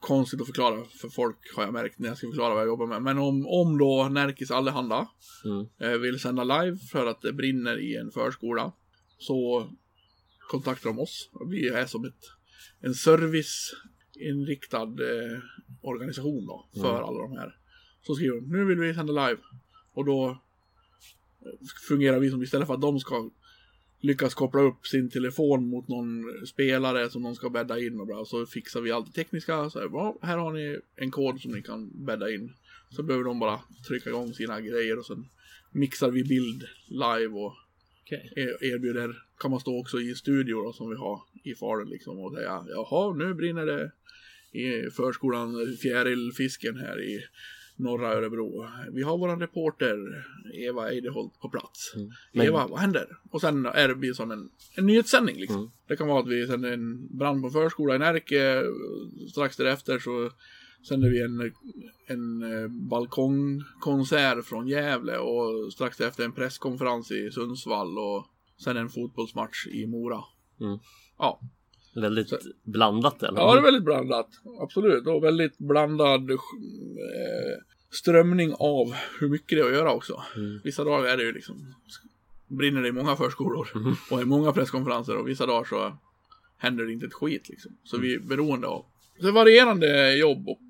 konstigt 0.00 0.40
att 0.40 0.46
förklara 0.46 0.84
för 1.00 1.08
folk 1.08 1.36
har 1.56 1.62
jag 1.62 1.72
märkt 1.72 1.98
när 1.98 2.08
jag 2.08 2.16
ska 2.18 2.26
förklara 2.26 2.54
vad 2.54 2.62
jag 2.62 2.68
jobbar 2.68 2.86
med. 2.86 3.02
Men 3.02 3.18
om, 3.18 3.46
om 3.46 3.78
då 3.78 4.08
Närkes 4.08 4.50
Allehanda 4.50 5.08
Mm. 5.44 5.66
eh, 5.80 5.98
vill 6.00 6.20
sända 6.20 6.44
live 6.44 6.76
för 6.92 7.06
att 7.06 7.20
det 7.22 7.32
brinner 7.32 7.78
i 7.78 7.96
en 7.96 8.10
förskola 8.10 8.72
så 9.18 9.68
kontaktar 10.50 10.90
de 10.90 10.98
oss. 10.98 11.30
Vi 11.50 11.68
är 11.68 11.86
som 11.86 12.04
ett, 12.04 12.24
en 12.80 12.94
serviceinriktad 12.94 14.82
eh, 14.82 15.38
organisation 15.82 16.46
då 16.46 16.68
för 16.80 17.02
alla 17.02 17.22
de 17.22 17.32
här. 17.32 17.56
Så 18.02 18.14
skriver 18.14 18.40
de, 18.40 18.46
nu 18.58 18.64
vill 18.64 18.78
vi 18.78 18.94
sända 18.94 19.28
live. 19.28 19.40
Och 19.92 20.04
då 20.04 20.28
eh, 20.30 20.36
fungerar 21.88 22.18
vi 22.18 22.30
som 22.30 22.42
istället 22.42 22.66
för 22.66 22.74
att 22.74 22.80
de 22.80 23.00
ska 23.00 23.30
lyckas 24.00 24.34
koppla 24.34 24.60
upp 24.60 24.86
sin 24.86 25.10
telefon 25.10 25.68
mot 25.68 25.88
någon 25.88 26.24
spelare 26.46 27.10
som 27.10 27.22
de 27.22 27.34
ska 27.34 27.50
bädda 27.50 27.80
in 27.80 28.00
och 28.00 28.06
bra, 28.06 28.24
så 28.24 28.46
fixar 28.46 28.80
vi 28.80 28.92
allt 28.92 29.06
det 29.06 29.12
tekniska. 29.12 29.70
Så 29.70 29.78
här, 29.78 30.26
här 30.26 30.38
har 30.38 30.52
ni 30.52 30.78
en 30.96 31.10
kod 31.10 31.40
som 31.40 31.52
ni 31.52 31.62
kan 31.62 32.04
bädda 32.06 32.30
in. 32.30 32.52
Så 32.90 33.02
behöver 33.02 33.24
de 33.24 33.38
bara 33.38 33.60
trycka 33.88 34.10
igång 34.10 34.34
sina 34.34 34.60
grejer 34.60 34.98
och 34.98 35.06
sen 35.06 35.28
mixar 35.72 36.10
vi 36.10 36.24
bild 36.24 36.64
live 36.88 37.34
och 37.34 37.54
er- 38.36 38.64
erbjuder, 38.64 39.22
kan 39.38 39.50
man 39.50 39.60
stå 39.60 39.80
också 39.80 40.00
i 40.00 40.14
studio 40.14 40.62
då, 40.62 40.72
som 40.72 40.90
vi 40.90 40.96
har 40.96 41.20
i 41.44 41.54
Falun 41.54 41.88
liksom 41.88 42.18
och 42.18 42.34
säga 42.34 42.64
jaha 42.68 43.14
nu 43.14 43.34
brinner 43.34 43.66
det 43.66 43.92
i 44.52 44.90
förskolan 44.90 45.76
Fjärilfisken 45.82 46.76
här 46.76 47.02
i 47.02 47.20
norra 47.78 48.14
Örebro. 48.14 48.66
Vi 48.92 49.02
har 49.02 49.18
våran 49.18 49.40
reporter 49.40 49.96
Eva 50.54 50.90
Eideholt 50.90 51.40
på 51.40 51.48
plats. 51.48 51.94
Men- 52.32 52.46
Eva, 52.46 52.66
vad 52.66 52.78
händer? 52.78 53.06
Och 53.30 53.40
sen 53.40 53.66
är 53.66 53.88
det 53.88 53.94
blir 53.94 54.12
som 54.12 54.30
en, 54.30 54.50
en 54.76 54.86
nyhetssändning 54.86 55.36
liksom. 55.36 55.56
Mm. 55.58 55.70
Det 55.88 55.96
kan 55.96 56.08
vara 56.08 56.20
att 56.20 56.28
vi 56.28 56.46
sänder 56.46 56.72
en 56.72 57.16
brand 57.18 57.42
på 57.42 57.50
förskola 57.50 57.94
i 57.94 57.98
Närke. 57.98 58.62
Strax 59.30 59.56
därefter 59.56 59.98
så 59.98 60.30
sänder 60.88 61.10
vi 61.10 61.22
en, 61.22 61.52
en 62.06 62.42
eh, 62.42 62.68
balkongkonsert 62.68 64.44
från 64.44 64.68
Gävle 64.68 65.18
och 65.18 65.72
strax 65.72 65.96
därefter 65.96 66.24
en 66.24 66.32
presskonferens 66.32 67.10
i 67.10 67.30
Sundsvall 67.30 67.98
och 67.98 68.26
sen 68.64 68.76
en 68.76 68.88
fotbollsmatch 68.88 69.66
i 69.66 69.86
Mora. 69.86 70.20
Mm. 70.60 70.78
Ja. 71.18 71.40
Väldigt 72.00 72.32
blandat 72.62 73.22
eller? 73.22 73.40
ja, 73.40 73.52
det 73.52 73.60
är 73.60 73.62
väldigt 73.62 73.84
blandat. 73.84 74.28
Absolut. 74.60 75.06
Och 75.06 75.24
väldigt 75.24 75.58
blandad 75.58 76.30
eh, 76.30 76.36
strömning 77.90 78.54
av 78.58 78.94
hur 79.20 79.28
mycket 79.28 79.58
det 79.58 79.60
är 79.60 79.66
att 79.66 79.72
göra 79.72 79.92
också. 79.92 80.22
Mm. 80.36 80.60
Vissa 80.64 80.84
dagar 80.84 81.04
är 81.04 81.16
det 81.16 81.22
ju 81.22 81.32
liksom 81.32 81.74
brinner 82.48 82.82
det 82.82 82.88
i 82.88 82.92
många 82.92 83.16
förskolor 83.16 83.68
och 84.10 84.22
i 84.22 84.24
många 84.24 84.52
presskonferenser 84.52 85.16
och 85.16 85.28
vissa 85.28 85.46
dagar 85.46 85.64
så 85.64 85.98
händer 86.58 86.84
det 86.84 86.92
inte 86.92 87.06
ett 87.06 87.14
skit 87.14 87.48
liksom. 87.48 87.76
Så 87.84 87.98
vi 87.98 88.14
är 88.14 88.18
beroende 88.18 88.66
av 88.66 88.84
så 89.20 89.32
varierande 89.32 90.16
jobb 90.16 90.48
och 90.48 90.60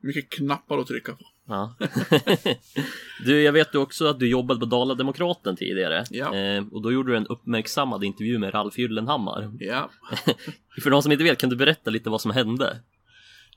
mycket 0.00 0.30
knappar 0.30 0.78
att 0.78 0.86
trycka 0.86 1.12
på. 1.12 1.24
Ja. 1.52 1.74
du, 3.24 3.42
jag 3.42 3.52
vet 3.52 3.74
ju 3.74 3.78
också 3.78 4.06
att 4.06 4.20
du 4.20 4.28
jobbade 4.28 4.60
på 4.60 4.66
Dala-Demokraten 4.66 5.56
tidigare. 5.56 6.04
Ja. 6.10 6.36
Eh, 6.36 6.64
och 6.72 6.82
då 6.82 6.92
gjorde 6.92 7.12
du 7.12 7.16
en 7.16 7.26
uppmärksammad 7.26 8.04
intervju 8.04 8.38
med 8.38 8.54
Ralf 8.54 8.78
Gyllenhammar. 8.78 9.52
Ja. 9.58 9.90
För 10.82 10.90
de 10.90 11.02
som 11.02 11.12
inte 11.12 11.24
vet, 11.24 11.38
kan 11.38 11.50
du 11.50 11.56
berätta 11.56 11.90
lite 11.90 12.10
vad 12.10 12.20
som 12.20 12.30
hände? 12.30 12.78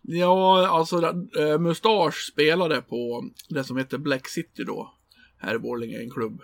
Ja, 0.02 0.68
alltså 0.68 1.02
äh, 1.40 1.60
Mustasch 1.60 2.28
spelade 2.32 2.82
på 2.82 3.30
det 3.50 3.64
som 3.64 3.78
heter 3.78 3.98
Black 3.98 4.28
City 4.28 4.64
då. 4.64 4.94
Här 5.38 5.56
i 5.56 5.60
Borlänge, 5.60 6.00
en 6.00 6.12
klubb. 6.12 6.42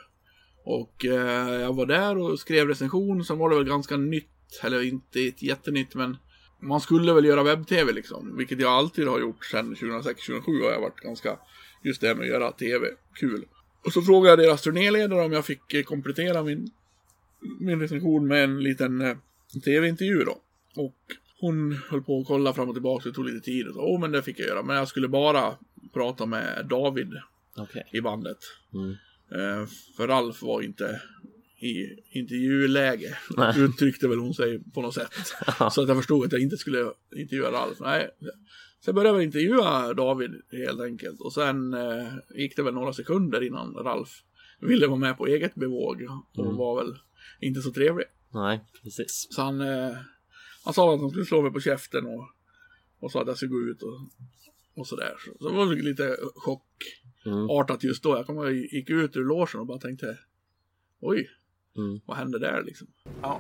Och 0.64 1.06
eh, 1.06 1.62
jag 1.62 1.74
var 1.74 1.86
där 1.86 2.18
och 2.18 2.40
skrev 2.40 2.68
recension. 2.68 3.26
Sen 3.26 3.38
var 3.38 3.50
det 3.50 3.56
väl 3.56 3.66
ganska 3.66 3.98
nytt, 3.98 4.62
eller 4.64 4.84
inte 4.84 5.20
ett 5.20 5.42
jättenytt, 5.42 5.96
men 5.96 6.18
man 6.62 6.82
skulle 6.82 7.14
väl 7.14 7.26
göra 7.26 7.44
webb-tv 7.44 7.92
liksom. 7.92 8.38
Vilket 8.38 8.60
jag 8.60 8.72
alltid 8.72 9.08
har 9.08 9.20
gjort 9.20 9.46
sedan 9.46 9.76
2006-2007 9.76 10.64
har 10.64 10.72
jag 10.72 10.82
varit 10.82 11.00
ganska, 11.00 11.40
just 11.84 12.02
det 12.02 12.08
här 12.08 12.16
med 12.16 12.24
att 12.24 12.30
göra 12.30 12.52
tv, 12.52 12.88
kul. 13.14 13.46
Och 13.86 13.94
så 13.94 14.02
frågade 14.02 14.30
jag 14.30 14.50
deras 14.50 14.62
turnéledare 14.62 15.26
om 15.26 15.34
jag 15.34 15.46
fick 15.46 15.74
eh, 15.74 15.84
komplettera 15.84 16.44
min, 16.44 16.72
min 17.60 17.80
recension 17.80 18.28
med 18.28 18.44
en 18.44 18.64
liten 18.64 19.02
eh, 19.02 19.18
tv-intervju 19.64 20.24
då. 20.24 20.42
Och 20.76 20.98
hon 21.40 21.74
höll 21.90 22.02
på 22.02 22.20
att 22.20 22.28
kolla 22.28 22.54
fram 22.54 22.70
och 22.70 22.76
tillbaka, 22.76 23.10
det 23.10 23.16
tog 23.16 23.26
lite 23.26 23.46
tid 23.46 23.68
och 23.68 23.74
så, 23.74 23.82
åh 23.82 24.00
men 24.00 24.12
det 24.12 24.24
fick 24.24 24.40
jag 24.40 24.48
göra. 24.48 24.64
Men 24.64 24.76
jag 24.76 24.88
skulle 24.88 25.08
bara 25.08 25.58
prata 25.94 26.26
med 26.26 26.66
David 26.70 27.14
Okej. 27.58 27.84
i 27.92 28.02
bandet. 28.02 28.38
Mm. 28.74 28.92
Eh, 29.32 29.68
för 29.98 30.08
Ralf 30.08 30.42
var 30.42 30.62
inte 30.62 31.02
i 31.62 32.00
intervjuläge, 32.10 33.18
Nej. 33.38 33.60
uttryckte 33.62 34.08
väl 34.08 34.20
hon 34.20 34.34
sig 34.34 34.64
på 34.74 34.82
något 34.82 34.94
sätt. 34.94 35.12
Så 35.72 35.82
att 35.82 35.88
jag 35.88 35.98
förstod 35.98 36.26
att 36.26 36.32
jag 36.32 36.42
inte 36.42 36.58
skulle 36.58 36.92
intervjua 37.16 37.52
Ralf. 37.52 37.80
Nej. 37.80 38.10
Sen 38.86 38.96
började 38.96 39.18
jag 39.18 39.24
intervjua 39.24 39.94
David 39.94 40.32
helt 40.52 40.82
enkelt. 40.82 41.22
Och 41.22 41.34
sen 41.34 41.74
eh, 41.74 42.08
gick 42.36 42.56
det 42.56 42.64
väl 42.64 42.74
några 42.74 42.94
sekunder 42.94 43.44
innan 43.44 43.74
Ralf 43.74 44.24
ville 44.60 44.88
vara 44.88 45.00
med 45.00 45.18
på 45.18 45.28
eget 45.28 45.56
bevåg. 45.56 46.02
Och 46.38 46.46
Mm. 46.46 46.56
var 46.58 46.84
väl 46.84 46.98
inte 47.40 47.62
så 47.62 47.72
trevlig. 47.72 48.06
Nej, 48.34 48.60
precis. 48.84 49.28
Så 49.32 49.42
han, 49.42 49.62
eh, 49.62 49.92
han 50.64 50.74
sa 50.74 50.94
att 50.94 51.00
han 51.00 51.10
skulle 51.10 51.26
slå 51.26 51.42
mig 51.42 51.52
på 51.52 51.60
käften 51.60 52.06
och, 52.06 52.28
och 53.00 53.12
sa 53.12 53.22
att 53.22 53.28
jag 53.28 53.38
skulle 53.38 53.52
gå 53.52 53.60
ut 53.62 53.82
och, 53.84 54.00
och 54.76 54.88
sådär. 54.88 55.14
Så, 55.26 55.32
så 55.40 55.50
det 55.50 55.56
var 55.56 55.76
lite 55.76 56.18
chockartat 56.36 57.84
Mm. 57.84 57.90
just 57.90 58.04
då. 58.04 58.10
Jag 58.10 58.30
ihåg, 58.30 58.46
jag 58.46 58.54
gick 58.56 58.90
ut 58.90 59.16
ur 59.16 59.24
logen 59.24 59.60
och 59.62 59.66
bara 59.68 59.78
tänkte 59.80 60.18
oj, 61.00 61.30
Mm. 61.78 62.00
vad 62.06 62.18
hände 62.18 62.40
där 62.40 62.64
liksom? 62.64 62.88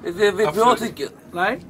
Vet 0.03 0.15
vet 0.15 0.37
du 0.37 0.45
vad 0.45 0.55
jag 0.57 0.77
tycker? 0.77 1.07
Nej. 1.33 1.65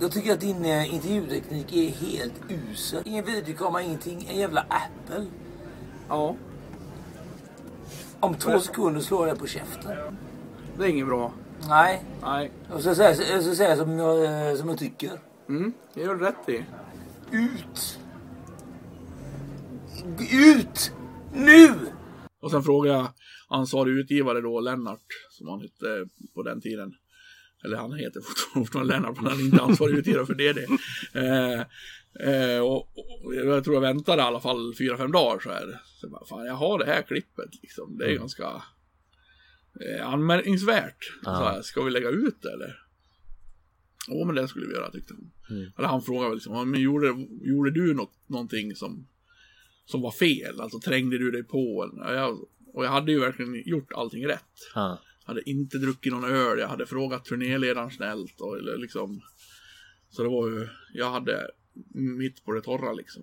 Jag 0.00 0.12
tycker 0.12 0.32
att 0.32 0.40
din 0.40 0.64
eh, 0.64 0.94
intervjuteknik 0.94 1.72
är 1.76 1.88
helt 1.90 2.34
usel. 2.48 3.02
Ingen 3.04 3.24
videokamera, 3.24 3.82
ingenting. 3.82 4.26
En 4.30 4.38
jävla 4.38 4.60
Apple. 4.60 5.26
Ja, 6.08 6.34
Om 8.20 8.34
två 8.34 8.58
sekunder 8.60 9.00
slår 9.00 9.28
jag 9.28 9.38
på 9.38 9.46
käften. 9.46 9.96
det 10.78 10.84
är 10.84 10.88
inget 10.88 11.06
bra. 11.06 11.32
Nej. 11.68 12.04
Nej. 12.22 12.50
Jag 12.70 12.80
ska 12.80 12.94
säga, 12.94 13.14
jag 13.32 13.44
ska 13.44 13.54
säga 13.54 13.76
som, 13.76 13.98
jag, 13.98 14.48
eh, 14.50 14.56
som 14.56 14.68
jag 14.68 14.78
tycker. 14.78 15.20
Mm, 15.48 15.72
det 15.94 16.00
gör 16.00 16.14
du 16.14 16.24
rätt 16.24 16.48
i. 16.48 16.64
Ut! 17.30 17.98
Ut! 20.32 20.92
Nu! 21.34 21.74
Och 22.40 22.50
sen 22.50 22.62
frågade 22.62 22.96
jag 22.98 23.08
ansvarig 23.48 23.92
utgivare 23.92 24.40
då, 24.40 24.60
Lennart, 24.60 25.06
som 25.30 25.48
han 25.48 25.60
hette 25.60 26.06
på 26.34 26.42
den 26.42 26.60
tiden. 26.60 26.94
Eller 27.64 27.76
han 27.76 27.92
heter 27.92 28.22
fortfarande 28.54 28.92
Lennart, 28.94 29.16
men 29.16 29.26
han 29.26 29.40
är 29.40 29.44
inte 29.44 29.62
ansvarig 29.62 29.98
utgivare 29.98 30.26
för 30.26 30.34
DD. 30.34 30.58
Eh, 31.14 31.60
eh, 32.28 32.60
och, 32.60 32.98
och 33.24 33.34
jag 33.34 33.64
tror 33.64 33.74
jag 33.76 33.80
väntade 33.80 34.22
i 34.22 34.24
alla 34.24 34.40
fall 34.40 34.74
fyra, 34.78 34.96
fem 34.96 35.12
dagar 35.12 35.40
så 35.40 35.50
här. 35.50 35.80
Så 35.84 36.06
jag 36.06 36.10
bara, 36.10 36.24
fan, 36.24 36.46
jag 36.46 36.54
har 36.54 36.78
det 36.78 36.84
här 36.86 37.02
klippet 37.02 37.50
liksom. 37.62 37.98
Det 37.98 38.04
är 38.04 38.14
ganska 38.18 38.62
eh, 39.80 40.08
anmärkningsvärt. 40.08 41.04
Så 41.24 41.30
här, 41.30 41.62
ska 41.62 41.82
vi 41.82 41.90
lägga 41.90 42.08
ut 42.10 42.42
det 42.42 42.52
eller? 42.52 42.82
Jo, 44.08 44.24
men 44.24 44.34
det 44.34 44.48
skulle 44.48 44.66
vi 44.66 44.72
göra 44.72 44.90
tyckte 44.90 45.14
hon. 45.14 45.30
Eller 45.78 45.88
han 45.88 46.02
frågade 46.02 46.34
liksom, 46.34 46.54
"Ja, 46.54 46.64
men 46.64 46.80
gjorde, 46.80 47.06
gjorde 47.42 47.70
du 47.70 47.94
något, 47.94 48.12
någonting 48.26 48.74
som 48.76 49.06
som 49.90 50.00
var 50.00 50.10
fel. 50.10 50.60
Alltså 50.60 50.80
trängde 50.80 51.18
du 51.18 51.30
dig 51.30 51.44
på 51.44 51.84
en? 51.84 51.98
Ja, 51.98 52.14
Jag, 52.14 52.38
och 52.74 52.84
jag 52.84 52.90
hade 52.90 53.12
ju 53.12 53.20
verkligen 53.20 53.62
gjort 53.66 53.92
allting 53.92 54.26
rätt. 54.26 54.44
Ja. 54.74 55.00
Jag 55.24 55.28
hade 55.34 55.50
inte 55.50 55.78
druckit 55.78 56.12
någon 56.12 56.24
öl, 56.24 56.58
jag 56.58 56.68
hade 56.68 56.86
frågat 56.86 57.24
turnéledaren 57.24 57.90
snällt 57.90 58.40
och 58.40 58.58
eller 58.58 58.76
liksom. 58.78 59.20
Så 60.10 60.22
det 60.22 60.28
var 60.28 60.48
ju, 60.48 60.68
jag 60.94 61.10
hade 61.10 61.50
mitt 61.94 62.44
på 62.44 62.52
det 62.52 62.60
torra 62.62 62.92
liksom. 62.92 63.22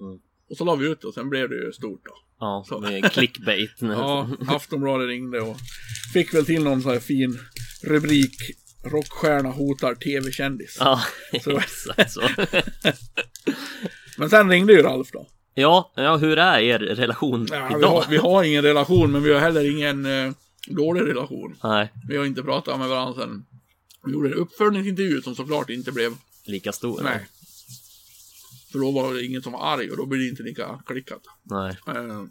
Mm. 0.00 0.18
Och 0.50 0.56
så 0.56 0.64
la 0.64 0.74
vi 0.76 0.88
ut 0.88 1.00
det 1.00 1.06
och 1.06 1.14
sen 1.14 1.28
blev 1.30 1.48
det 1.48 1.56
ju 1.56 1.72
stort 1.72 2.00
då. 2.04 2.12
Ja, 2.40 2.64
Så. 2.68 2.80
med 2.80 3.12
clickbait. 3.12 3.70
Ja, 3.80 4.28
Aftonbladet 4.48 5.08
ringde 5.08 5.40
och 5.40 5.56
fick 6.12 6.34
väl 6.34 6.46
till 6.46 6.64
någon 6.64 6.82
sån 6.82 6.92
här 6.92 7.00
fin 7.00 7.38
rubrik. 7.82 8.34
Rockstjärna 8.84 9.48
hotar 9.50 9.94
tv-kändis. 9.94 10.76
Ja, 10.80 11.00
Så- 11.42 11.60
så. 12.08 12.22
Men 14.18 14.30
sen 14.30 14.50
ringde 14.50 14.72
ju 14.72 14.82
Ralf 14.82 15.10
då. 15.12 15.28
Ja, 15.60 15.92
ja, 15.94 16.16
hur 16.16 16.36
är 16.38 16.58
er 16.60 16.78
relation 16.78 17.46
Ja, 17.50 17.68
vi, 17.70 17.74
idag? 17.78 17.88
har, 17.88 18.04
vi 18.10 18.16
har 18.16 18.42
ingen 18.44 18.62
relation, 18.62 19.12
men 19.12 19.22
vi 19.22 19.32
har 19.32 19.40
heller 19.40 19.70
ingen 19.76 20.06
eh, 20.06 20.32
dålig 20.66 21.00
relation. 21.00 21.56
Nej, 21.64 21.92
Vi 22.08 22.16
har 22.16 22.24
inte 22.24 22.42
pratat 22.42 22.78
med 22.78 22.88
varandra 22.88 23.22
sen 23.22 23.44
vi 24.04 24.12
gjorde 24.12 24.28
en 24.28 24.34
uppföljningsintervju 24.34 25.22
som 25.22 25.34
såklart 25.34 25.70
inte 25.70 25.92
blev, 25.92 26.12
lika 26.46 26.72
stor? 26.72 27.00
nej. 27.02 27.26
För 28.72 28.78
då 28.78 28.90
var 28.90 29.14
det 29.14 29.24
ingen 29.24 29.42
som 29.42 29.52
var 29.52 29.72
arg 29.72 29.90
och 29.90 29.96
då 29.96 30.06
blir 30.06 30.18
det 30.20 30.28
inte 30.28 30.42
lika 30.42 30.82
klickat. 30.86 31.22
Nej. 31.42 31.76
Eh, 31.86 32.22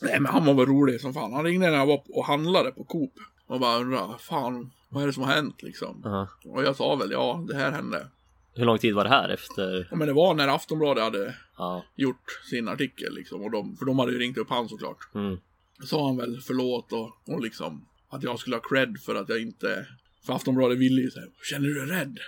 nej, 0.00 0.20
men 0.20 0.26
han 0.26 0.44
var 0.46 0.54
väl 0.54 0.66
rolig 0.66 1.00
som 1.00 1.14
fan. 1.14 1.32
Han 1.32 1.44
ringde 1.44 1.70
när 1.70 1.76
jag 1.78 1.86
var 1.86 2.02
och 2.08 2.24
handlade 2.26 2.70
på 2.70 2.84
Coop. 2.84 3.12
Och 3.46 3.60
bara 3.60 3.78
undrade, 3.78 4.18
fan, 4.18 4.70
vad 4.88 5.02
är 5.02 5.06
det 5.06 5.12
som 5.12 5.22
har 5.22 5.32
hänt 5.32 5.62
liksom? 5.62 6.00
Ja. 6.04 6.28
Och 6.44 6.64
jag 6.64 6.76
sa 6.76 6.94
väl, 6.96 7.10
ja, 7.10 7.44
det 7.48 7.56
här 7.56 7.72
hände. 7.72 8.06
Hur 8.54 8.64
lång 8.64 8.78
tid 8.78 8.94
var 8.94 9.04
det 9.04 9.10
här 9.10 9.28
efter? 9.28 9.86
Ja, 9.90 9.96
men 9.96 10.06
det 10.08 10.12
var 10.14 10.34
när 10.34 10.48
Aftonbladet 10.48 11.04
hade 11.04 11.34
Ja. 11.58 11.84
gjort 11.96 12.24
sin 12.50 12.68
artikel 12.68 13.14
liksom. 13.14 13.42
Och 13.42 13.50
de, 13.50 13.76
för 13.76 13.86
de 13.86 13.98
hade 13.98 14.12
ju 14.12 14.18
ringt 14.18 14.38
upp 14.38 14.50
han 14.50 14.68
såklart. 14.68 14.98
Mm. 15.14 15.36
sa 15.84 16.06
han 16.06 16.16
väl 16.16 16.40
förlåt 16.40 16.92
och, 16.92 17.34
och 17.34 17.40
liksom 17.40 17.86
att 18.10 18.22
jag 18.22 18.38
skulle 18.38 18.56
ha 18.56 18.60
cred 18.60 18.96
för 19.06 19.14
att 19.14 19.28
jag 19.28 19.40
inte 19.42 19.86
för 20.26 20.32
Aftonbladet 20.32 20.78
ville 20.78 21.00
ju 21.02 21.10
säga, 21.10 21.26
känner 21.50 21.68
du 21.68 21.74
dig 21.86 21.96
rädd? 21.98 22.18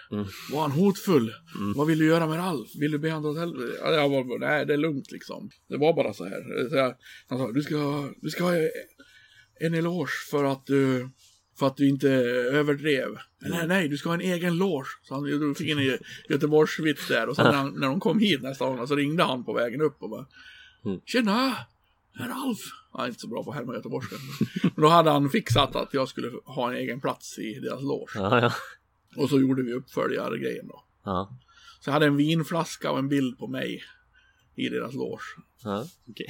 Var 0.53 0.61
han 0.61 0.71
hotfull? 0.71 1.33
Vad 1.77 1.87
vill 1.87 1.99
du 1.99 2.07
göra 2.07 2.27
med 2.27 2.39
Ralf? 2.39 2.69
Vill 2.81 2.91
du 2.91 2.99
be 2.99 3.11
honom 3.13 3.31
åt 3.31 3.39
helvete? 3.39 3.79
Ja, 3.83 3.93
Jag 3.95 4.09
var 4.09 4.39
nej 4.39 4.67
det 4.67 4.73
är 4.73 4.77
lugnt 4.79 5.11
liksom. 5.13 5.51
Det 5.69 5.77
var 5.77 5.93
bara 5.93 6.13
så 6.13 6.25
här. 6.25 6.69
Så 6.69 6.77
jag, 6.77 6.95
han 7.29 7.39
sa, 7.39 7.53
du 7.53 7.63
ska, 7.63 8.09
du 8.21 8.31
ska 8.31 8.45
ha 8.45 8.55
en 9.61 9.75
eloge 9.75 10.11
för 10.31 10.45
att 10.45 10.67
du 10.67 11.09
för 11.63 11.67
att 11.67 11.77
du 11.77 11.89
inte 11.89 12.09
överdrev. 12.53 13.19
Nej, 13.39 13.67
nej, 13.69 13.89
du 13.89 13.97
ska 13.97 14.09
ha 14.09 14.15
en 14.15 14.21
egen 14.21 14.57
loge. 14.57 14.87
Så 15.03 15.15
han 15.15 15.23
du 15.23 15.55
fick 15.55 15.71
en 15.71 15.99
Göteborgsvits 16.29 17.09
där. 17.09 17.29
Och 17.29 17.37
sen 17.37 17.45
när, 17.45 17.53
han, 17.53 17.75
när 17.75 17.87
de 17.87 18.01
kom 18.01 18.19
hit 18.19 18.43
nästa 18.43 18.67
gång 18.67 18.87
så 18.87 18.97
ringde 18.97 19.23
han 19.23 19.45
på 19.45 19.53
vägen 19.53 19.81
upp 19.81 20.03
och 20.03 20.11
bara 20.11 20.27
Tjena! 21.05 21.57
Herr 22.15 22.29
Alf! 22.29 22.59
Han 22.93 23.05
är 23.05 23.09
inte 23.09 23.21
så 23.21 23.29
bra 23.29 23.45
på 23.45 23.51
att 23.51 23.57
härma 23.57 23.75
göteborgska. 23.75 24.17
Men 24.63 24.83
då 24.83 24.89
hade 24.89 25.11
han 25.11 25.31
fixat 25.31 25.77
att 25.77 25.95
jag 25.95 26.09
skulle 26.09 26.31
ha 26.45 26.71
en 26.71 26.77
egen 26.77 27.01
plats 27.01 27.39
i 27.39 27.55
deras 27.55 27.83
loge. 27.83 28.13
Ja, 28.15 28.41
ja. 28.41 28.53
Och 29.17 29.29
så 29.29 29.41
gjorde 29.41 29.63
vi 29.63 29.73
uppföljargrejen 29.73 30.69
då. 30.69 30.85
Ja, 31.05 31.39
Så 31.81 31.89
jag 31.89 31.93
hade 31.93 32.07
en 32.07 32.17
vinflaska 32.17 32.91
och 32.91 32.99
en 32.99 33.09
bild 33.09 33.39
på 33.39 33.47
mig 33.47 33.83
i 34.57 34.69
deras 34.69 34.95
loge. 34.95 35.25
ja 35.65 35.87
okej. 36.11 36.29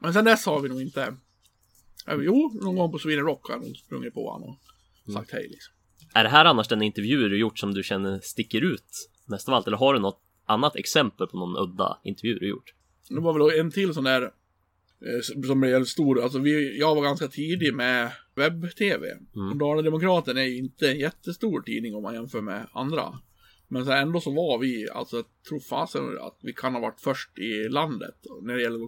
Men 0.00 0.12
sen 0.12 0.24
dess 0.24 0.46
har 0.46 0.60
vi 0.60 0.68
nog 0.68 0.82
inte... 0.82 1.16
Eh, 2.06 2.14
Jo, 2.20 2.50
någon 2.62 2.76
gång 2.76 2.92
på 2.92 2.98
Sweden 2.98 3.24
Rock 3.24 3.48
har 3.48 3.54
jag 3.56 3.76
sprungit 3.76 4.14
på 4.14 4.30
honom 4.30 4.56
och 5.06 5.12
sagt 5.12 5.32
hej 5.32 5.48
liksom. 5.50 5.74
Är 6.14 6.24
det 6.24 6.30
här 6.30 6.44
annars 6.44 6.68
den 6.68 6.82
intervju 6.82 7.28
du 7.28 7.38
gjort 7.38 7.58
som 7.58 7.74
du 7.74 7.82
känner 7.82 8.20
sticker 8.20 8.60
ut 8.60 9.08
mest 9.26 9.48
av 9.48 9.54
allt? 9.54 9.66
Eller 9.66 9.76
har 9.76 9.94
du 9.94 10.00
något 10.00 10.20
annat 10.46 10.76
exempel 10.76 11.26
på 11.26 11.36
någon 11.36 11.56
udda 11.56 11.98
intervju 12.04 12.38
du 12.38 12.48
gjort? 12.48 12.74
Det 13.08 13.20
var 13.20 13.32
väl 13.32 13.60
en 13.60 13.70
till 13.70 13.94
sån 13.94 14.04
där 14.04 14.22
eh, 14.22 15.42
som 15.46 15.60
blev 15.60 15.84
stor. 15.84 16.22
Alltså 16.22 16.38
vi, 16.38 16.78
jag 16.78 16.94
var 16.94 17.02
ganska 17.02 17.28
tidig 17.28 17.74
med 17.74 18.12
webb-tv. 18.34 19.06
Och 19.50 19.56
Dala-Demokraten 19.56 20.36
är 20.38 20.58
inte 20.58 20.90
en 20.90 20.98
jättestor 20.98 21.60
tidning 21.60 21.94
om 21.94 22.02
man 22.02 22.14
jämför 22.14 22.40
med 22.40 22.66
andra. 22.72 23.18
Men 23.68 23.84
så 23.84 23.92
ändå 23.92 24.20
så 24.20 24.30
var 24.30 24.58
vi, 24.58 24.90
alltså 24.90 25.16
jag 25.16 25.24
tror 25.48 25.60
fasen 25.60 26.18
att 26.20 26.38
vi 26.42 26.52
kan 26.52 26.74
ha 26.74 26.80
varit 26.80 27.00
först 27.00 27.38
i 27.38 27.68
landet 27.68 28.14
när 28.42 28.54
det 28.54 28.62
gäller 28.62 28.78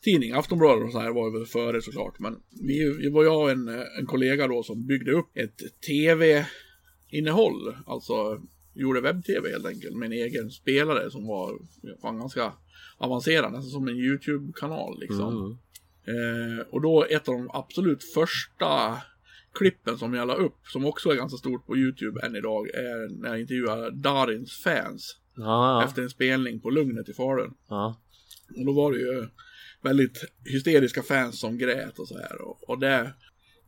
lokaltidning. 0.00 0.32
Aftonbladet 0.32 0.84
och 0.84 0.92
så 0.92 0.98
här 0.98 1.10
var 1.10 1.30
väl 1.38 1.46
före 1.46 1.82
såklart. 1.82 2.18
Men 2.18 2.36
vi, 2.62 2.94
vi 2.98 3.10
var 3.10 3.24
jag 3.24 3.40
och 3.42 3.50
en, 3.50 3.68
en 3.98 4.06
kollega 4.06 4.48
då 4.48 4.62
som 4.62 4.86
byggde 4.86 5.12
upp 5.12 5.36
ett 5.36 5.80
tv-innehåll. 5.86 7.76
Alltså 7.86 8.40
gjorde 8.74 9.00
webb-tv 9.00 9.50
helt 9.50 9.66
enkelt 9.66 9.96
med 9.96 10.06
en 10.06 10.12
egen 10.12 10.50
spelare 10.50 11.10
som 11.10 11.26
var 11.26 11.58
fan 12.02 12.18
ganska 12.18 12.52
avancerad, 12.98 13.52
nästan 13.52 13.70
som 13.70 13.88
en 13.88 13.96
YouTube-kanal 13.96 15.00
liksom. 15.00 15.58
Eh, 16.06 16.66
och 16.70 16.80
då 16.82 17.04
ett 17.10 17.28
av 17.28 17.34
de 17.34 17.50
absolut 17.52 18.04
första 18.14 18.96
klippen 19.54 19.98
som 19.98 20.14
jag 20.14 20.28
la 20.28 20.34
upp, 20.34 20.56
som 20.66 20.84
också 20.84 21.10
är 21.10 21.14
ganska 21.16 21.36
stort 21.38 21.66
på 21.66 21.76
YouTube 21.76 22.20
än 22.26 22.36
idag, 22.36 22.68
är 22.68 23.20
när 23.22 23.28
jag 23.28 23.40
intervjuar 23.40 23.90
Darins 23.90 24.62
fans 24.62 25.16
Ja, 25.36 25.42
ja. 25.42 25.84
efter 25.84 26.02
en 26.02 26.10
spelning 26.10 26.60
på 26.60 26.70
Lugnet 26.70 27.08
i 27.08 27.12
Falun. 27.12 27.54
ja. 27.68 28.00
Och 28.58 28.66
då 28.66 28.72
var 28.72 28.92
det 28.92 28.98
ju 28.98 29.28
väldigt 29.82 30.24
hysteriska 30.44 31.02
fans 31.02 31.40
som 31.40 31.58
grät 31.58 31.98
och 31.98 32.08
så 32.08 32.18
här. 32.18 32.42
Och, 32.42 32.70
och 32.70 32.78
det 32.78 33.12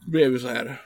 blev 0.06 0.32
ju 0.32 0.38
så 0.38 0.48
här 0.48 0.80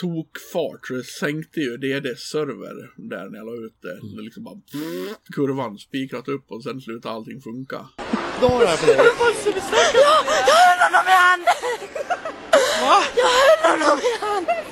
tokfart. 0.00 0.86
Så 0.86 0.92
det 0.94 1.04
sänkte 1.04 1.60
ju 1.60 1.76
DDs 1.76 2.30
server 2.30 2.90
där 2.96 3.30
när 3.30 3.38
jag 3.38 3.46
la 3.46 3.52
ut 3.66 3.76
det. 3.82 4.00
Det 4.16 4.22
liksom 4.22 4.44
bara 4.44 4.60
kurvan 5.34 5.78
spikrat 5.78 6.28
upp 6.28 6.50
och 6.50 6.62
sen 6.62 6.80
slutade 6.80 7.14
allting 7.14 7.40
funka. 7.40 7.88
Jag 8.40 8.48
höll 8.48 8.66
honom 10.80 11.06
i 11.06 11.10
handen! 11.10 11.54
Jag 13.16 13.28
höll 13.28 13.70
honom 13.70 13.98
i 13.98 14.18
handen 14.20 14.64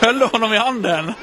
Höll 0.00 0.18
du 0.18 0.24
honom 0.24 0.52
i 0.52 0.56
handen? 0.56 1.14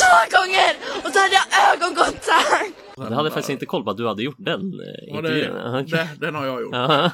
två 0.00 0.16
gånger 0.38 0.72
så 1.16 1.22
hade 1.22 1.34
jag 1.34 1.74
ögonkontakt! 1.74 2.82
Jag 2.96 3.16
hade 3.16 3.30
faktiskt 3.30 3.50
inte 3.50 3.66
koll 3.66 3.84
på 3.84 3.90
att 3.90 3.96
du 3.96 4.06
hade 4.06 4.22
gjort 4.22 4.36
den 4.38 4.60
eh, 4.60 4.86
Ja, 5.06 5.18
intervjun. 5.18 5.54
det, 5.54 5.82
det, 5.96 6.08
den 6.20 6.34
har 6.34 6.46
jag 6.46 6.62
gjort. 6.62 6.74
Ja. 6.74 7.12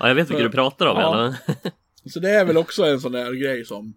ja, 0.00 0.08
jag 0.08 0.14
vet 0.14 0.30
vilka 0.30 0.42
du 0.42 0.50
pratar 0.50 0.86
om. 0.86 0.96
Ja. 0.96 1.34
Så 2.04 2.20
det 2.20 2.30
är 2.30 2.44
väl 2.44 2.56
också 2.56 2.84
en 2.84 3.00
sån 3.00 3.12
där 3.12 3.32
grej 3.32 3.64
som 3.64 3.94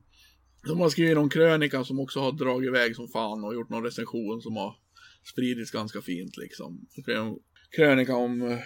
De 0.67 0.79
har 0.79 0.89
skrivit 0.89 1.15
någon 1.15 1.29
krönika 1.29 1.83
som 1.83 1.99
också 1.99 2.19
har 2.19 2.31
dragit 2.31 2.67
iväg 2.67 2.95
som 2.95 3.07
fan 3.07 3.43
och 3.43 3.53
gjort 3.53 3.69
någon 3.69 3.83
recension 3.83 4.41
som 4.41 4.55
har 4.55 4.75
spridits 5.31 5.71
ganska 5.71 6.01
fint 6.01 6.37
liksom. 6.37 6.87
En 7.07 7.37
krönika 7.75 8.15
om 8.15 8.41
eh, 8.41 8.59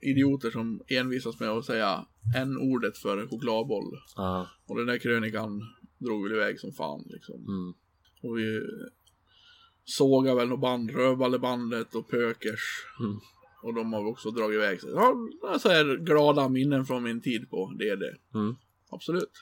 idioter 0.00 0.50
som 0.50 0.82
envisas 0.88 1.40
med 1.40 1.48
att 1.48 1.64
säga 1.64 2.04
en 2.36 2.58
ordet 2.58 2.98
för 2.98 3.26
chokladboll. 3.26 3.98
Ja. 4.16 4.46
Och 4.66 4.76
den 4.76 4.86
där 4.86 4.98
krönikan 4.98 5.60
drog 5.98 6.22
väl 6.22 6.32
iväg 6.32 6.60
som 6.60 6.72
fan 6.72 7.04
liksom. 7.06 7.34
Mm. 7.34 7.74
Och 8.22 8.38
vi 8.38 8.60
sågade 9.84 10.36
väl 10.36 10.48
något 10.48 10.60
band, 10.60 10.90
Rövallebandet 10.90 11.94
och 11.94 12.10
Pökers. 12.10 12.86
Mm. 13.00 13.20
Och 13.62 13.74
de 13.74 13.92
har 13.92 14.06
också 14.06 14.30
dragit 14.30 14.54
iväg. 14.54 14.80
Så, 14.80 14.88
ja, 15.42 15.58
så 15.58 15.68
här 15.68 15.96
glada 15.96 16.48
minnen 16.48 16.84
från 16.84 17.02
min 17.02 17.20
tid 17.20 17.50
på 17.50 17.72
DD. 17.78 18.02
Mm. 18.34 18.54
Absolut. 18.90 19.32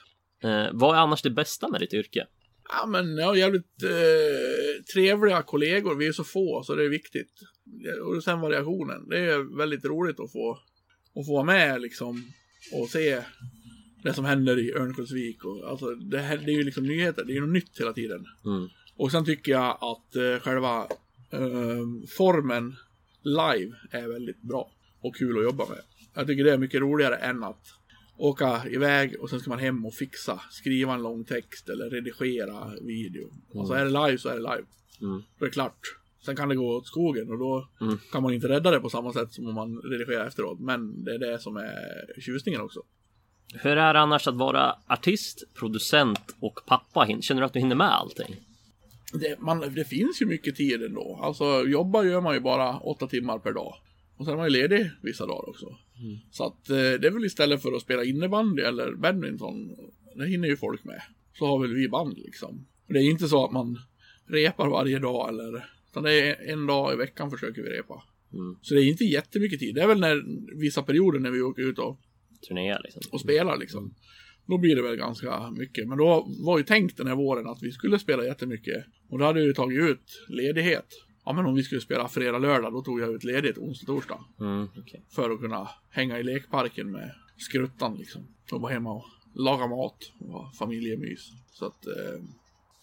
Eh, 0.43 0.67
vad 0.73 0.95
är 0.95 0.99
annars 0.99 1.21
det 1.21 1.29
bästa 1.29 1.67
med 1.69 1.81
ditt 1.81 1.93
yrke? 1.93 2.27
Ja, 2.69 2.85
men 2.87 3.17
jag 3.17 3.25
har 3.25 3.35
jävligt 3.35 3.83
eh, 3.83 4.83
trevliga 4.93 5.41
kollegor. 5.41 5.95
Vi 5.95 6.07
är 6.07 6.11
så 6.11 6.23
få, 6.23 6.63
så 6.63 6.75
det 6.75 6.85
är 6.85 6.89
viktigt. 6.89 7.33
Och 8.05 8.23
sen 8.23 8.39
variationen. 8.39 9.09
Det 9.09 9.19
är 9.19 9.57
väldigt 9.57 9.85
roligt 9.85 10.19
att 10.19 10.31
få, 10.31 10.51
att 11.15 11.25
få 11.25 11.33
vara 11.33 11.43
med 11.43 11.81
liksom. 11.81 12.23
Och 12.73 12.89
se 12.89 13.23
det 14.03 14.13
som 14.13 14.25
händer 14.25 14.59
i 14.59 14.73
Örnsköldsvik. 14.73 15.45
Och, 15.45 15.69
alltså, 15.69 15.95
det, 15.95 16.19
här, 16.19 16.37
det 16.37 16.51
är 16.51 16.55
ju 16.55 16.63
liksom 16.63 16.83
nyheter. 16.83 17.23
Det 17.25 17.31
är 17.31 17.35
ju 17.35 17.41
något 17.41 17.53
nytt 17.53 17.79
hela 17.79 17.93
tiden. 17.93 18.25
Mm. 18.45 18.69
Och 19.01 19.11
sen 19.11 19.25
tycker 19.25 19.51
jag 19.51 19.77
att 19.81 20.15
eh, 20.15 20.39
själva 20.41 20.87
eh, 21.31 22.07
formen 22.17 22.75
live 23.23 23.75
är 23.91 24.07
väldigt 24.07 24.41
bra. 24.41 24.71
Och 25.01 25.15
kul 25.15 25.37
att 25.37 25.43
jobba 25.43 25.65
med. 25.69 25.81
Jag 26.13 26.27
tycker 26.27 26.43
det 26.43 26.53
är 26.53 26.57
mycket 26.57 26.81
roligare 26.81 27.15
än 27.15 27.43
att 27.43 27.65
åka 28.17 28.61
iväg 28.69 29.15
och 29.19 29.29
sen 29.29 29.39
ska 29.39 29.49
man 29.49 29.59
hem 29.59 29.85
och 29.85 29.93
fixa. 29.93 30.41
Skriva 30.51 30.93
en 30.93 31.01
lång 31.01 31.23
text 31.23 31.69
eller 31.69 31.89
redigera 31.89 32.71
video. 32.81 33.29
Alltså 33.55 33.73
är 33.73 33.85
det 33.85 33.91
live 33.91 34.17
så 34.17 34.29
är 34.29 34.33
det 34.33 34.41
live. 34.41 34.65
Mm. 35.01 35.23
Då 35.39 35.45
är 35.45 35.49
det 35.49 35.53
klart. 35.53 35.79
Sen 36.25 36.35
kan 36.35 36.49
det 36.49 36.55
gå 36.55 36.75
åt 36.75 36.87
skogen 36.87 37.31
och 37.31 37.39
då 37.39 37.67
kan 38.11 38.23
man 38.23 38.33
inte 38.33 38.47
rädda 38.47 38.71
det 38.71 38.79
på 38.79 38.89
samma 38.89 39.13
sätt 39.13 39.33
som 39.33 39.47
om 39.47 39.55
man 39.55 39.81
redigerar 39.81 40.27
efteråt. 40.27 40.59
Men 40.59 41.03
det 41.03 41.13
är 41.13 41.19
det 41.19 41.39
som 41.39 41.57
är 41.57 42.21
tjusningen 42.21 42.61
också. 42.61 42.79
Hur 43.53 43.77
är 43.77 43.93
det 43.93 43.99
annars 43.99 44.27
att 44.27 44.35
vara 44.35 44.75
artist, 44.87 45.43
producent 45.53 46.35
och 46.39 46.59
pappa? 46.65 47.07
Känner 47.21 47.41
du 47.41 47.45
att 47.45 47.53
du 47.53 47.59
hinner 47.59 47.75
med 47.75 47.93
allting? 47.93 48.35
Det, 49.13 49.39
man, 49.39 49.73
det 49.75 49.85
finns 49.85 50.21
ju 50.21 50.25
mycket 50.25 50.55
tid 50.55 50.83
ändå. 50.83 51.19
Alltså 51.21 51.63
jobba 51.67 52.03
gör 52.03 52.21
man 52.21 52.33
ju 52.33 52.39
bara 52.39 52.79
åtta 52.79 53.07
timmar 53.07 53.39
per 53.39 53.53
dag. 53.53 53.75
Och 54.17 54.25
sen 54.25 54.33
är 54.33 54.37
man 54.37 54.45
ju 54.45 54.51
ledig 54.51 54.91
vissa 55.01 55.25
dagar 55.25 55.49
också. 55.49 55.77
Så 56.31 56.45
att 56.45 56.69
eh, 56.69 56.75
det 56.75 57.07
är 57.07 57.11
väl 57.11 57.25
istället 57.25 57.61
för 57.61 57.71
att 57.71 57.81
spela 57.81 58.03
innebandy 58.03 58.61
eller 58.61 58.95
badminton. 58.95 59.75
Det 60.15 60.27
hinner 60.27 60.47
ju 60.47 60.57
folk 60.57 60.83
med. 60.83 61.01
Så 61.33 61.45
har 61.45 61.59
väl 61.59 61.73
vi 61.73 61.89
band 61.89 62.17
liksom. 62.17 62.67
Och 62.87 62.93
det 62.93 62.99
är 62.99 63.11
inte 63.11 63.27
så 63.27 63.45
att 63.45 63.51
man 63.51 63.79
repar 64.27 64.69
varje 64.69 64.99
dag 64.99 65.29
eller. 65.29 65.65
Utan 65.91 66.03
det 66.03 66.13
är 66.13 66.51
en 66.51 66.65
dag 66.65 66.93
i 66.93 66.95
veckan 66.95 67.31
försöker 67.31 67.61
vi 67.61 67.69
repa. 67.69 68.03
Så 68.61 68.73
det 68.73 68.81
är 68.81 68.89
inte 68.89 69.03
jättemycket 69.03 69.59
tid. 69.59 69.75
Det 69.75 69.81
är 69.81 69.87
väl 69.87 69.99
när 69.99 70.23
vissa 70.59 70.83
perioder 70.83 71.19
när 71.19 71.31
vi 71.31 71.41
åker 71.41 71.61
ut 71.61 71.79
och 71.79 71.99
Turnéer 72.47 72.81
liksom? 72.83 73.01
och 73.11 73.21
spelar 73.21 73.57
liksom. 73.57 73.95
Då 74.45 74.57
blir 74.57 74.75
det 74.75 74.81
väl 74.81 74.95
ganska 74.95 75.51
mycket. 75.51 75.87
Men 75.87 75.97
då 75.97 76.27
var 76.45 76.57
ju 76.57 76.63
tänkt 76.63 76.97
den 76.97 77.07
här 77.07 77.15
våren 77.15 77.47
att 77.47 77.63
vi 77.63 77.71
skulle 77.71 77.99
spela 77.99 78.25
jättemycket. 78.25 78.85
Och 79.09 79.19
då 79.19 79.25
hade 79.25 79.39
vi 79.39 79.45
ju 79.45 79.53
tagit 79.53 79.79
ut 79.79 80.25
ledighet. 80.27 80.87
Ja 81.25 81.33
men 81.33 81.45
om 81.45 81.55
vi 81.55 81.63
skulle 81.63 81.81
spela 81.81 82.07
fredag, 82.07 82.37
lördag, 82.37 82.73
då 82.73 82.81
tog 82.81 83.01
jag 83.01 83.13
ut 83.13 83.23
ledighet 83.23 83.57
onsdag, 83.57 83.85
torsdag. 83.85 84.19
Mm, 84.39 84.67
okej. 84.77 85.05
För 85.09 85.29
att 85.29 85.39
kunna 85.39 85.69
hänga 85.89 86.19
i 86.19 86.23
lekparken 86.23 86.91
med 86.91 87.11
skruttan 87.37 87.95
liksom. 87.97 88.27
Och 88.51 88.61
vara 88.61 88.73
hemma 88.73 88.91
och 88.93 89.05
laga 89.35 89.67
mat 89.67 90.11
och 90.19 90.31
ha 90.31 90.51
familjemys. 90.59 91.31
Så 91.53 91.65
att, 91.65 91.85
eh, 91.87 92.23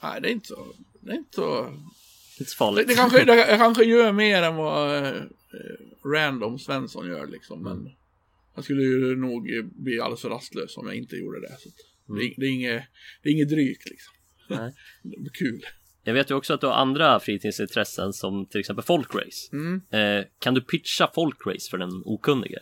nej 0.02 0.20
det 0.20 0.28
är 0.28 0.32
inte 0.32 0.46
så, 0.46 0.66
det 1.00 1.10
är 1.12 1.16
inte 1.16 1.34
så 1.34 1.70
det, 2.38 2.50
farligt. 2.50 2.88
det, 2.88 2.94
kanske, 2.94 3.24
det, 3.24 3.36
jag 3.36 3.58
kanske 3.58 3.84
gör 3.84 4.12
mer 4.12 4.42
än 4.42 4.56
vad, 4.56 4.96
eh, 4.96 5.08
eh, 5.08 6.08
random 6.14 6.58
Svensson 6.58 7.06
gör 7.06 7.26
liksom. 7.26 7.62
Men 7.62 7.90
jag 8.58 8.64
skulle 8.64 8.82
ju 8.82 9.16
nog 9.16 9.42
bli 9.84 10.00
alldeles 10.00 10.20
för 10.22 10.28
rastlös 10.30 10.76
om 10.76 10.86
jag 10.86 10.96
inte 10.96 11.16
gjorde 11.16 11.40
det. 11.40 11.56
Så 11.58 11.68
att 11.68 11.74
det, 12.18 12.24
är- 12.24 12.34
det, 12.40 12.46
är 12.46 12.50
inget, 12.50 12.82
det 13.22 13.28
är 13.28 13.32
inget 13.32 13.48
drygt 13.48 13.90
liksom. 13.90 14.14
Nej. 14.48 14.72
kul. 15.38 15.60
Jag 16.04 16.14
vet 16.14 16.30
ju 16.30 16.34
också 16.34 16.54
att 16.54 16.60
du 16.60 16.66
har 16.66 16.74
andra 16.74 17.20
fritidsintressen 17.20 18.12
som 18.12 18.46
till 18.46 18.60
exempel 18.60 18.84
folkrace. 18.84 19.56
Eh, 19.98 20.24
kan 20.38 20.54
du 20.54 20.60
pitcha 20.60 21.10
folkrace 21.14 21.70
för 21.70 21.78
den 21.78 21.90
okunnige? 22.04 22.58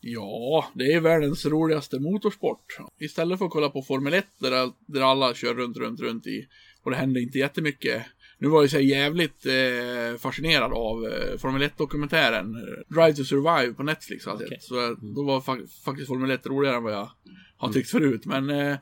Ja, 0.00 0.70
det 0.74 0.92
är 0.92 1.00
världens 1.00 1.46
roligaste 1.46 1.98
motorsport. 2.00 2.66
Istället 3.00 3.38
för 3.38 3.44
att 3.46 3.50
kolla 3.52 3.68
på 3.68 3.82
Formel 3.82 4.14
1 4.14 4.26
där, 4.38 4.70
där 4.86 5.00
alla 5.00 5.34
kör 5.34 5.54
runt, 5.54 5.76
runt, 5.76 6.00
runt 6.00 6.26
i 6.26 6.46
och 6.82 6.90
det 6.90 6.96
händer 6.96 7.20
inte 7.20 7.38
jättemycket. 7.38 8.02
Nu 8.42 8.48
var 8.48 8.68
jag 8.72 8.82
jävligt 8.82 9.46
eh, 9.46 10.18
fascinerad 10.18 10.72
av 10.72 11.06
eh, 11.06 11.38
Formel 11.38 11.62
1-dokumentären 11.62 12.54
eh, 12.56 12.94
Drive 12.94 13.14
to 13.14 13.24
Survive 13.24 13.74
på 13.74 13.82
Netflix. 13.82 14.26
Alltså. 14.26 14.46
Okej. 14.46 14.58
Så 14.60 14.84
eh, 14.90 14.96
då 15.14 15.24
var 15.24 15.40
fa- 15.40 15.66
faktiskt 15.84 16.08
Formel 16.08 16.30
1 16.30 16.46
roligare 16.46 16.76
än 16.76 16.82
vad 16.82 16.92
jag 16.92 17.10
har 17.56 17.72
tyckt 17.72 17.90
förut. 17.90 18.26
Men 18.26 18.50
eh, 18.50 18.76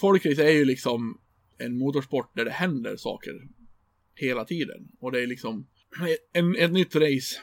folkrace 0.00 0.44
är 0.44 0.50
ju 0.50 0.64
liksom 0.64 1.20
en 1.58 1.78
motorsport 1.78 2.36
där 2.36 2.44
det 2.44 2.50
händer 2.50 2.96
saker 2.96 3.32
hela 4.14 4.44
tiden. 4.44 4.88
Och 5.00 5.12
det 5.12 5.22
är 5.22 5.26
liksom 5.26 5.66
en, 6.32 6.56
ett 6.56 6.72
nytt 6.72 6.94
race 6.96 7.40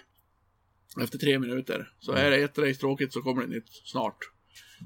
efter 1.02 1.18
tre 1.18 1.40
minuter. 1.40 1.92
Så 2.00 2.12
är 2.12 2.32
det 2.32 2.38
ett 2.38 2.58
race 2.58 2.80
tråkigt 2.80 3.14
så 3.14 3.22
kommer 3.22 3.42
det 3.42 3.46
ett 3.48 3.54
nytt 3.54 3.70
snart. 3.86 4.18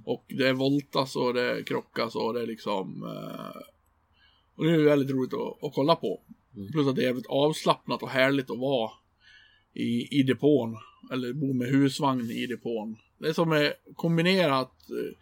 Och 0.06 0.26
det 0.30 0.54
voltas 0.54 1.16
och 1.16 1.34
det 1.34 1.64
krockas 1.68 2.16
och 2.16 2.34
det 2.34 2.42
är 2.42 2.48
liksom... 2.48 3.04
Eh, 3.04 3.62
och 4.56 4.66
det 4.66 4.72
är 4.72 4.78
väldigt 4.84 5.12
roligt 5.16 5.34
att, 5.34 5.64
att 5.64 5.74
kolla 5.74 5.96
på. 5.96 6.22
Plus 6.72 6.88
att 6.88 6.96
det 6.96 7.02
är 7.02 7.06
jävligt 7.06 7.28
avslappnat 7.30 8.04
och 8.04 8.10
härligt 8.10 8.52
att 8.52 8.58
vara 8.60 8.92
i, 9.74 10.20
i 10.20 10.24
depån. 10.24 10.78
Eller 11.12 11.34
bo 11.34 11.54
med 11.54 11.68
husvagn 11.68 12.32
i 12.32 12.46
depån. 12.48 12.98
Det 13.18 13.28
är 13.28 13.34
som 13.34 13.52
ett 13.52 13.74
kombinerat 13.96 14.72
eh, 14.90 15.18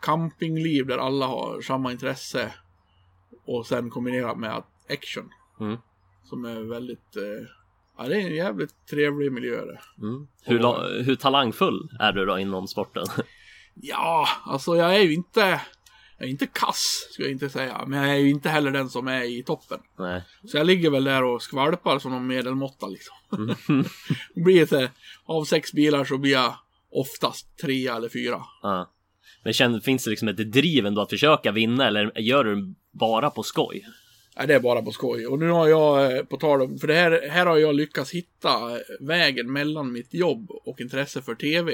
campingliv 0.00 0.86
där 0.86 0.98
alla 0.98 1.26
har 1.26 1.60
samma 1.62 1.92
intresse. 1.92 2.54
Och 3.44 3.66
sen 3.66 3.90
kombinerat 3.90 4.38
med 4.38 4.62
action. 4.88 5.30
Mm. 5.60 5.76
Som 6.24 6.44
är 6.44 6.60
väldigt... 6.60 7.16
Eh, 7.16 7.46
ja, 7.98 8.08
det 8.08 8.16
är 8.22 8.26
en 8.26 8.34
jävligt 8.34 8.86
trevlig 8.90 9.32
miljö 9.32 9.64
det. 9.64 9.80
Hur, 10.44 10.58
la- 10.58 10.88
hur 11.02 11.14
talangfull 11.14 11.88
är 12.00 12.12
du 12.12 12.26
då 12.26 12.38
inom 12.38 12.68
sporten? 12.68 13.06
Ja, 13.74 14.28
alltså 14.46 14.76
jag 14.76 14.96
är 14.96 15.00
ju 15.02 15.14
inte... 15.14 15.60
Jag 16.22 16.28
är 16.28 16.30
inte 16.30 16.46
kass, 16.46 17.08
skulle 17.10 17.28
jag 17.28 17.32
inte 17.32 17.50
säga. 17.50 17.84
Men 17.86 18.02
jag 18.02 18.16
är 18.16 18.20
ju 18.20 18.30
inte 18.30 18.48
heller 18.48 18.70
den 18.70 18.90
som 18.90 19.08
är 19.08 19.22
i 19.22 19.42
toppen. 19.42 19.78
Nej. 19.98 20.22
Så 20.44 20.56
jag 20.56 20.66
ligger 20.66 20.90
väl 20.90 21.04
där 21.04 21.24
och 21.24 21.42
skvalpar 21.42 21.98
som 21.98 22.12
någon 22.12 22.26
medelmåtta 22.26 22.86
liksom. 22.86 23.14
blir 24.34 24.66
det, 24.66 24.90
av 25.24 25.44
sex 25.44 25.72
bilar 25.72 26.04
så 26.04 26.18
blir 26.18 26.32
jag 26.32 26.54
oftast 26.90 27.58
trea 27.58 27.96
eller 27.96 28.08
fyra. 28.08 28.42
Ja. 28.62 28.92
Men 29.44 29.52
känner, 29.52 29.80
finns 29.80 30.04
det 30.04 30.10
liksom 30.10 30.28
ett 30.28 30.52
driv 30.52 30.86
ändå 30.86 31.02
att 31.02 31.10
försöka 31.10 31.52
vinna 31.52 31.86
eller 31.86 32.20
gör 32.20 32.44
du 32.44 32.54
det 32.54 32.74
bara 32.90 33.30
på 33.30 33.42
skoj? 33.42 33.86
Nej, 34.36 34.46
det 34.46 34.54
är 34.54 34.60
bara 34.60 34.82
på 34.82 34.92
skoj. 34.92 35.26
Och 35.26 35.38
nu 35.38 35.48
har 35.48 35.68
jag, 35.68 36.16
eh, 36.16 36.24
på 36.24 36.36
tal 36.36 36.62
om, 36.62 36.78
för 36.78 36.86
det 36.86 36.94
här, 36.94 37.28
här 37.30 37.46
har 37.46 37.58
jag 37.58 37.74
lyckats 37.74 38.10
hitta 38.10 38.70
eh, 38.70 38.78
vägen 39.00 39.52
mellan 39.52 39.92
mitt 39.92 40.14
jobb 40.14 40.50
och 40.50 40.80
intresse 40.80 41.22
för 41.22 41.34
TV 41.34 41.72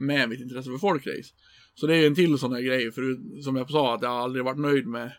med 0.00 0.28
mitt 0.28 0.40
intresse 0.40 0.70
för 0.70 0.78
folkrace. 0.78 1.34
Så 1.74 1.86
det 1.86 1.94
är 1.94 2.00
ju 2.00 2.06
en 2.06 2.14
till 2.14 2.38
sån 2.38 2.52
här 2.52 2.60
grej, 2.60 2.92
för 2.92 3.02
som 3.42 3.56
jag 3.56 3.70
sa, 3.70 3.94
att 3.94 4.02
jag 4.02 4.08
har 4.08 4.20
aldrig 4.20 4.44
varit 4.44 4.58
nöjd 4.58 4.86
med 4.86 5.12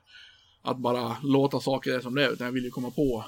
att 0.61 0.77
bara 0.77 1.17
låta 1.23 1.59
saker 1.59 1.93
är 1.93 1.99
som 1.99 2.15
det 2.15 2.25
är, 2.25 2.31
utan 2.31 2.45
jag 2.45 2.51
vill 2.51 2.63
ju 2.63 2.71
komma 2.71 2.91
på 2.91 3.25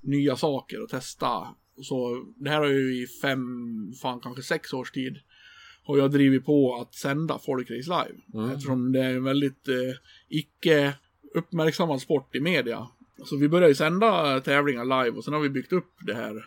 nya 0.00 0.36
saker 0.36 0.82
och 0.82 0.88
testa. 0.88 1.48
Så 1.82 2.24
det 2.36 2.50
här 2.50 2.58
har 2.60 2.68
ju 2.68 3.02
i 3.02 3.06
fem, 3.06 3.42
fan 4.02 4.20
kanske 4.20 4.42
sex 4.42 4.72
års 4.72 4.90
tid 4.90 5.18
har 5.84 5.98
jag 5.98 6.10
drivit 6.10 6.44
på 6.44 6.74
att 6.74 6.94
sända 6.94 7.38
folkrace 7.38 7.90
live. 7.90 8.52
Eftersom 8.52 8.92
det 8.92 9.00
är 9.00 9.14
en 9.14 9.24
väldigt 9.24 9.68
eh, 9.68 9.96
icke 10.28 10.94
uppmärksammad 11.34 12.00
sport 12.00 12.34
i 12.34 12.40
media. 12.40 12.88
Så 13.24 13.36
vi 13.36 13.48
började 13.48 13.68
ju 13.68 13.74
sända 13.74 14.40
tävlingar 14.40 14.84
live 14.84 15.16
och 15.16 15.24
sen 15.24 15.34
har 15.34 15.40
vi 15.40 15.48
byggt 15.48 15.72
upp 15.72 15.92
det 16.06 16.14
här. 16.14 16.44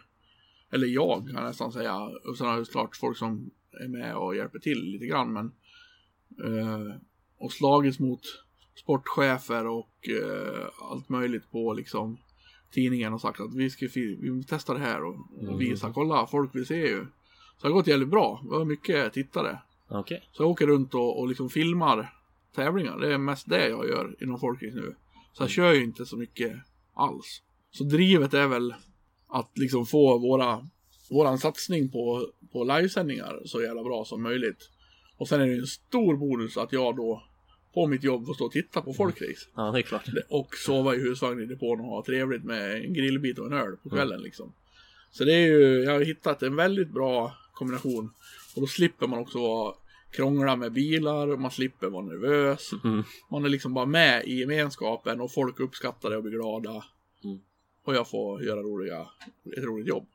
Eller 0.71 0.87
jag 0.87 1.25
kan 1.25 1.35
jag 1.35 1.43
nästan 1.43 1.71
säga. 1.71 1.95
Och 1.97 2.37
sen 2.37 2.47
har 2.47 2.59
det 2.59 2.71
klart 2.71 2.95
folk 2.95 3.17
som 3.17 3.51
är 3.83 3.87
med 3.87 4.15
och 4.15 4.35
hjälper 4.35 4.59
till 4.59 4.83
lite 4.83 5.05
grann. 5.05 5.33
Men, 5.33 5.51
och 7.37 7.51
slagits 7.51 7.99
mot 7.99 8.21
sportchefer 8.75 9.67
och 9.67 10.09
eh, 10.09 10.67
allt 10.91 11.09
möjligt 11.09 11.51
på 11.51 11.73
liksom 11.73 12.17
tidningen 12.71 13.13
och 13.13 13.21
sagt 13.21 13.39
att 13.39 13.55
vi 13.55 13.69
ska 13.69 13.87
vi 13.95 14.43
testar 14.47 14.73
det 14.73 14.79
här 14.79 15.03
och, 15.03 15.15
och 15.47 15.61
visa. 15.61 15.93
Kolla, 15.93 16.27
folk 16.27 16.55
vill 16.55 16.65
se 16.65 16.87
ju. 16.87 17.05
Så 17.57 17.67
det 17.67 17.67
har 17.67 17.73
gått 17.73 17.87
jävligt 17.87 18.09
bra. 18.09 18.41
Vi 18.43 18.55
har 18.55 18.65
mycket 18.65 19.13
tittare. 19.13 19.59
Okej. 19.87 20.29
Så 20.31 20.43
jag 20.43 20.49
åker 20.49 20.67
runt 20.67 20.93
och, 20.93 21.19
och 21.19 21.27
liksom 21.27 21.49
filmar 21.49 22.13
tävlingar. 22.55 22.99
Det 22.99 23.13
är 23.13 23.17
mest 23.17 23.49
det 23.49 23.69
jag 23.69 23.89
gör 23.89 24.15
inom 24.19 24.39
folkrace 24.39 24.75
nu. 24.75 24.95
Så 25.33 25.43
jag 25.43 25.49
kör 25.49 25.73
ju 25.73 25.83
inte 25.83 26.05
så 26.05 26.17
mycket 26.17 26.53
alls. 26.93 27.41
Så 27.71 27.83
drivet 27.83 28.33
är 28.33 28.47
väl 28.47 28.73
att 29.27 29.57
liksom 29.57 29.85
få 29.85 30.17
våra, 30.17 30.67
våran 31.09 31.37
satsning 31.37 31.91
på, 31.91 32.27
på 32.51 32.63
livesändningar 32.63 33.41
så 33.45 33.61
jävla 33.61 33.83
bra 33.83 34.05
som 34.05 34.23
möjligt. 34.23 34.69
Och 35.17 35.27
sen 35.27 35.41
är 35.41 35.45
det 35.45 35.53
ju 35.53 35.59
en 35.59 35.67
stor 35.67 36.17
bonus 36.17 36.57
att 36.57 36.73
jag 36.73 36.95
då 36.95 37.23
på 37.73 37.87
mitt 37.87 38.03
jobb 38.03 38.25
får 38.25 38.33
stå 38.33 38.45
och 38.45 38.51
titta 38.51 38.81
på 38.81 38.93
folkrace. 38.93 39.47
Ja, 39.55 39.71
det 39.71 39.79
är 39.79 39.81
klart. 39.81 40.05
Och 40.29 40.55
sova 40.55 40.95
i 40.95 40.99
husvagn 40.99 41.41
i 41.41 41.45
depån 41.45 41.79
och 41.79 41.85
ha 41.85 42.03
trevligt 42.05 42.43
med 42.43 42.75
en 42.75 42.93
grillbit 42.93 43.39
och 43.39 43.45
en 43.45 43.53
öl 43.53 43.77
på 43.83 43.89
kvällen 43.89 44.21
liksom. 44.21 44.53
Så 45.11 45.23
det 45.23 45.33
är 45.33 45.47
ju, 45.47 45.83
jag 45.83 45.93
har 45.93 46.01
hittat 46.01 46.43
en 46.43 46.55
väldigt 46.55 46.89
bra 46.89 47.37
kombination. 47.53 48.13
Och 48.55 48.61
då 48.61 48.67
slipper 48.67 49.07
man 49.07 49.19
också 49.19 49.39
vara, 49.39 49.73
krångla 50.11 50.55
med 50.55 50.73
bilar, 50.73 51.37
man 51.37 51.51
slipper 51.51 51.87
vara 51.87 52.05
nervös. 52.05 52.71
Man 53.31 53.45
är 53.45 53.49
liksom 53.49 53.73
bara 53.73 53.85
med 53.85 54.25
i 54.25 54.39
gemenskapen 54.39 55.21
och 55.21 55.33
folk 55.33 55.59
uppskattar 55.59 56.09
det 56.09 56.17
och 56.17 56.23
blir 56.23 56.33
glada. 56.33 56.85
Och 57.83 57.95
jag 57.95 58.09
får 58.09 58.43
göra 58.43 58.61
roliga, 58.61 59.07
ett 59.57 59.63
roligt 59.63 59.87
jobb. 59.87 60.07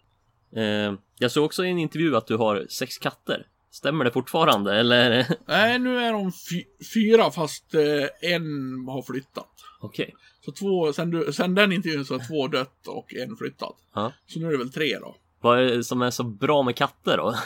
Eh, 0.52 0.94
jag 1.18 1.30
såg 1.30 1.44
också 1.44 1.64
i 1.64 1.70
en 1.70 1.78
intervju 1.78 2.16
att 2.16 2.26
du 2.26 2.36
har 2.36 2.66
sex 2.68 2.98
katter. 2.98 3.46
Stämmer 3.72 4.04
det 4.04 4.10
fortfarande 4.10 4.74
eller? 4.76 5.26
Nej, 5.46 5.78
nu 5.78 5.98
är 5.98 6.12
de 6.12 6.32
fy- 6.32 6.84
fyra 6.94 7.30
fast 7.30 7.74
eh, 7.74 8.32
en 8.32 8.42
har 8.88 9.02
flyttat. 9.02 9.48
Okej. 9.80 10.14
Så 10.44 10.52
två, 10.52 10.92
sen, 10.92 11.10
du, 11.10 11.32
sen 11.32 11.54
den 11.54 11.72
intervjun 11.72 12.04
så 12.04 12.14
har 12.18 12.28
två 12.28 12.48
dött 12.48 12.86
och 12.86 13.14
en 13.14 13.36
flyttat. 13.36 13.76
Ja. 13.94 14.12
Så 14.26 14.38
nu 14.40 14.46
är 14.46 14.50
det 14.52 14.58
väl 14.58 14.72
tre 14.72 14.98
då. 14.98 15.16
Vad 15.40 15.58
är 15.58 15.76
det 15.76 15.84
som 15.84 16.02
är 16.02 16.10
så 16.10 16.24
bra 16.24 16.62
med 16.62 16.76
katter 16.76 17.16
då? 17.16 17.34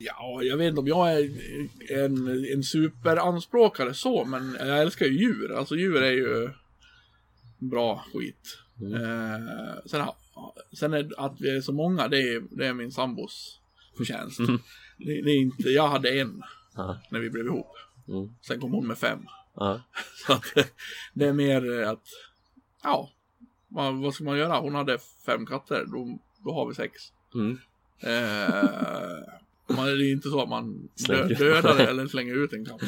Ja, 0.00 0.40
jag 0.42 0.56
vet 0.56 0.68
inte 0.68 0.80
om 0.80 0.86
jag 0.86 1.12
är 1.12 1.30
en, 2.04 2.44
en 2.54 2.62
superanspråkare 2.62 3.94
så, 3.94 4.24
men 4.24 4.56
jag 4.60 4.78
älskar 4.80 5.06
ju 5.06 5.12
djur. 5.18 5.52
Alltså 5.58 5.76
djur 5.76 6.02
är 6.02 6.10
ju 6.12 6.50
bra 7.58 8.04
skit. 8.14 8.58
Eh, 8.94 9.86
sen, 9.86 10.00
ha- 10.00 10.16
sen 10.72 10.92
är 10.94 11.08
att 11.16 11.36
vi 11.40 11.56
är 11.56 11.60
så 11.60 11.72
många, 11.72 12.08
det 12.08 12.18
är, 12.22 12.42
det 12.50 12.66
är 12.66 12.72
min 12.74 12.92
sambos 12.92 13.60
förtjänst. 13.96 14.38
Det, 14.98 15.22
det 15.22 15.30
är 15.30 15.40
inte, 15.40 15.68
jag 15.68 15.88
hade 15.88 16.20
en 16.20 16.42
Ja. 16.74 16.98
när 17.10 17.20
vi 17.20 17.30
blev 17.30 17.46
ihop. 17.46 17.70
Mm. 18.08 18.28
Sen 18.42 18.60
kom 18.60 18.72
hon 18.72 18.86
med 18.86 18.98
fem. 18.98 19.18
Ja. 19.54 19.80
Så 20.26 20.32
att 20.32 20.44
det 21.14 21.24
är 21.26 21.32
mer 21.32 21.80
eh, 21.82 21.90
att, 21.90 22.02
ja, 22.82 23.10
vad, 23.68 23.94
vad 23.94 24.14
ska 24.14 24.24
man 24.24 24.38
göra? 24.38 24.58
Hon 24.58 24.74
hade 24.74 24.98
fem 25.26 25.46
katter, 25.46 25.84
då, 25.86 26.18
då 26.44 26.52
har 26.52 26.66
vi 26.68 26.74
sex. 26.74 26.92
Mm. 27.34 27.58
Eh, 28.00 29.76
man, 29.76 29.86
det 29.86 29.92
är 29.92 30.12
inte 30.12 30.28
så 30.28 30.42
att 30.42 30.48
man 30.48 30.88
dö, 31.06 31.26
dödar 31.28 31.78
eller 31.78 32.06
slänger 32.06 32.34
ut 32.44 32.52
en 32.52 32.64
katt. 32.64 32.80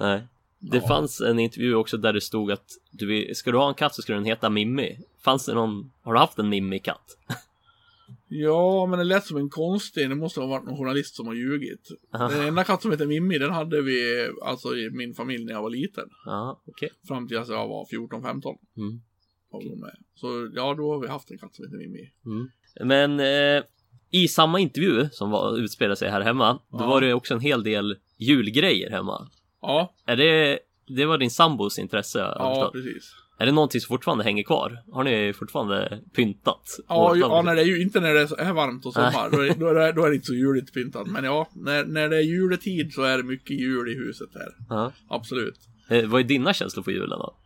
Nej. 0.00 0.26
Det 0.58 0.76
Ja. 0.78 0.88
fanns 0.88 1.20
en 1.20 1.38
intervju 1.38 1.74
också 1.74 1.96
där 1.96 2.12
det 2.12 2.20
stod 2.20 2.52
att 2.52 2.64
du, 2.90 3.34
ska 3.34 3.50
du 3.52 3.58
ha 3.58 3.68
en 3.68 3.74
katt 3.74 3.94
så 3.94 4.02
ska 4.02 4.14
den 4.14 4.24
heta 4.24 4.50
Mimmi. 4.50 4.98
Fanns 5.20 5.46
det 5.46 5.54
någon, 5.54 5.92
har 6.02 6.12
du 6.12 6.18
haft 6.18 6.38
en 6.38 6.48
Mimmi-katt? 6.48 7.16
Ja, 8.28 8.86
men 8.86 8.98
det 8.98 9.04
lät 9.04 9.24
som 9.24 9.36
en 9.36 9.50
konstig, 9.50 10.08
det 10.08 10.14
måste 10.14 10.40
ha 10.40 10.46
varit 10.46 10.64
någon 10.64 10.76
journalist 10.76 11.14
som 11.16 11.26
har 11.26 11.34
ljugit. 11.34 11.88
Aha. 12.14 12.28
Den 12.28 12.48
enda 12.48 12.64
katt 12.64 12.82
som 12.82 12.90
heter 12.90 13.06
Mimmi, 13.06 13.38
den 13.38 13.50
hade 13.50 13.82
vi 13.82 14.28
alltså 14.42 14.76
i 14.76 14.90
min 14.90 15.14
familj 15.14 15.44
när 15.44 15.52
jag 15.52 15.62
var 15.62 15.70
liten. 15.70 16.08
Ja, 16.24 16.60
okej. 16.66 16.88
Fram 17.08 17.28
till 17.28 17.38
att 17.38 17.48
jag 17.48 17.68
var 17.68 17.84
14-15. 17.84 18.56
Mm. 18.76 19.80
med. 19.80 19.96
Så 20.14 20.50
ja, 20.54 20.74
då 20.74 20.92
har 20.92 21.00
vi 21.00 21.08
haft 21.08 21.30
en 21.30 21.38
katt 21.38 21.54
som 21.54 21.64
heter 21.64 21.76
Mimmi. 21.78 22.10
Men 22.84 23.20
eh, 23.20 23.62
i 24.10 24.28
samma 24.28 24.58
intervju 24.60 25.08
som 25.12 25.30
var, 25.30 25.58
utspelade 25.58 25.96
sig 25.96 26.10
här 26.10 26.20
hemma, 26.20 26.60
då 26.70 26.78
Ja. 26.80 26.86
var 26.86 27.00
det 27.00 27.14
också 27.14 27.34
en 27.34 27.40
hel 27.40 27.62
del 27.62 27.96
julgrejer 28.18 28.90
hemma. 28.90 29.28
Ja, 29.62 29.94
Är 30.06 30.16
det, 30.16 30.58
det 30.86 31.04
var 31.06 31.18
din 31.18 31.30
sambos 31.30 31.78
intresse? 31.78 32.18
ja 32.18 32.54
förstått. 32.54 32.72
precis. 32.72 33.12
Är 33.38 33.46
det 33.46 33.52
någonting 33.52 33.80
som 33.80 33.88
fortfarande 33.88 34.24
hänger 34.24 34.42
kvar? 34.44 34.82
Har 34.92 35.04
ni 35.04 35.32
fortfarande 35.32 36.00
pyntat? 36.14 36.62
Ja, 36.88 37.16
ja 37.16 37.42
när 37.42 37.54
det 37.54 37.60
är 37.62 37.66
ju 37.66 37.82
inte 37.82 38.00
när 38.00 38.14
det 38.14 38.20
är 38.20 38.26
så- 38.26 38.52
varmt 38.54 38.86
och 38.86 38.92
sommar. 38.92 39.30
då, 39.30 39.40
är, 39.40 39.54
då, 39.54 39.66
är 39.68 39.74
det, 39.74 39.92
då 39.92 40.04
är 40.04 40.08
det 40.08 40.14
inte 40.14 40.26
så 40.26 40.34
juligt 40.34 40.74
pyntat. 40.74 41.06
Men 41.06 41.24
ja, 41.24 41.48
när, 41.54 41.84
när 41.84 42.08
det 42.08 42.16
är 42.16 42.20
juletid 42.20 42.92
så 42.92 43.02
är 43.02 43.16
det 43.16 43.22
mycket 43.22 43.60
jul 43.60 43.88
i 43.88 43.94
huset 43.94 44.28
här. 44.34 44.48
Ja. 44.68 44.92
Absolut. 45.08 45.58
Eh, 45.90 46.06
vad 46.06 46.20
är 46.20 46.24
dina 46.24 46.54
känslor 46.54 46.82
på 46.82 46.90
julen 46.90 47.18
då? 47.18 47.36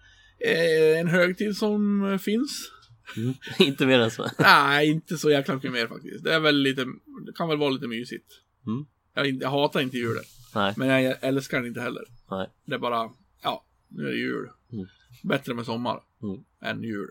Eh, 0.47 1.01
en 1.01 1.09
högtid 1.09 1.57
som 1.57 2.05
eh, 2.13 2.19
finns. 2.19 2.71
Inte 3.59 3.87
mer 3.87 3.99
än 4.01 4.11
så. 4.11 4.27
Nej, 4.39 4.89
inte 4.91 5.17
så 5.19 5.31
jäkla 5.31 5.55
mycket 5.55 5.73
mer 5.73 5.87
faktiskt. 5.87 6.25
Det 6.25 6.35
är 6.35 6.41
väl 6.41 6.57
lite, 6.57 6.85
det 7.27 7.33
kan 7.37 7.49
väl 7.49 7.59
vara 7.59 7.71
lite 7.71 7.87
mysigt. 7.87 8.27
Mm. 8.67 8.87
Jag, 9.15 9.43
jag 9.43 9.51
hatar 9.51 9.81
inte 9.81 9.97
julen. 9.97 10.23
Nej, 10.55 10.75
Men 10.77 10.89
jag 11.03 11.17
älskar 11.21 11.59
den 11.59 11.67
inte 11.67 11.81
heller. 11.81 12.03
nej. 12.31 12.49
Det 12.67 12.75
är 12.75 12.79
bara, 12.79 13.11
ja, 13.43 13.65
nu 13.89 14.03
är 14.07 14.11
det 14.11 14.19
jul. 14.19 14.49
Mm. 14.73 14.87
Bättre 15.23 15.55
med 15.55 15.65
sommar 15.67 16.01
Mm. 16.23 16.41
än 16.77 16.83
jul. 16.83 17.09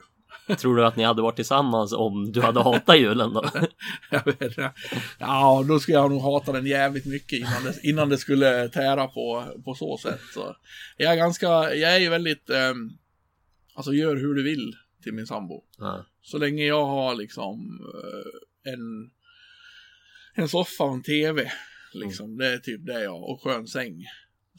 Tror 0.57 0.75
du 0.75 0.85
att 0.85 0.95
ni 0.95 1.03
hade 1.03 1.21
varit 1.21 1.35
tillsammans 1.35 1.93
om 1.93 2.31
du 2.31 2.41
hade 2.41 2.61
hatat 2.63 2.99
julen 2.99 3.33
då? 3.33 3.45
Jag 4.11 4.25
vet 4.25 4.41
inte. 4.41 4.71
Ja, 5.19 5.65
då 5.67 5.79
skulle 5.79 5.97
jag 5.97 6.11
nog 6.11 6.21
hata 6.21 6.51
den 6.51 6.65
jävligt 6.65 7.05
mycket 7.05 7.39
innan 7.39 7.63
det, 7.63 7.79
innan 7.83 8.09
det 8.09 8.17
skulle 8.17 8.69
tära 8.69 9.07
på, 9.07 9.45
på 9.65 9.73
så 9.75 9.97
sätt. 9.97 10.19
Så 10.33 10.55
jag 10.97 11.11
är 11.13 11.17
ganska, 11.17 11.47
jag 11.75 11.95
är 11.95 11.99
ju 11.99 12.09
väldigt, 12.09 12.49
ehm, 12.49 12.89
alltså 13.73 13.93
gör 13.93 14.15
hur 14.15 14.33
du 14.33 14.43
vill 14.43 14.75
till 15.03 15.13
min 15.13 15.27
sambo. 15.27 15.63
Ja. 15.77 16.05
Så 16.21 16.37
länge 16.37 16.65
jag 16.65 16.85
har 16.85 17.15
liksom 17.15 17.79
eh, 17.95 18.73
en, 18.73 19.11
en 20.33 20.49
soffa 20.49 20.83
och 20.83 20.93
en 20.93 21.03
tv. 21.03 21.51
Liksom, 21.93 22.37
det 22.37 22.47
är 22.47 22.57
typ 22.57 22.85
det 22.85 23.03
jag 23.03 23.23
och 23.23 23.41
skön 23.43 23.67
säng. 23.67 24.03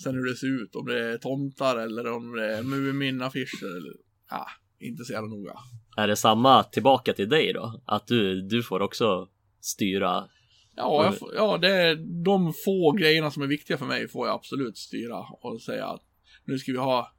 Sen 0.02 0.14
hur 0.14 0.24
det 0.24 0.36
ser 0.36 0.62
ut, 0.62 0.74
om 0.76 0.86
det 0.86 1.12
är 1.12 1.18
tomtar 1.18 1.76
eller 1.76 2.12
om 2.12 2.32
det 2.36 2.56
är 2.56 2.62
Mumin-affischer 2.62 3.76
eller, 3.76 3.92
ja, 4.30 4.46
inte 4.78 5.04
så 5.04 5.12
jävla 5.12 5.28
noga. 5.28 5.52
Är 5.96 6.08
det 6.08 6.16
samma 6.16 6.62
tillbaka 6.62 7.12
till 7.12 7.28
dig 7.28 7.52
då? 7.52 7.80
Att 7.84 8.06
du, 8.06 8.42
du 8.42 8.62
får 8.62 8.80
också 8.82 9.28
styra? 9.60 10.28
Ja, 10.76 11.04
jag, 11.04 11.18
får- 11.18 11.34
ja 11.34 11.58
det 11.58 11.68
är 11.68 11.96
de 12.24 12.52
få 12.64 12.92
grejerna 12.92 13.30
som 13.30 13.42
är 13.42 13.46
viktiga 13.46 13.78
för 13.78 13.86
mig 13.86 14.08
får 14.08 14.26
jag 14.26 14.34
absolut 14.34 14.78
styra 14.78 15.18
och 15.18 15.62
säga 15.62 15.86
att 15.86 16.02
nu 16.44 16.58
ska 16.58 16.72
vi 16.72 16.78
ha 16.78 17.12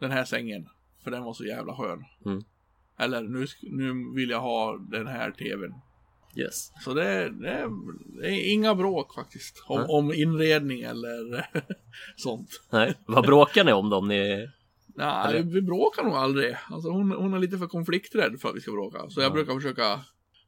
den 0.00 0.10
här 0.10 0.24
sängen, 0.24 0.66
för 1.04 1.10
den 1.10 1.22
var 1.24 1.34
så 1.34 1.44
jävla 1.44 1.76
skön. 1.76 2.04
Mm. 2.26 2.44
Eller 2.98 3.22
nu, 3.22 3.46
nu 3.62 4.14
vill 4.14 4.30
jag 4.30 4.40
ha 4.40 4.78
den 4.90 5.06
här 5.06 5.30
tvn. 5.30 5.72
Yes. 6.36 6.72
Så 6.84 6.94
det 6.94 7.04
är, 7.04 7.30
det 7.30 7.48
är, 7.50 7.68
det 8.20 8.28
är 8.28 8.52
inga 8.52 8.74
bråk 8.74 9.14
faktiskt. 9.14 9.62
Om, 9.66 9.78
Nej. 9.80 9.86
om 9.88 10.12
inredning 10.14 10.80
eller 10.82 11.46
sånt. 12.16 12.62
Nej, 12.70 12.94
vad 13.06 13.26
bråkar 13.26 13.64
ni 13.64 13.72
om 13.72 13.90
då? 13.90 13.96
Om 13.96 14.08
ni... 14.08 14.48
Nej, 14.98 15.28
Eller? 15.28 15.42
vi 15.42 15.62
bråkar 15.62 16.02
nog 16.02 16.12
aldrig. 16.14 16.56
Alltså 16.70 16.90
hon, 16.90 17.10
hon 17.10 17.34
är 17.34 17.38
lite 17.38 17.58
för 17.58 17.66
konflikträdd 17.66 18.40
för 18.40 18.48
att 18.48 18.56
vi 18.56 18.60
ska 18.60 18.70
bråka. 18.72 19.10
Så 19.10 19.20
jag 19.20 19.28
Ja. 19.30 19.32
brukar 19.34 19.54
försöka 19.54 20.00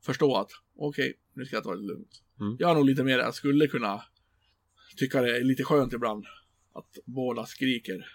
förstå 0.02 0.36
att 0.36 0.50
okej, 0.78 1.14
nu 1.34 1.44
ska 1.44 1.56
jag 1.56 1.64
ta 1.64 1.74
det 1.74 1.82
lugnt. 1.86 2.22
Mm. 2.40 2.56
Jag 2.58 2.70
är 2.70 2.74
nog 2.74 2.84
lite 2.84 3.04
mer, 3.04 3.18
jag 3.18 3.34
skulle 3.34 3.66
kunna 3.68 4.02
tycka 4.96 5.22
det 5.22 5.36
är 5.36 5.44
lite 5.44 5.64
skönt 5.64 5.92
ibland 5.92 6.24
att 6.74 6.98
båda 7.04 7.46
skriker. 7.46 8.06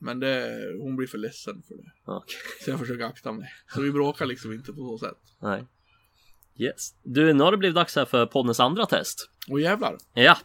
Men 0.00 0.20
det, 0.20 0.62
hon 0.80 0.96
blir 0.96 1.06
för 1.08 1.18
ledsen 1.18 1.62
för 1.68 1.74
det. 1.76 1.92
Okej. 2.04 2.36
Så 2.64 2.70
jag 2.70 2.78
försöker 2.78 3.04
akta 3.04 3.32
mig. 3.32 3.48
Så 3.74 3.80
vi 3.80 3.90
bråkar 3.92 4.26
liksom 4.26 4.52
inte 4.52 4.72
på 4.72 4.78
så 4.78 4.98
sätt. 5.06 5.18
Nej. 5.42 5.64
Yes. 6.58 6.94
Du, 7.02 7.32
nu 7.32 7.44
har 7.44 7.50
det 7.52 7.58
blivit 7.58 7.74
dags 7.74 7.96
här 7.96 8.04
för 8.04 8.26
poddens 8.26 8.60
andra 8.60 8.86
test. 8.86 9.30
Och 9.48 9.60
jävlar. 9.60 9.96
Ja. 10.14 10.36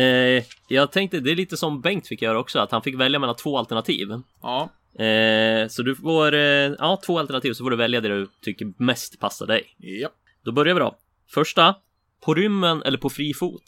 Eh, 0.00 0.44
jag 0.68 0.92
tänkte, 0.92 1.20
det 1.20 1.30
är 1.30 1.36
lite 1.36 1.56
som 1.56 1.80
Bengt 1.80 2.06
fick 2.06 2.22
göra 2.22 2.38
också, 2.38 2.58
att 2.58 2.70
han 2.70 2.82
fick 2.82 2.94
välja 2.94 3.18
mellan 3.18 3.36
två 3.36 3.58
alternativ. 3.58 4.08
Ja, 4.42 4.70
Eh, 4.98 5.68
så 5.68 5.82
du 5.82 5.96
får, 5.96 6.34
eh, 6.34 6.40
ja, 6.78 7.00
två 7.06 7.18
alternativ 7.18 7.52
så 7.52 7.64
får 7.64 7.70
du 7.70 7.76
välja 7.76 8.00
det 8.00 8.08
du 8.08 8.28
tycker 8.40 8.72
mest 8.76 9.20
passar 9.20 9.46
dig. 9.46 9.74
ja. 9.78 10.08
Då 10.44 10.52
börjar 10.52 10.74
vi 10.74 10.80
då. 10.80 10.96
Första, 11.34 11.74
på 12.20 12.34
rymmen 12.34 12.82
eller 12.82 12.98
på 12.98 13.10
fri 13.10 13.34
fot? 13.34 13.64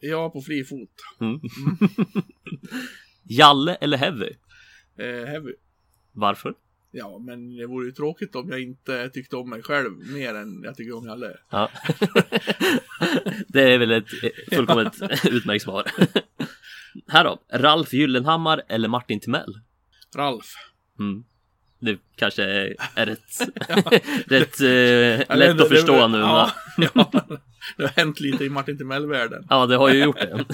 Jag 0.00 0.32
på 0.32 0.42
fri 0.42 0.64
fot. 0.64 0.90
Jalle 3.22 3.74
eller 3.74 3.96
Heavy? 3.96 4.30
Eh, 4.98 5.26
heavy. 5.26 5.52
Varför? 6.12 6.54
Ja, 6.98 7.18
men 7.18 7.56
det 7.56 7.66
vore 7.66 7.86
ju 7.86 7.92
tråkigt 7.92 8.34
om 8.34 8.50
jag 8.50 8.60
inte 8.60 9.08
tyckte 9.08 9.36
om 9.36 9.50
mig 9.50 9.62
själv 9.62 9.90
mer 10.12 10.34
än 10.34 10.62
jag 10.64 10.76
tycker 10.76 10.96
om 10.96 11.06
Jalle. 11.06 11.36
Ja. 11.50 11.70
det 13.48 13.74
är 13.74 13.78
väl 13.78 13.90
ett 13.90 14.08
fullkomligt 14.52 15.02
utmärkt 15.24 15.64
svar. 15.64 15.84
Här 17.08 17.24
då, 17.24 17.42
Ralf 17.52 17.92
Gyllenhammar 17.92 18.62
eller 18.68 18.88
Martin 18.88 19.20
Timell? 19.20 19.54
Ralf. 20.16 20.46
Mm. 20.98 21.24
Det 21.80 21.98
kanske 22.16 22.42
är 22.42 23.06
rätt, 23.06 23.20
rätt 24.26 24.60
eh, 24.60 25.36
lätt 25.36 25.60
att 25.60 25.68
förstå 25.68 25.96
det, 25.96 26.08
nu. 26.08 26.18
Ja, 26.18 26.50
ja, 26.76 27.10
det 27.76 27.82
har 27.82 27.88
hänt 27.88 28.20
lite 28.20 28.44
i 28.44 28.48
Martin 28.48 28.78
Timell-världen. 28.78 29.46
Ja, 29.50 29.66
det 29.66 29.76
har 29.76 29.88
ju 29.88 30.04
gjort 30.04 30.20
det. 30.20 30.44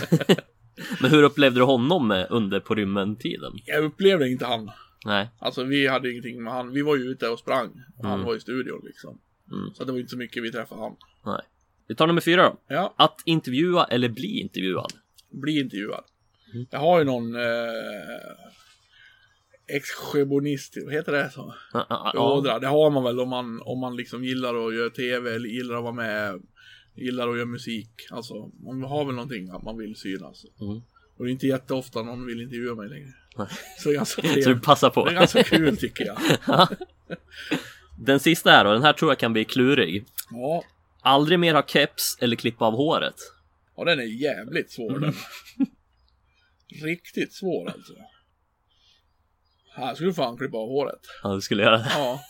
Men 1.00 1.10
hur 1.10 1.22
upplevde 1.22 1.60
du 1.60 1.64
honom 1.64 2.10
eh, 2.10 2.26
under 2.30 2.60
på 2.60 2.74
rymmen-tiden? 2.74 3.52
Jag 3.64 3.84
upplevde 3.84 4.28
inte 4.28 4.46
han. 4.46 4.70
Nej, 5.04 5.28
Alltså 5.38 5.64
vi 5.64 5.86
hade 5.88 6.10
ingenting 6.10 6.42
med 6.42 6.52
han. 6.52 6.72
Vi 6.72 6.82
var 6.82 6.96
ju 6.96 7.02
ute 7.02 7.28
och 7.28 7.38
sprang. 7.38 7.70
Och 7.98 8.04
han 8.04 8.14
Mm. 8.14 8.26
var 8.26 8.36
i 8.36 8.40
studion 8.40 8.80
liksom. 8.84 9.18
Mm. 9.52 9.74
Så 9.74 9.84
det 9.84 9.92
var 9.92 9.98
inte 9.98 10.10
så 10.10 10.16
mycket 10.16 10.42
vi 10.42 10.52
träffade 10.52 10.80
han. 10.80 10.96
nej. 11.26 11.40
Vi 11.86 11.94
tar 11.94 12.06
nummer 12.06 12.20
fyra 12.20 12.42
då. 12.42 12.56
Ja, 12.74 12.94
Att 12.96 13.20
intervjua 13.24 13.84
eller 13.84 14.08
bli 14.08 14.40
intervjuad? 14.40 14.92
bli 15.30 15.60
intervjuad. 15.60 16.04
Mm. 16.54 16.66
Jag 16.70 16.78
har 16.78 16.98
ju 16.98 17.04
någon 17.04 17.34
eh, 17.34 17.42
exhibitionist, 19.66 20.76
vad 20.84 20.92
heter 20.94 21.12
det 21.12 21.30
så? 21.30 21.54
Ja, 21.72 21.86
ja, 22.14 22.32
Ådra. 22.36 22.58
Det 22.58 22.66
har 22.66 22.90
man 22.90 23.04
väl 23.04 23.20
om 23.20 23.28
man, 23.28 23.60
om 23.62 23.78
man 23.78 23.96
liksom 23.96 24.24
gillar 24.24 24.66
att 24.68 24.74
göra 24.74 24.90
tv 24.90 25.34
eller 25.34 25.48
gillar 25.48 25.74
att 25.76 25.82
vara 25.82 25.92
med, 25.92 26.42
gillar 26.94 27.28
att 27.28 27.36
göra 27.36 27.46
musik. 27.46 27.90
Alltså, 28.10 28.50
man 28.64 28.82
har 28.82 29.04
väl 29.04 29.14
någonting 29.14 29.50
att 29.50 29.62
man 29.62 29.78
vill 29.78 29.96
synas. 29.96 30.44
Mm. 30.60 30.80
Och 31.16 31.24
det 31.24 31.30
är 31.30 31.32
inte 31.32 31.46
jätteofta 31.46 32.02
någon 32.02 32.26
vill 32.26 32.40
intervjua 32.40 32.74
mig 32.74 32.88
längre. 32.88 33.12
Så 33.78 33.90
är 33.90 33.94
ganska 33.94 34.22
Så 34.42 34.48
du 34.48 34.60
passar 34.60 34.90
på. 34.90 35.04
Det 35.04 35.10
är 35.10 35.14
ganska 35.14 35.42
kul 35.42 35.76
tycker 35.76 36.04
jag. 36.04 36.18
Den 37.98 38.20
sista 38.20 38.50
här 38.50 38.64
då, 38.64 38.72
den 38.72 38.82
här 38.82 38.92
tror 38.92 39.10
jag 39.10 39.18
kan 39.18 39.32
bli 39.32 39.44
klurig. 39.44 40.04
Ja, 40.30 40.64
Aldrig 41.04 41.38
mer 41.38 41.54
ha 41.54 41.62
keps 41.66 42.18
eller 42.20 42.36
klippa 42.36 42.64
av 42.64 42.72
håret. 42.76 43.14
och 43.74 43.84
den 43.86 43.98
är 44.00 44.22
jävligt 44.22 44.70
svår 44.72 44.90
Mm. 44.96 45.00
den. 45.02 45.14
Riktigt 46.84 47.32
svår 47.34 47.66
alltså. 47.70 47.92
Här 49.76 49.94
skulle 49.94 50.10
du 50.10 50.14
fan 50.14 50.36
klippa 50.36 50.56
av 50.56 50.68
håret. 50.68 51.00
Ja, 51.22 51.34
du 51.34 51.40
skulle 51.40 51.62
göra 51.62 51.78
det. 51.78 51.92
Ja. 51.94 52.20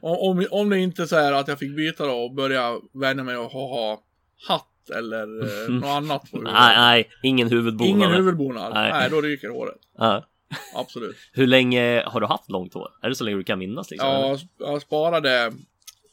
Om, 0.00 0.16
om, 0.38 0.46
om 0.50 0.70
det 0.70 0.78
inte 0.78 1.02
är 1.02 1.06
så 1.06 1.16
här 1.16 1.32
att 1.32 1.48
jag 1.48 1.58
fick 1.58 1.76
byta 1.76 2.06
då 2.06 2.12
och 2.14 2.34
börja 2.34 2.80
vänja 2.92 3.22
mig 3.24 3.34
att 3.36 3.52
ha, 3.52 3.68
ha 3.68 4.02
hatt 4.48 4.68
eller 4.90 5.22
eh, 5.22 5.68
något 5.74 5.84
annat 5.84 6.30
på 6.30 6.36
huvudet. 6.36 6.54
Nej, 6.54 6.76
nej, 6.76 7.10
ingen 7.22 7.48
huvudbonad. 7.50 7.90
Ingen 7.90 8.10
huvudbonad. 8.12 8.74
Nej. 8.74 8.92
Nej. 8.92 9.10
då 9.10 9.20
ryker 9.20 9.48
håret. 9.48 9.78
Ja. 9.98 10.26
Absolut. 10.74 11.16
Hur 11.32 11.46
länge 11.46 12.02
har 12.06 12.20
du 12.20 12.26
haft 12.26 12.50
långt 12.50 12.74
hår? 12.74 12.90
Är 13.02 13.08
det 13.08 13.14
så 13.14 13.24
länge 13.24 13.36
du 13.36 13.44
kan 13.44 13.58
minnas 13.58 13.90
liksom? 13.90 14.08
Ja, 14.08 14.24
eller? 14.26 14.40
jag, 14.58 14.82
sparade 14.82 15.52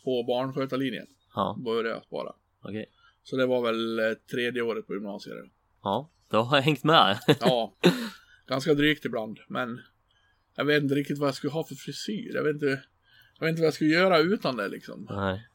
på 0.04 0.24
barnskötarlinjen. 0.24 1.08
Ja, 1.36 1.58
Började 1.66 1.90
jag 1.90 2.04
spara. 2.04 2.34
okej. 2.64 2.86
Så 3.24 3.36
det 3.36 3.46
var 3.46 3.62
väl 3.62 4.00
eh, 4.00 4.06
tredje 4.32 4.62
året 4.62 4.88
på 4.88 4.94
gymnasiet. 4.94 5.36
Ja, 5.84 6.10
då 6.30 6.42
har 6.42 6.58
jag 6.58 6.64
hängt 6.64 6.84
med. 6.84 7.20
Ja, 7.40 7.74
ganska 8.48 8.74
drygt 8.74 9.06
ibland. 9.06 9.40
Men 9.48 9.82
jag 10.56 10.66
vet 10.66 10.84
inte 10.84 10.96
riktigt 10.96 11.18
vad 11.18 11.28
jag 11.28 11.36
skulle 11.36 11.54
ha 11.54 11.64
för 11.64 11.76
frisyr. 11.76 12.32
Jag 12.36 12.44
vet 12.44 12.54
inte, 12.54 12.84
jag 13.40 13.46
vet 13.46 13.50
inte 13.50 13.62
vad 13.62 13.68
jag 13.68 13.74
skulle 13.74 13.90
göra 13.90 14.18
utan 14.20 14.58
det 14.58 14.68
liksom. 14.68 15.08
nej. 15.10 15.48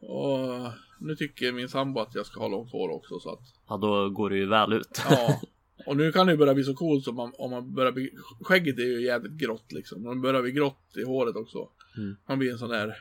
Och 0.00 0.72
nu 1.00 1.16
tycker 1.16 1.52
min 1.52 1.68
sambo 1.68 2.00
att 2.00 2.14
jag 2.14 2.26
ska 2.26 2.40
ha 2.40 2.48
långt 2.48 2.72
hår 2.72 2.88
också 2.90 3.18
så 3.20 3.32
att 3.32 3.40
Ja, 3.68 3.76
då 3.76 4.10
går 4.10 4.30
det 4.30 4.36
ju 4.36 4.46
väl 4.46 4.72
ut. 4.72 5.02
Ja. 5.10 5.40
Och 5.86 5.96
nu 5.96 6.12
kan 6.12 6.26
det 6.26 6.32
ju 6.32 6.36
börja 6.38 6.54
bli 6.54 6.64
så 6.64 6.74
coolt 6.74 7.08
om 7.08 7.14
man, 7.14 7.32
om 7.38 7.50
man 7.50 7.74
börjar 7.74 7.92
bli, 7.92 8.10
skägget 8.40 8.78
är 8.78 8.82
ju 8.82 9.02
jävligt 9.02 9.32
grått 9.32 9.72
liksom. 9.72 10.02
Man 10.02 10.20
börjar 10.20 10.42
bli 10.42 10.52
grått 10.52 10.96
i 10.96 11.02
håret 11.04 11.36
också. 11.36 11.68
Mm. 11.96 12.16
Man 12.28 12.38
blir 12.38 12.52
en 12.52 12.58
sån 12.58 12.68
där 12.68 12.94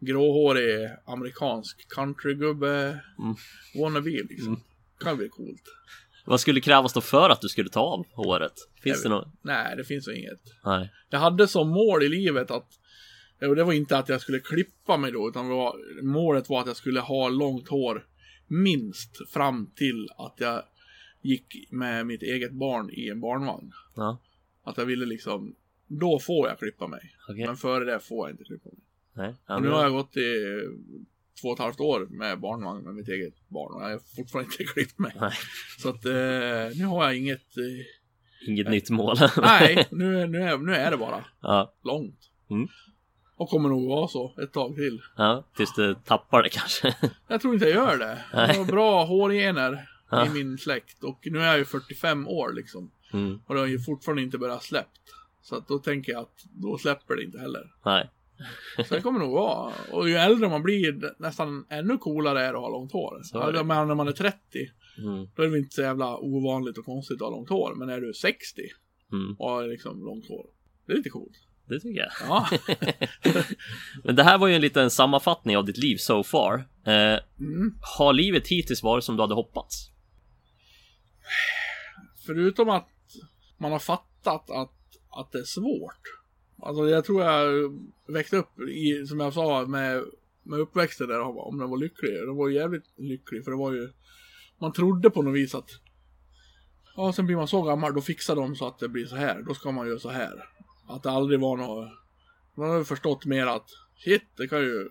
gråhårig 0.00 0.90
amerikansk 1.06 1.88
countrygubbe 1.94 3.00
Mm. 3.18 3.34
wannabe 3.82 4.10
liksom. 4.10 4.48
Mm. 4.48 4.60
Kan 5.00 5.16
bli 5.16 5.28
coolt. 5.28 5.62
Vad 6.24 6.40
skulle 6.40 6.60
krävas 6.60 6.92
då 6.92 7.00
för 7.00 7.30
att 7.30 7.40
du 7.40 7.48
skulle 7.48 7.70
ta 7.70 7.80
av 7.80 8.06
håret? 8.12 8.52
Finns 8.82 9.04
Jag 9.04 9.12
det 9.12 9.16
något? 9.16 9.28
Nej, 9.42 9.76
det 9.76 9.84
finns 9.84 10.08
ju 10.08 10.18
inget. 10.18 10.40
Nej. 10.64 10.92
Jag 11.10 11.18
hade 11.18 11.48
som 11.48 11.68
mål 11.68 12.02
i 12.02 12.08
livet 12.08 12.50
att 12.50 12.68
och 13.48 13.56
det 13.56 13.64
var 13.64 13.72
inte 13.72 13.98
att 13.98 14.08
jag 14.08 14.20
skulle 14.20 14.40
klippa 14.40 14.96
mig 14.96 15.12
då, 15.12 15.28
utan 15.28 15.48
var, 15.48 16.02
målet 16.02 16.48
var 16.48 16.60
att 16.60 16.66
jag 16.66 16.76
skulle 16.76 17.00
ha 17.00 17.28
långt 17.28 17.68
hår 17.68 18.06
minst 18.46 19.30
fram 19.30 19.70
till 19.76 20.08
att 20.18 20.34
jag 20.36 20.62
gick 21.22 21.70
med 21.70 22.06
mitt 22.06 22.22
eget 22.22 22.52
barn 22.52 22.90
i 22.92 23.08
en 23.08 23.20
barnvagn. 23.20 23.72
Ja, 23.96 24.18
Att 24.64 24.76
jag 24.78 24.84
ville 24.86 25.06
liksom, 25.06 25.54
då 25.86 26.18
får 26.18 26.48
jag 26.48 26.58
klippa 26.58 26.86
mig. 26.86 27.14
okej. 27.28 27.46
Men 27.46 27.56
före 27.56 27.84
det 27.84 28.00
får 28.00 28.28
jag 28.28 28.34
inte 28.34 28.44
klippa 28.44 28.68
mig. 28.68 28.78
Nej. 29.12 29.34
Och 29.56 29.62
nu 29.62 29.68
har 29.68 29.82
jag 29.82 29.92
gått 29.92 30.16
i 30.16 30.34
två 31.40 31.48
och 31.48 31.54
ett 31.54 31.60
halvt 31.62 31.80
år 31.80 32.06
med 32.10 32.40
barnvagn 32.40 32.84
med 32.84 32.94
mitt 32.94 33.08
eget 33.08 33.34
barn 33.48 33.72
och 33.74 33.82
jag 33.82 33.88
har 33.90 33.98
fortfarande 34.16 34.50
inte 34.52 34.64
klippt 34.72 34.98
mig. 34.98 35.12
Nej. 35.20 35.32
Så 35.78 35.88
att 35.88 36.04
eh, 36.04 36.78
nu 36.78 36.84
har 36.84 37.04
jag 37.04 37.16
inget, 37.16 37.56
eh, 37.56 38.48
Inget 38.48 38.70
nytt 38.70 38.90
mål. 38.90 39.16
nej, 39.36 39.86
nu, 39.90 40.26
nu, 40.26 40.42
är, 40.42 40.58
nu 40.58 40.74
är 40.74 40.90
det 40.90 40.96
bara 40.96 41.24
ja, 41.40 41.74
långt. 41.84 42.30
Mm. 42.50 42.68
Och 43.40 43.48
kommer 43.48 43.68
nog 43.68 43.88
vara 43.88 44.08
så 44.08 44.34
ett 44.42 44.52
tag 44.52 44.74
till. 44.76 45.00
ja, 45.16 45.44
tills 45.56 45.74
du 45.74 45.94
tappar 45.94 46.42
det 46.42 46.48
kanske. 46.48 46.96
Jag 47.28 47.40
tror 47.40 47.54
inte 47.54 47.66
jag 47.68 47.74
gör 47.74 47.98
det. 47.98 48.24
Jag 48.32 48.54
har 48.54 48.64
bra 48.64 49.04
hårgener 49.04 49.86
Ja. 50.10 50.26
i 50.26 50.30
min 50.30 50.58
släkt 50.58 51.04
och 51.04 51.18
nu 51.24 51.38
är 51.40 51.46
jag 51.46 51.58
ju 51.58 51.64
45 51.64 52.28
år 52.28 52.52
liksom. 52.52 52.90
Mm. 53.12 53.40
Och 53.46 53.54
det 53.54 53.60
har 53.60 53.66
ju 53.66 53.78
fortfarande 53.80 54.22
inte 54.22 54.38
börjat 54.38 54.62
släppt. 54.62 55.00
Så 55.42 55.56
att 55.56 55.68
då 55.68 55.78
tänker 55.78 56.12
jag 56.12 56.20
att 56.20 56.44
då 56.52 56.78
släpper 56.78 57.16
det 57.16 57.22
inte 57.24 57.38
heller. 57.38 57.72
Nej. 57.84 58.10
Så 58.88 58.94
det 58.94 59.00
kommer 59.00 59.18
nog 59.20 59.32
vara. 59.32 59.72
Och 59.92 60.08
ju 60.08 60.14
äldre 60.14 60.48
man 60.48 60.62
blir, 60.62 61.14
nästan 61.18 61.66
ännu 61.70 61.98
coolare 61.98 62.40
är 62.42 62.52
det 62.52 62.58
att 62.58 62.64
ha 62.64 62.68
långt 62.70 62.92
hår. 62.92 63.20
Så 63.22 63.40
är 63.40 63.52
det. 63.52 63.58
Ja, 63.58 63.64
men 63.64 63.88
när 63.88 63.94
man 63.94 64.08
är 64.08 64.12
30, 64.12 64.36
Mm. 64.98 65.28
då 65.36 65.42
är 65.42 65.48
det 65.48 65.58
inte 65.58 65.74
så 65.74 65.82
jävla 65.82 66.18
ovanligt 66.18 66.78
och 66.78 66.84
konstigt 66.84 67.14
att 67.22 67.28
ha 67.28 67.30
långt 67.30 67.48
hår. 67.48 67.74
Men 67.76 67.88
är 67.88 68.00
du 68.00 68.12
60 68.14 68.62
Mm. 69.12 69.36
och 69.38 69.50
har 69.50 69.66
liksom 69.68 70.04
långt 70.04 70.28
hår, 70.28 70.46
det 70.86 70.92
är 70.92 70.96
lite 70.96 71.10
coolt. 71.10 71.36
Det 71.70 71.80
tycker 71.80 72.00
jag. 72.00 72.10
Ja, 72.28 72.48
Men 74.04 74.16
det 74.16 74.22
här 74.22 74.38
var 74.38 74.48
ju 74.48 74.54
en 74.54 74.60
liten 74.60 74.90
sammanfattning 74.90 75.56
av 75.56 75.64
ditt 75.64 75.78
liv 75.78 75.96
so 75.96 76.22
far. 76.22 76.54
Eh, 76.86 77.18
mm. 77.38 77.74
har 77.98 78.12
livet 78.12 78.48
hittills 78.48 78.82
varit 78.82 79.04
som 79.04 79.16
du 79.16 79.22
hade 79.22 79.34
hoppats? 79.34 79.90
förutom 82.26 82.68
att 82.68 82.88
man 83.58 83.72
har 83.72 83.78
fattat 83.78 84.50
att, 84.50 84.74
att 85.10 85.32
det 85.32 85.38
är 85.38 85.44
svårt. 85.44 86.02
Alltså 86.62 86.88
jag 86.88 87.04
tror 87.04 87.22
jag 87.22 87.78
växte 88.08 88.36
upp 88.36 88.60
i, 88.60 89.06
som 89.06 89.20
jag 89.20 89.32
sa, 89.32 89.66
med, 89.66 90.04
med 90.42 90.60
uppväxten 90.60 91.08
där, 91.08 91.20
om 91.20 91.58
den 91.58 91.70
var 91.70 91.78
lycklig. 91.78 92.12
Den 92.12 92.36
var 92.36 92.48
ju 92.48 92.54
jävligt 92.54 92.84
lycklig, 92.96 93.44
för 93.44 93.50
det 93.50 93.56
var 93.56 93.72
ju, 93.72 93.88
man 94.58 94.72
trodde 94.72 95.10
på 95.10 95.22
något 95.22 95.34
vis 95.34 95.54
att, 95.54 95.70
ja 96.96 97.12
sen 97.12 97.26
blir 97.26 97.36
man 97.36 97.48
så 97.48 97.62
gammal, 97.62 97.94
då 97.94 98.00
fixar 98.00 98.36
de 98.36 98.56
så 98.56 98.66
att 98.66 98.78
det 98.78 98.88
blir 98.88 99.06
så 99.06 99.16
här, 99.16 99.42
då 99.42 99.54
ska 99.54 99.70
man 99.70 99.88
göra 99.88 99.98
så 99.98 100.10
här. 100.10 100.44
Att 100.90 101.02
det 101.02 101.10
aldrig 101.10 101.40
var 101.40 101.56
något, 101.56 101.88
man 102.54 102.70
har 102.70 102.78
ju 102.78 102.84
förstått 102.84 103.24
mer 103.24 103.46
att, 103.46 103.68
shit, 103.96 104.22
det 104.36 104.48
kan 104.48 104.60
ju, 104.60 104.88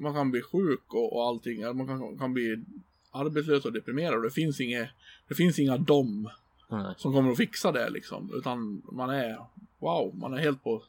man 0.00 0.14
kan 0.14 0.30
bli 0.30 0.42
sjuk 0.42 0.94
och, 0.94 1.16
och 1.16 1.24
allting, 1.24 1.76
man 1.76 1.86
kan, 1.86 2.18
kan 2.18 2.32
bli 2.34 2.64
arbetslös 3.10 3.64
och 3.64 3.72
deprimerad 3.72 4.22
det 4.22 4.30
finns 4.30 4.60
inget, 4.60 4.88
det 5.28 5.34
finns 5.34 5.58
inga 5.58 5.76
dom 5.76 6.30
Nej. 6.70 6.94
som 6.96 7.12
kommer 7.12 7.30
att 7.30 7.36
fixa 7.36 7.72
det 7.72 7.90
liksom. 7.90 8.30
Utan 8.34 8.82
man 8.92 9.10
är, 9.10 9.38
wow, 9.78 10.14
man 10.16 10.34
är 10.34 10.38
helt 10.38 10.62
på, 10.62 10.82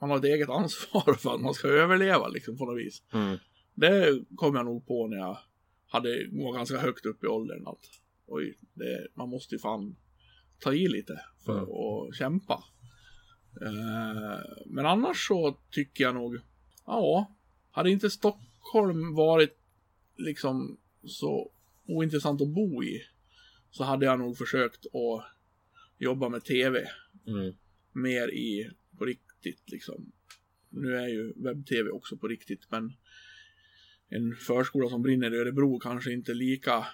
man 0.00 0.10
har 0.10 0.16
ett 0.18 0.24
eget 0.24 0.48
ansvar 0.48 1.14
för 1.14 1.34
att 1.34 1.40
man 1.40 1.54
ska 1.54 1.68
överleva 1.68 2.28
liksom 2.28 2.58
på 2.58 2.64
något 2.64 2.78
vis. 2.78 3.02
Mm. 3.12 3.38
Det 3.74 4.24
kom 4.36 4.54
jag 4.54 4.64
nog 4.64 4.86
på 4.86 5.06
när 5.06 5.16
jag 5.16 5.38
hade, 5.88 6.08
var 6.30 6.52
ganska 6.52 6.78
högt 6.78 7.06
upp 7.06 7.24
i 7.24 7.26
åldern 7.26 7.66
att 7.66 7.84
oj, 8.26 8.58
det, 8.74 9.06
man 9.14 9.28
måste 9.28 9.54
ju 9.54 9.58
fan 9.58 9.96
ta 10.58 10.72
i 10.72 10.88
lite 10.88 11.20
för 11.44 11.58
Mm. 11.58 11.64
att 11.70 12.16
kämpa. 12.16 12.64
Eh, 13.62 14.40
men 14.66 14.86
annars 14.86 15.26
så 15.26 15.58
tycker 15.70 16.04
jag 16.04 16.14
nog, 16.14 16.40
ja, 16.86 17.32
hade 17.70 17.90
inte 17.90 18.10
Stockholm 18.10 19.14
varit 19.14 19.58
liksom 20.16 20.76
så 21.04 21.50
ointressant 21.86 22.40
att 22.40 22.48
bo 22.48 22.82
i 22.84 23.02
så 23.70 23.84
hade 23.84 24.06
jag 24.06 24.18
nog 24.18 24.38
försökt 24.38 24.86
att 24.86 25.24
jobba 25.98 26.28
med 26.28 26.44
tv 26.44 26.90
Mm. 27.26 27.54
mer 27.92 28.28
i 28.28 28.70
på 28.98 29.04
riktigt 29.04 29.70
liksom. 29.70 30.12
Nu 30.68 30.96
är 30.96 31.08
ju 31.08 31.32
webb-tv 31.36 31.90
också 31.90 32.16
på 32.16 32.28
riktigt 32.28 32.70
men 32.70 32.92
en 34.08 34.36
förskola 34.36 34.88
som 34.88 35.02
brinner 35.02 35.34
i 35.34 35.38
Örebro 35.38 35.78
kanske 35.78 36.12
inte 36.12 36.34
lika 36.34 36.86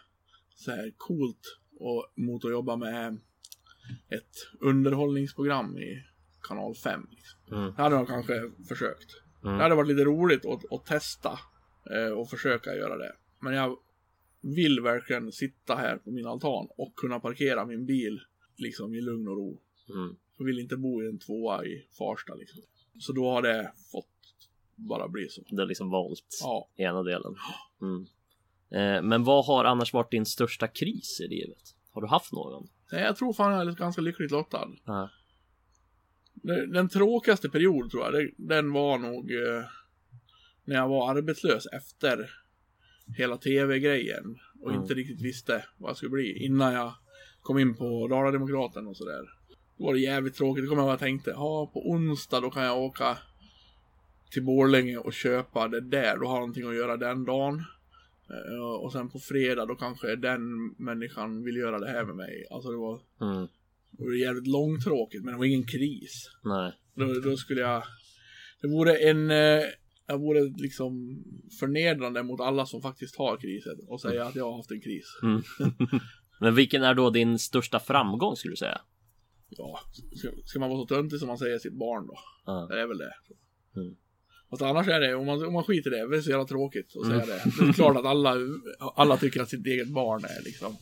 så 0.54 0.70
här 0.70 0.92
coolt 0.96 1.59
och, 1.78 2.12
mot 2.14 2.44
att 2.44 2.50
jobba 2.50 2.76
med 2.76 3.18
ett 4.09 4.48
underhållningsprogram 4.61 5.78
i 5.78 6.04
kanal 6.49 6.74
5. 6.74 7.07
Liksom. 7.11 7.59
Mm. 7.59 7.74
Det 7.76 7.82
hade 7.82 7.97
jag 7.97 8.09
kanske 8.09 8.51
försökt. 8.68 9.11
Mm. 9.44 9.57
Det 9.57 9.62
hade 9.62 9.74
varit 9.74 9.88
lite 9.88 10.05
roligt 10.05 10.47
att, 10.47 10.72
att 10.72 10.86
testa 10.86 11.38
eh, 11.94 12.12
och 12.18 12.30
försöka 12.30 12.74
göra 12.74 12.97
det. 12.97 13.12
Men 13.40 13.55
jag 13.55 13.76
vill 14.40 14.80
verkligen 14.80 15.32
sitta 15.32 15.74
här 15.74 15.97
på 15.97 16.11
min 16.11 16.26
altan 16.26 16.68
och 16.76 16.92
kunna 16.97 17.20
parkera 17.20 17.66
min 17.66 17.86
bil 17.86 18.20
liksom 18.57 18.94
i 18.94 19.01
lugn 19.01 19.28
och 19.28 19.36
ro. 19.36 19.61
Mm. 19.94 20.16
Jag 20.38 20.44
vill 20.44 20.59
inte 20.59 20.76
bo 20.76 21.03
i 21.03 21.07
en 21.07 21.18
tvåa 21.18 21.64
i 21.64 21.86
Farsta 21.99 22.34
liksom. 22.34 22.62
Så 22.99 23.12
då 23.12 23.30
har 23.30 23.42
det 23.42 23.72
fått 23.92 24.07
bara 24.74 25.09
bli 25.09 25.28
så. 25.28 25.42
Du 25.47 25.61
har 25.62 25.66
liksom 25.66 25.90
valt 25.90 26.38
Ja. 26.42 26.68
ena 26.76 27.03
delen. 27.03 27.34
Mm. 27.82 28.07
Eh, 28.70 29.03
men 29.03 29.24
vad 29.24 29.44
har 29.47 29.64
annars 29.64 29.92
varit 29.92 30.11
din 30.11 30.26
största 30.26 30.68
kris 30.68 31.20
i 31.20 31.28
livet? 31.28 31.62
Har 31.92 32.01
du 32.03 32.09
haft 32.09 32.32
någon? 32.32 32.68
Nej, 32.92 33.03
Jag 33.03 33.16
tror 33.16 33.32
fan 33.32 33.53
jag 33.53 33.68
är 33.68 33.72
ganska 33.72 34.03
lyckligt 34.03 34.30
lottad. 34.30 34.68
Ja. 34.84 35.11
Den, 36.43 36.89
tråkigaste 36.89 37.49
perioden 37.49 37.91
tror 37.91 38.05
jag, 38.05 38.30
den 38.37 38.72
var 38.72 38.99
nog 38.99 39.32
eh, 39.32 39.64
när 40.64 40.76
jag 40.76 40.89
var 40.89 41.11
arbetslös 41.11 41.66
efter 41.66 42.30
hela 43.16 43.37
tv-grejen 43.37 44.39
och 44.62 44.70
Mm. 44.70 44.82
inte 44.82 44.95
riktigt 44.95 45.20
visste 45.20 45.64
vad 45.78 45.91
jag 45.91 45.97
skulle 45.97 46.11
bli 46.11 46.45
innan 46.45 46.72
jag 46.72 46.93
kom 47.43 47.59
in 47.59 47.74
på 47.74 48.09
Dala-Demokraten 48.09 48.87
och 48.87 48.97
sådär. 48.97 49.22
Då 49.78 49.84
var 49.84 49.93
det 49.95 50.01
jävligt 50.01 50.34
tråkigt. 50.34 50.64
Då 50.64 50.68
kom 50.70 50.78
jag 50.78 50.84
ihåg 50.84 50.95
att 50.95 51.01
jag 51.01 51.07
tänkte, 51.09 51.30
ja 51.30 51.70
på 51.72 51.91
onsdag 51.91 52.41
då 52.41 52.51
kan 52.51 52.64
jag 52.64 52.78
åka 52.78 53.18
till 54.30 54.45
Borlänge 54.45 54.97
och 54.99 55.12
köpa 55.12 55.68
det 55.68 55.80
där. 55.80 56.16
Då 56.18 56.26
har 56.26 56.34
jag 56.34 56.41
någonting 56.41 56.68
att 56.68 56.74
göra 56.74 56.97
den 56.97 57.24
dagen. 57.24 57.64
Eh, 58.30 58.64
och 58.82 58.93
sen 58.93 59.09
på 59.09 59.18
fredag 59.18 59.66
då 59.66 59.74
kanske 59.74 60.16
den 60.16 60.74
människan 60.78 61.45
vill 61.45 61.57
göra 61.57 61.78
det 61.78 61.89
här 61.91 62.05
med 62.05 62.16
mig. 62.16 62.47
Alltså 62.51 62.70
det 62.70 62.76
var, 62.76 63.01
Mm. 63.20 63.47
Det 63.99 64.05
var 64.05 64.12
jävligt 64.12 64.47
långtråkigt 64.47 65.24
men 65.24 65.32
det 65.34 65.38
var 65.38 65.44
ingen 65.44 65.66
kris. 65.66 66.30
Nej. 66.44 66.72
Då, 66.94 67.20
då 67.30 67.36
skulle 67.36 67.61
jag... 67.61 67.82
Det 68.61 68.68
vore 68.68 68.97
en... 68.97 69.30
Eh, 69.30 69.62
jag 70.09 70.18
vore 70.18 70.40
liksom 70.57 71.22
förnedrande 71.61 72.22
mot 72.22 72.40
alla 72.40 72.66
som 72.66 72.82
faktiskt 72.82 73.16
har 73.16 73.36
krisen 73.36 73.78
och 73.88 74.01
säga 74.01 74.24
att 74.24 74.34
jag 74.34 74.44
har 74.44 74.57
haft 74.57 74.70
en 74.70 74.80
kris. 74.80 75.07
Mm. 75.22 75.42
men 76.40 76.55
vilken 76.55 76.82
är 76.82 76.94
då 76.94 77.11
din 77.11 77.38
största 77.38 77.80
framgång 77.80 78.36
skulle 78.36 78.53
du 78.53 78.57
säga? 78.57 78.80
Ja, 79.49 79.80
ska, 80.14 80.28
ska 80.44 80.59
man 80.59 80.70
vara 80.70 80.80
så 80.80 80.94
töntig 80.94 81.18
som 81.18 81.28
man 81.28 81.38
säger 81.38 81.59
sitt 81.59 81.72
barn 81.78 82.07
då? 82.07 82.14
Ja. 82.47 82.66
Det 82.70 82.80
är 82.80 82.86
väl 82.86 82.99
det. 82.99 83.12
Mm. 83.80 83.97
Fast 84.51 84.62
annars 84.62 84.88
är 84.88 85.01
det, 85.01 85.14
om 85.14 85.26
man, 85.26 85.47
om 85.47 85.53
man 85.53 85.64
skiter 85.64 85.94
i 85.94 85.99
det, 85.99 86.09
det 86.11 86.16
är 86.16 86.20
så 86.20 86.30
jävla 86.30 86.47
tråkigt 86.47 86.97
att 86.97 87.07
säga 87.07 87.22
Mm. 87.22 87.28
det. 87.28 87.64
Det 87.64 87.68
är 87.68 87.72
klart 87.72 87.97
att 87.97 88.05
alla, 88.05 88.36
alla 88.94 89.16
tycker 89.16 89.42
att 89.42 89.49
sitt 89.49 89.66
eget 89.66 89.88
barn 89.88 90.24
är 90.24 90.44
liksom. 90.44 90.76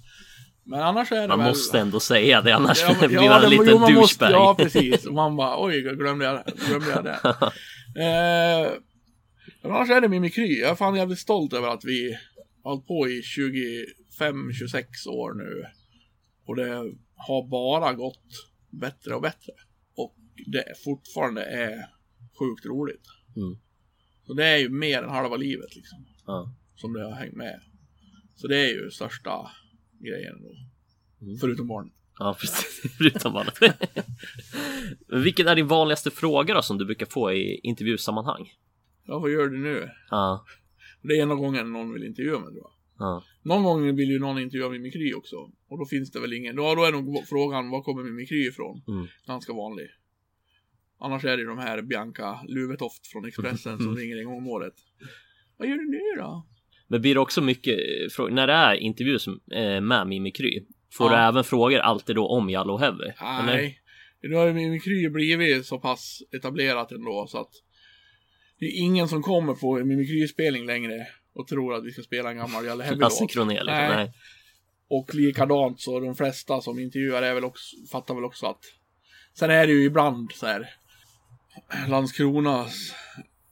Men 0.66 0.80
annars 0.80 1.12
är 1.12 1.20
det 1.20 1.28
Man 1.28 1.38
väl... 1.38 1.48
måste 1.48 1.78
ändå 1.78 2.00
säga 2.00 2.42
det 2.42 2.52
annars 2.54 2.82
Ja, 2.82 2.96
men- 3.00 3.08
blir 3.08 3.22
ja, 3.22 3.28
man 3.28 3.44
en 3.44 3.50
liten 3.50 3.80
man 3.80 3.94
måste- 3.94 4.24
douchebag. 4.24 4.42
Ja, 4.42 4.54
precis. 4.58 5.06
Och 5.06 5.14
man 5.14 5.36
bara, 5.36 5.64
oj, 5.64 5.80
glömde 5.82 6.24
jag, 6.24 6.42
glömde 6.68 6.90
jag 6.90 7.04
det. 7.04 7.18
eh, 8.04 8.72
men 9.62 9.72
annars 9.72 9.90
är 9.90 10.00
det 10.00 10.08
mimikry. 10.08 10.60
Jag 10.60 10.70
är 10.70 10.74
fan 10.74 10.94
jävligt 10.94 11.18
stolt 11.18 11.52
över 11.52 11.68
att 11.68 11.84
vi 11.84 12.16
har 12.62 12.70
hållit 12.70 12.86
på 12.86 13.08
i 13.08 13.22
25-26 14.20 15.08
år 15.08 15.34
nu. 15.34 15.64
Och 16.46 16.56
det 16.56 16.68
har 17.16 17.48
bara 17.48 17.92
gått 17.92 18.22
bättre 18.70 19.14
och 19.14 19.22
bättre. 19.22 19.52
Och 19.96 20.14
det 20.46 20.64
fortfarande 20.84 21.42
är 21.44 21.76
sjukt 22.38 22.66
roligt. 22.66 23.04
Mm. 23.36 23.58
Så 24.26 24.34
det 24.34 24.46
är 24.46 24.56
ju 24.56 24.68
mer 24.68 25.02
än 25.02 25.10
halva 25.10 25.36
livet 25.36 25.76
liksom. 25.76 26.06
Ja. 26.26 26.54
Som 26.76 26.92
det 26.92 27.04
har 27.04 27.12
hängt 27.12 27.34
med. 27.36 27.60
Så 28.36 28.46
det 28.48 28.56
är 28.58 28.68
ju 28.68 28.90
största 28.90 29.50
grejen 30.04 30.42
då. 30.42 30.50
Mm. 31.26 31.36
Förutom 31.38 31.68
barnet. 31.68 31.92
Ja, 32.18 32.36
precis. 32.40 32.92
Förutom. 32.98 33.32
Men 35.08 35.22
Vilken 35.22 35.48
är 35.48 35.56
din 35.56 35.66
vanligaste 35.66 36.10
fråga 36.10 36.54
då 36.54 36.62
som 36.62 36.78
du 36.78 36.84
brukar 36.84 37.06
få 37.06 37.32
i 37.32 37.60
intervjusammanhang? 37.62 38.52
Ja, 39.06 39.18
vad 39.18 39.30
gör 39.30 39.48
du 39.48 39.58
nu? 39.58 39.90
Ja, 40.10 40.44
Det 41.02 41.08
är 41.14 41.22
ena 41.22 41.34
gången 41.34 41.72
någon 41.72 41.92
vill 41.92 42.04
intervjua 42.04 42.38
mig 42.38 42.48
tror 42.52 42.62
jag. 42.62 42.70
ja, 42.98 43.22
Någon 43.42 43.62
gång 43.62 43.96
vill 43.96 44.10
ju 44.10 44.18
någon 44.18 44.38
intervjua 44.38 44.68
Mimikry 44.68 45.14
också. 45.14 45.36
Och 45.68 45.78
då 45.78 45.84
finns 45.86 46.10
det 46.10 46.20
väl 46.20 46.32
ingen. 46.32 46.56
Då, 46.56 46.74
då 46.74 46.84
är 46.84 46.92
nog 46.92 47.24
frågan, 47.28 47.70
var 47.70 47.82
kommer 47.82 48.02
Mimikry 48.02 48.48
ifrån? 48.48 48.82
Mm. 48.88 49.06
Ganska 49.26 49.52
vanlig. 49.52 49.86
Annars 51.00 51.24
är 51.24 51.36
det 51.36 51.42
ju 51.42 51.48
de 51.48 51.58
här 51.58 51.82
Bianca 51.82 52.40
Luvetoft 52.48 53.06
från 53.06 53.24
Expressen 53.24 53.78
som 53.78 53.96
ringer 54.00 54.16
en 54.18 54.24
gång 54.24 54.36
om 54.36 54.46
året. 54.48 54.74
Vad 55.56 55.68
gör 55.68 55.76
du 55.76 55.90
nu 55.90 56.22
då? 56.22 56.46
Men 56.88 57.00
blir 57.00 57.14
det 57.14 57.20
också 57.20 57.40
mycket 57.40 57.78
eh, 58.18 58.24
när 58.30 58.46
det 58.46 58.52
är 58.52 58.74
intervjuer 58.74 59.18
som, 59.18 59.40
eh, 59.52 59.80
med 59.80 60.06
Mimikry? 60.06 60.64
Får 60.92 61.12
Ja. 61.12 61.16
du 61.18 61.22
även 61.22 61.44
frågor 61.44 61.78
alltid 61.78 62.16
då 62.16 62.28
om 62.28 62.50
Jallow 62.50 62.80
Heavy? 62.80 63.04
Eller? 63.04 63.46
Nej. 63.46 63.80
Nu 64.22 64.34
har 64.34 64.46
ju 64.46 64.52
Mimikry 64.52 65.08
blivit 65.08 65.66
så 65.66 65.78
pass 65.78 66.22
etablerat 66.36 66.92
ändå 66.92 67.26
så 67.28 67.40
att 67.40 67.50
det 68.58 68.64
är 68.66 68.80
ingen 68.82 69.08
som 69.08 69.22
kommer 69.22 69.54
på 69.54 69.74
Mimikry-spelning 69.84 70.66
längre 70.66 71.06
och 71.34 71.46
tror 71.48 71.74
att 71.74 71.84
vi 71.84 71.90
ska 71.90 72.02
spela 72.02 72.30
en 72.30 72.36
gammal 72.36 72.64
Jalle 72.66 72.84
Heavy 72.84 73.00
Lasse 73.00 73.24
låt. 73.24 73.30
Kronér 73.32 73.54
liksom? 73.54 73.74
Nej. 73.74 73.96
Nej. 73.96 74.12
Och 74.88 75.14
likadant 75.14 75.80
så 75.80 76.00
de 76.00 76.14
flesta 76.14 76.60
som 76.60 76.78
intervjuar 76.78 77.22
är 77.22 77.34
väl 77.34 77.44
också, 77.44 77.76
fattar 77.92 78.14
väl 78.14 78.24
också 78.24 78.46
att 78.46 78.60
Sen 79.38 79.50
är 79.50 79.66
det 79.66 79.72
ju 79.72 79.84
ibland 79.84 80.32
så 80.32 80.46
här 80.46 80.68
Landskronas 81.88 82.94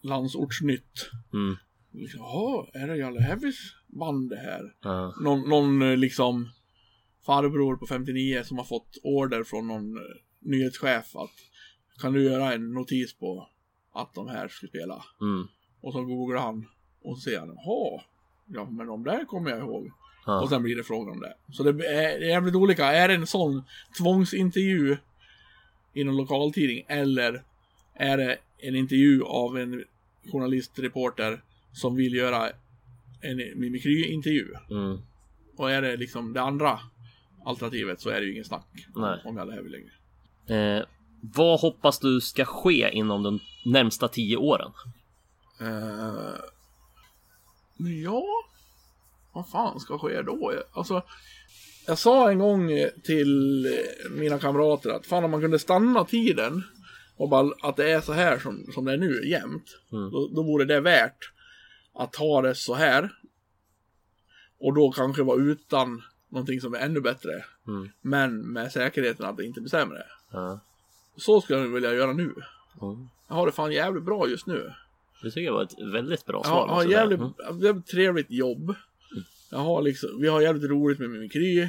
landsortsnytt. 0.02 1.10
Mm. 1.32 1.56
Jaha, 1.92 2.66
är 2.72 2.86
det 2.86 2.96
Jalle 2.96 3.20
Heavys 3.20 3.74
band 3.86 4.30
det 4.30 4.36
här? 4.36 4.74
Ja. 4.82 5.14
Någon, 5.20 5.48
någon 5.48 5.82
eh, 5.82 5.96
liksom 5.96 6.50
farbror 7.26 7.76
på 7.76 7.86
59 7.86 8.42
som 8.44 8.58
har 8.58 8.64
fått 8.64 8.98
order 9.02 9.44
från 9.44 9.66
någon 9.66 9.96
eh, 9.96 10.02
nyhetschef 10.40 11.16
att 11.16 11.30
kan 12.00 12.12
du 12.12 12.22
göra 12.24 12.52
en 12.52 12.72
notis 12.72 13.14
på 13.14 13.48
att 13.92 14.14
de 14.14 14.28
här 14.28 14.48
ska 14.48 14.66
spela? 14.66 15.04
Mm. 15.20 15.48
Och 15.80 15.92
så 15.92 16.04
googlar 16.04 16.40
han 16.40 16.66
och 17.02 17.18
så 17.18 17.30
ser 17.30 17.38
han, 17.38 17.48
jaha, 17.48 18.02
ja 18.46 18.70
men 18.70 18.86
de 18.86 19.04
där 19.04 19.24
kommer 19.24 19.50
jag 19.50 19.58
ihåg. 19.58 19.90
Ja. 20.26 20.42
Och 20.42 20.48
sen 20.48 20.62
blir 20.62 20.76
det 20.76 20.84
frågan 20.84 21.12
om 21.12 21.20
det. 21.20 21.34
Så 21.52 21.62
det 21.62 21.70
är 21.70 22.18
det 22.20 22.26
är 22.26 22.30
jävligt 22.30 22.54
olika. 22.54 22.86
Är 22.86 23.08
det 23.08 23.14
en 23.14 23.26
sån 23.26 23.62
tvångsintervju 23.98 24.96
i 25.94 26.04
någon 26.04 26.16
lokaltidning 26.16 26.84
eller 26.88 27.42
är 27.94 28.16
det 28.16 28.38
en 28.58 28.76
intervju 28.76 29.22
av 29.22 29.58
en 29.58 29.84
journalist, 30.32 30.78
reporter 30.78 31.42
som 31.72 31.96
vill 31.96 32.14
göra 32.14 32.50
en 33.20 33.36
mimikry-intervju. 33.36 34.46
Mm. 34.70 34.98
Och 35.56 35.70
är 35.70 35.82
det 35.82 35.96
liksom 35.96 36.32
det 36.32 36.42
andra 36.42 36.78
alternativet 37.44 38.00
så 38.00 38.10
är 38.10 38.20
det 38.20 38.26
ju 38.26 38.32
ingen 38.32 38.44
snack 38.44 38.86
Nej. 38.94 39.20
om 39.24 39.36
jag 39.36 39.48
lever 39.48 39.68
längre. 39.68 39.92
Eh, 40.46 40.84
vad 41.20 41.60
hoppas 41.60 41.98
du 41.98 42.20
ska 42.20 42.44
ske 42.44 42.90
inom 42.92 43.22
de 43.22 43.40
närmsta 43.64 44.08
tio 44.08 44.36
åren? 44.36 44.72
Eh, 45.60 46.34
ja, 48.02 48.24
vad 49.32 49.48
fan 49.48 49.80
ska 49.80 49.98
ske 49.98 50.22
då? 50.22 50.52
Alltså, 50.72 51.02
jag 51.86 51.98
sa 51.98 52.30
en 52.30 52.38
gång 52.38 52.68
till 53.04 53.66
mina 54.10 54.38
kamrater 54.38 54.90
att 54.90 55.06
fan 55.06 55.24
om 55.24 55.30
man 55.30 55.40
kunde 55.40 55.58
stanna 55.58 56.04
tiden 56.04 56.62
och 57.16 57.28
bara 57.28 57.52
att 57.62 57.76
det 57.76 57.90
är 57.90 58.00
så 58.00 58.12
här 58.12 58.38
som, 58.38 58.66
som 58.74 58.84
det 58.84 58.92
är 58.92 58.98
nu 58.98 59.28
jämt. 59.28 59.64
Då, 59.90 60.30
då 60.34 60.42
vore 60.42 60.64
det 60.64 60.80
värt 60.80 61.32
att 61.94 62.16
ha 62.16 62.42
det 62.42 62.54
så 62.54 62.74
här. 62.74 63.10
Och 64.60 64.74
då 64.74 64.92
kanske 64.92 65.22
vara 65.22 65.42
utan 65.42 66.02
någonting 66.28 66.60
som 66.60 66.74
är 66.74 66.78
ännu 66.78 67.00
bättre. 67.00 67.44
Men 68.00 68.52
med 68.52 68.72
säkerheten 68.72 69.26
att 69.26 69.36
det 69.36 69.44
inte 69.44 69.60
blir 69.60 69.70
sämre. 69.70 70.02
Ja. 70.32 70.60
Så 71.16 71.40
skulle 71.40 71.58
jag 71.58 71.68
vilja 71.68 71.92
göra 71.94 72.12
nu. 72.12 72.34
Mm. 72.82 73.08
Jag 73.28 73.34
har 73.34 73.46
det 73.46 73.52
fan 73.52 73.72
jävligt 73.72 74.04
bra 74.04 74.28
just 74.28 74.46
nu. 74.46 74.72
Det 75.22 75.30
tycker 75.30 75.46
jag 75.46 75.52
var 75.52 75.62
ett 75.62 75.92
väldigt 75.94 76.26
bra 76.26 76.44
svar. 76.44 76.66
måste 76.66 76.84
jag 76.84 77.00
jävligt, 77.00 77.20
Mm. 77.20 77.60
jävligt 77.62 77.86
trevligt 77.86 78.30
jobb. 78.30 78.74
Jag 79.50 79.58
har 79.58 79.82
liksom, 79.82 80.20
vi 80.20 80.28
har 80.28 80.40
jävligt 80.40 80.70
roligt 80.70 80.98
med 80.98 81.10
min 81.10 81.28
kry. 81.28 81.68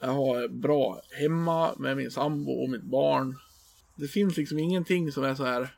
Jag 0.00 0.08
har 0.12 0.48
bra 0.48 1.00
hemma 1.20 1.74
med 1.78 1.96
min 1.96 2.10
sambo 2.10 2.52
och 2.52 2.70
mitt 2.70 2.82
barn. 2.82 3.36
Det 3.96 4.08
finns 4.08 4.36
liksom 4.36 4.58
ingenting 4.58 5.12
som 5.12 5.24
är 5.24 5.34
så 5.34 5.44
här. 5.44 5.68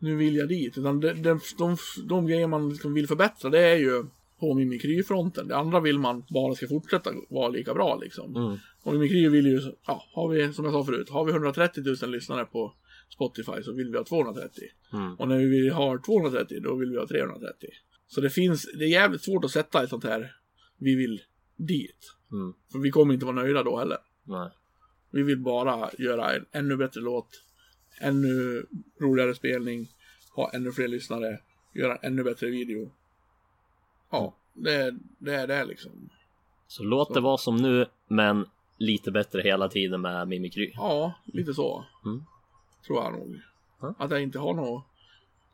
Nu 0.00 0.16
vill 0.16 0.36
jag 0.36 0.48
dit. 0.48 0.78
Utan 0.78 1.00
de, 1.00 1.12
de, 1.22 1.40
de, 1.58 1.76
de 2.08 2.26
grejer 2.26 2.46
man 2.46 2.68
liksom 2.68 2.94
vill 2.94 3.06
förbättra 3.06 3.50
det 3.50 3.60
är 3.60 3.76
ju 3.76 4.04
på 4.40 4.54
mimikryfronten. 4.54 5.48
Det 5.48 5.56
andra 5.56 5.80
vill 5.80 5.98
man 5.98 6.24
bara 6.30 6.54
ska 6.54 6.68
fortsätta 6.68 7.10
vara 7.28 7.48
lika 7.48 7.74
bra 7.74 7.98
liksom. 8.02 8.36
Mm. 8.36 8.58
Och 8.82 8.92
mimikry 8.92 9.28
vill 9.28 9.46
ju, 9.46 9.60
ja, 9.86 10.04
har 10.12 10.28
vi, 10.28 10.52
som 10.52 10.64
jag 10.64 10.74
sa 10.74 10.84
förut, 10.84 11.10
har 11.10 11.24
vi 11.24 11.32
130 11.32 11.82
000 12.02 12.10
lyssnare 12.10 12.44
på 12.44 12.74
Spotify 13.08 13.62
så 13.62 13.72
vill 13.72 13.90
vi 13.90 13.96
ha 13.96 14.04
230. 14.04 14.64
Mm. 14.92 15.14
Och 15.14 15.28
när 15.28 15.38
vi 15.38 15.68
har 15.68 15.98
230 15.98 16.60
då 16.62 16.74
vill 16.74 16.90
vi 16.90 16.96
ha 16.98 17.06
330. 17.06 17.68
Så 18.06 18.20
det 18.20 18.30
finns, 18.30 18.68
det 18.78 18.84
är 18.84 18.88
jävligt 18.88 19.22
svårt 19.22 19.44
att 19.44 19.50
sätta 19.50 19.82
ett 19.82 19.90
sånt 19.90 20.04
här, 20.04 20.32
vi 20.78 20.94
vill 20.94 21.20
dit. 21.56 22.16
Mm. 22.32 22.52
För 22.72 22.78
vi 22.78 22.90
kommer 22.90 23.14
inte 23.14 23.26
vara 23.26 23.36
nöjda 23.36 23.62
då 23.62 23.78
heller. 23.78 23.98
Nej. 24.24 24.50
Vi 25.10 25.22
vill 25.22 25.38
bara 25.38 25.90
göra 25.98 26.34
en 26.34 26.46
ännu 26.52 26.76
bättre 26.76 27.00
låt, 27.00 27.28
ännu 28.00 28.66
roligare 29.00 29.34
spelning, 29.34 29.88
ha 30.34 30.50
ännu 30.52 30.72
fler 30.72 30.88
lyssnare, 30.88 31.38
göra 31.74 31.96
en 31.96 32.12
ännu 32.12 32.24
bättre 32.24 32.46
video. 32.46 32.90
Ja, 34.10 34.34
det, 34.54 34.94
det 35.18 35.34
är 35.34 35.46
det 35.46 35.64
liksom. 35.64 36.10
Så 36.66 36.82
låt 36.82 37.14
det 37.14 37.20
vara 37.20 37.38
som 37.38 37.56
nu, 37.56 37.86
men 38.08 38.46
lite 38.78 39.10
bättre 39.10 39.42
hela 39.42 39.68
tiden 39.68 40.00
med 40.00 40.28
mimikry. 40.28 40.72
Ja, 40.74 41.14
lite 41.24 41.54
så. 41.54 41.84
Mm. 42.04 42.24
Tror 42.86 43.02
jag 43.02 43.12
nog. 43.12 43.40
Ja. 43.80 43.94
Att 43.98 44.10
jag 44.10 44.22
inte 44.22 44.38
har 44.38 44.54
något 44.54 44.84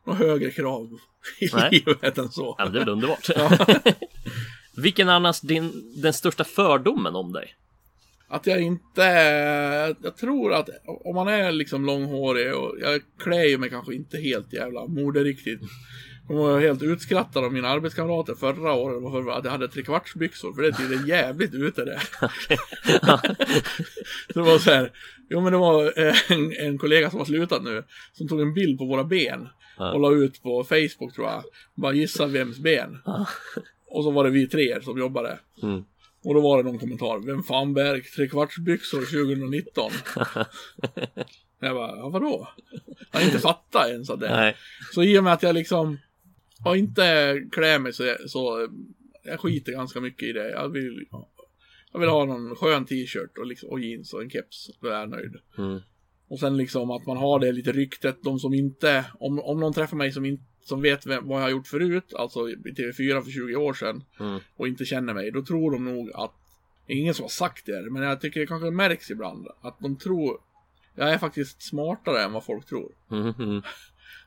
något 0.07 0.17
högre 0.17 0.51
krav 0.51 0.99
i 1.39 1.49
Nej. 1.53 1.69
livet 1.71 2.17
än 2.17 2.29
så. 2.29 2.55
Ja, 2.57 2.65
det 2.65 2.77
är 2.77 2.85
väl 2.85 2.89
underbart. 2.89 3.29
Vilken 4.77 5.09
är 5.09 5.13
annars 5.13 5.41
din, 5.41 5.93
den 6.01 6.13
största 6.13 6.43
fördomen 6.43 7.15
om 7.15 7.33
dig? 7.33 7.55
Att 8.29 8.47
jag 8.47 8.61
inte, 8.61 9.01
jag 10.03 10.17
tror 10.17 10.53
att 10.53 10.69
om 10.85 11.15
man 11.15 11.27
är 11.27 11.51
liksom 11.51 11.85
långhårig 11.85 12.55
och 12.55 12.75
jag 12.81 13.01
klär 13.19 13.43
ju 13.43 13.57
mig 13.57 13.69
kanske 13.69 13.95
inte 13.95 14.17
helt 14.17 14.53
jävla 14.53 14.87
moderiktigt. 14.87 15.61
De 16.27 16.37
var 16.37 16.59
helt 16.59 16.83
utskrattade 16.83 17.45
av 17.45 17.53
mina 17.53 17.67
arbetskamrater 17.67 18.35
förra 18.35 18.73
året 18.73 19.25
för 19.25 19.31
att 19.31 19.43
jag 19.45 19.51
hade 19.51 19.67
trekvartsbyxor 19.67 20.53
för 20.53 20.61
det 20.61 20.67
är 20.67 20.71
tydligen 20.71 21.07
jävligt 21.07 21.53
ute 21.53 21.85
det. 21.85 21.99
så 24.33 24.33
det 24.33 24.41
var 24.41 24.57
så 24.57 24.71
här, 24.71 24.91
jo 25.29 25.41
men 25.41 25.51
det 25.51 25.57
var 25.57 25.99
eh, 25.99 26.31
en, 26.31 26.53
en 26.59 26.77
kollega 26.77 27.09
som 27.09 27.19
har 27.19 27.25
slutat 27.25 27.63
nu 27.63 27.83
som 28.13 28.27
tog 28.27 28.41
en 28.41 28.53
bild 28.53 28.77
på 28.77 28.85
våra 28.85 29.03
ben 29.03 29.47
och 29.77 29.99
la 29.99 30.11
ut 30.11 30.43
på 30.43 30.63
Facebook 30.63 31.15
tror 31.15 31.27
jag. 31.27 31.43
Bara 31.75 31.93
gissa 31.93 32.27
vems 32.27 32.59
ben. 32.59 32.97
Och 33.89 34.03
så 34.03 34.11
var 34.11 34.23
det 34.23 34.29
vi 34.29 34.47
tre 34.47 34.81
som 34.81 34.99
jobbade. 34.99 35.39
Mm. 35.63 35.83
Och 36.27 36.33
då 36.33 36.41
var 36.41 36.57
det 36.57 36.63
någon 36.63 36.79
kommentar. 36.79 37.19
Vem 37.19 37.43
fan 37.43 37.73
bär 37.73 37.99
trekvartsbyxor 37.99 38.99
2019? 38.99 39.91
jag 41.59 41.75
bara, 41.75 41.97
ja, 41.97 42.09
vadå? 42.09 42.47
Jag 43.11 43.19
har 43.19 43.25
inte 43.25 43.39
fattat 43.39 43.89
ens 43.89 44.09
att 44.09 44.19
det 44.19 44.29
Nej. 44.29 44.55
Så 44.93 45.03
i 45.03 45.19
och 45.19 45.23
med 45.23 45.33
att 45.33 45.43
jag 45.43 45.55
liksom 45.55 45.97
har 46.63 46.75
inte 46.75 47.03
klär 47.51 47.79
mig 47.79 47.93
så, 47.93 48.15
så 48.27 48.69
jag 49.23 49.39
skiter 49.39 49.71
ganska 49.71 50.01
mycket 50.01 50.29
i 50.29 50.31
det. 50.31 50.49
Jag 50.49 50.69
vill, 50.69 51.05
jag 51.93 51.99
vill 51.99 52.09
ha 52.09 52.25
någon 52.25 52.55
skön 52.55 52.85
t-shirt 52.85 53.37
och, 53.37 53.45
liksom, 53.45 53.69
och 53.69 53.79
jeans 53.79 54.13
och 54.13 54.21
en 54.21 54.29
keps. 54.29 54.69
Då 54.81 54.87
är 54.87 54.99
jag 54.99 55.09
nöjd. 55.09 55.35
Mm. 55.57 55.79
Och 56.27 56.39
sen 56.39 56.57
liksom 56.57 56.91
att 56.91 57.05
man 57.05 57.17
har 57.17 57.39
det 57.39 57.51
lite 57.51 57.71
ryktet. 57.71 58.17
De 58.23 58.39
som 58.39 58.53
inte, 58.53 59.05
om, 59.19 59.39
om 59.39 59.59
någon 59.59 59.73
träffar 59.73 59.97
mig 59.97 60.11
som, 60.11 60.25
in, 60.25 60.45
som 60.67 60.81
vet 60.81 61.05
vem, 61.05 61.27
vad 61.27 61.37
jag 61.37 61.43
har 61.43 61.49
gjort 61.49 61.67
förut, 61.67 62.13
alltså 62.13 62.49
i 62.49 62.55
TV4 62.55 63.21
för 63.21 63.31
20 63.31 63.55
år 63.55 63.73
sedan, 63.73 64.03
Mm. 64.19 64.39
och 64.55 64.67
inte 64.67 64.85
känner 64.85 65.13
mig, 65.13 65.31
då 65.31 65.41
tror 65.45 65.71
de 65.71 65.85
nog 65.85 66.11
att, 66.13 66.33
ingen 66.87 67.13
som 67.13 67.23
har 67.23 67.29
sagt 67.29 67.65
det, 67.65 67.89
men 67.91 68.01
jag 68.03 68.21
tycker 68.21 68.39
det 68.39 68.47
kanske 68.47 68.71
märks 68.71 69.11
ibland, 69.11 69.47
att 69.61 69.79
de 69.79 69.97
tror, 69.97 70.37
jag 70.95 71.13
är 71.13 71.17
faktiskt 71.17 71.61
smartare 71.61 72.23
än 72.23 72.33
vad 72.33 72.45
folk 72.45 72.65
tror. 72.65 72.91
Mm. 73.11 73.61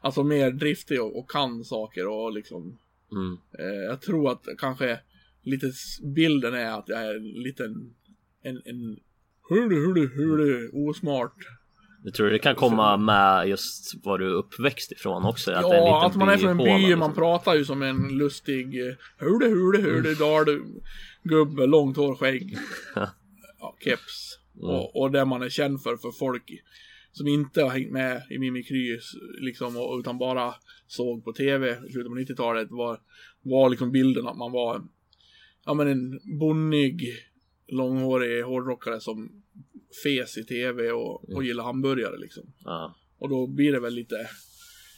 Alltså 0.02 0.22
mer 0.22 0.50
driftig 0.50 1.02
och, 1.02 1.18
och 1.18 1.30
kan 1.30 1.64
saker 1.64 2.06
och 2.08 2.32
liksom, 2.32 2.78
Mm. 3.12 3.38
eh, 3.58 3.82
jag 3.84 4.00
tror 4.00 4.32
att 4.32 4.44
kanske 4.58 5.00
lite 5.42 5.72
bilden 6.14 6.54
är 6.54 6.78
att 6.78 6.88
jag 6.88 7.00
är 7.02 7.14
en 7.14 7.28
liten, 7.28 7.94
en, 8.42 8.62
en, 8.64 8.98
hur 9.48 9.68
du, 9.68 9.76
hur 9.76 9.94
du, 9.94 10.08
hur 10.08 10.36
du, 10.36 10.70
osmart. 10.72 11.34
Jag 12.02 12.14
tror 12.14 12.30
det 12.30 12.38
kan 12.38 12.54
komma 12.54 12.96
med 12.96 13.48
just 13.48 14.04
var 14.04 14.18
du 14.18 14.26
är 14.26 14.34
uppväxt 14.34 14.92
ifrån 14.92 15.24
också. 15.24 15.52
Att 15.52 15.62
Ja, 15.62 15.68
liten 15.70 16.10
att 16.10 16.16
man 16.16 16.28
är 16.28 16.36
från 16.36 16.50
en 16.50 16.58
by, 16.58 16.64
man, 16.64 16.80
man 16.80 16.88
liksom. 16.88 17.14
pratar 17.14 17.54
ju 17.54 17.64
som 17.64 17.82
en 17.82 18.18
lustig 18.18 18.86
eh, 18.88 18.94
Hurde, 19.18 19.46
hurde, 19.46 19.82
hurde, 19.82 20.14
dal, 20.14 20.44
gubbe, 21.22 21.66
långt 21.66 21.96
hår, 21.96 22.14
skägg, 22.14 22.56
ja, 23.60 23.76
keps. 23.84 24.38
Och, 24.60 25.00
och 25.00 25.10
det 25.10 25.24
man 25.24 25.42
är 25.42 25.48
känd 25.48 25.82
för, 25.82 25.96
för 25.96 26.10
folk 26.10 26.60
som 27.12 27.26
inte 27.26 27.62
har 27.62 27.70
hängt 27.70 27.92
med 27.92 28.22
i 28.30 28.38
Mimikry, 28.38 28.98
liksom, 29.40 29.76
och, 29.76 29.98
utan 29.98 30.18
bara 30.18 30.54
såg 30.86 31.24
på 31.24 31.32
TV 31.32 31.70
i 31.70 31.92
slutet 31.92 32.12
på 32.12 32.18
90-talet, 32.18 32.68
var, 32.70 32.98
var 33.42 33.70
liksom 33.70 33.92
bilden 33.92 34.26
att 34.26 34.36
man 34.36 34.52
var 34.52 34.82
ja, 35.66 35.74
men 35.74 35.88
en 35.88 36.20
bonnig, 36.38 37.02
långhårig 37.68 38.44
hårdrockare 38.44 39.00
som 39.00 39.42
fes 40.02 40.38
i 40.38 40.44
TV 40.44 40.90
och, 40.90 41.34
och 41.34 41.44
gillar 41.44 41.64
hamburgare 41.64 42.18
liksom. 42.18 42.52
Ja. 42.64 42.96
Och 43.18 43.28
då 43.28 43.46
blir 43.46 43.72
det 43.72 43.80
väl 43.80 43.94
lite 43.94 44.16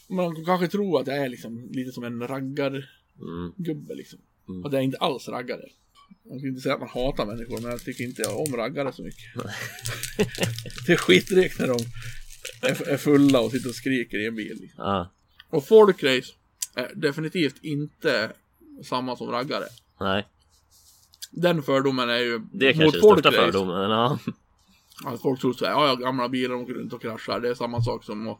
Man 0.08 0.44
kanske 0.44 0.68
tror 0.68 1.00
att 1.00 1.06
jag 1.06 1.16
är 1.16 1.28
liksom 1.28 1.68
lite 1.72 1.92
som 1.92 2.04
en 2.04 2.28
raggargubbe 2.28 3.92
Mm. 3.92 3.96
liksom 3.96 4.18
Att 4.64 4.72
jag 4.72 4.80
är 4.80 4.84
inte 4.84 4.98
alls 4.98 5.28
raggare 5.28 5.64
Jag 6.24 6.38
ska 6.38 6.48
inte 6.48 6.60
säga 6.60 6.74
att 6.74 6.80
man 6.80 6.88
hatar 6.88 7.26
människor 7.26 7.60
men 7.60 7.70
jag 7.70 7.84
tycker 7.84 8.04
inte 8.04 8.22
om 8.22 8.56
raggare 8.56 8.92
så 8.92 9.02
mycket 9.02 9.24
Det 10.86 10.92
är 10.92 10.96
skitdrygt 10.96 11.58
när 11.58 11.68
de 11.68 11.78
är, 12.62 12.96
fulla 12.96 13.40
och 13.40 13.50
sitter 13.50 13.68
och 13.68 13.74
skriker 13.74 14.18
i 14.18 14.26
en 14.26 14.34
bil 14.34 14.58
liksom. 14.60 14.84
Ja. 14.84 15.12
Och 15.50 15.66
folkrace 15.66 16.32
är 16.74 16.94
definitivt 16.94 17.64
inte 17.64 18.32
samma 18.84 19.16
som 19.16 19.30
raggare 19.30 19.64
Nej, 20.00 20.26
Den 21.30 21.62
fördomen 21.62 22.08
är 22.08 22.18
ju 22.18 22.40
det 22.52 22.68
är 22.68 22.72
kanske 22.72 22.84
mot 22.84 23.14
den 23.14 23.22
största 23.22 23.30
fördomen. 23.30 23.90
Ja. 23.90 24.18
Att 25.04 25.22
folk 25.22 25.40
tror 25.40 25.52
såhär, 25.52 25.72
ja, 25.72 25.86
ja 25.86 25.94
gamla 25.94 26.28
bilar 26.28 26.54
åker 26.54 26.74
runt 26.74 26.92
och 26.92 27.02
kraschar. 27.02 27.40
Det 27.40 27.48
är 27.48 27.54
samma 27.54 27.82
sak 27.82 28.04
som 28.04 28.28
att 28.28 28.38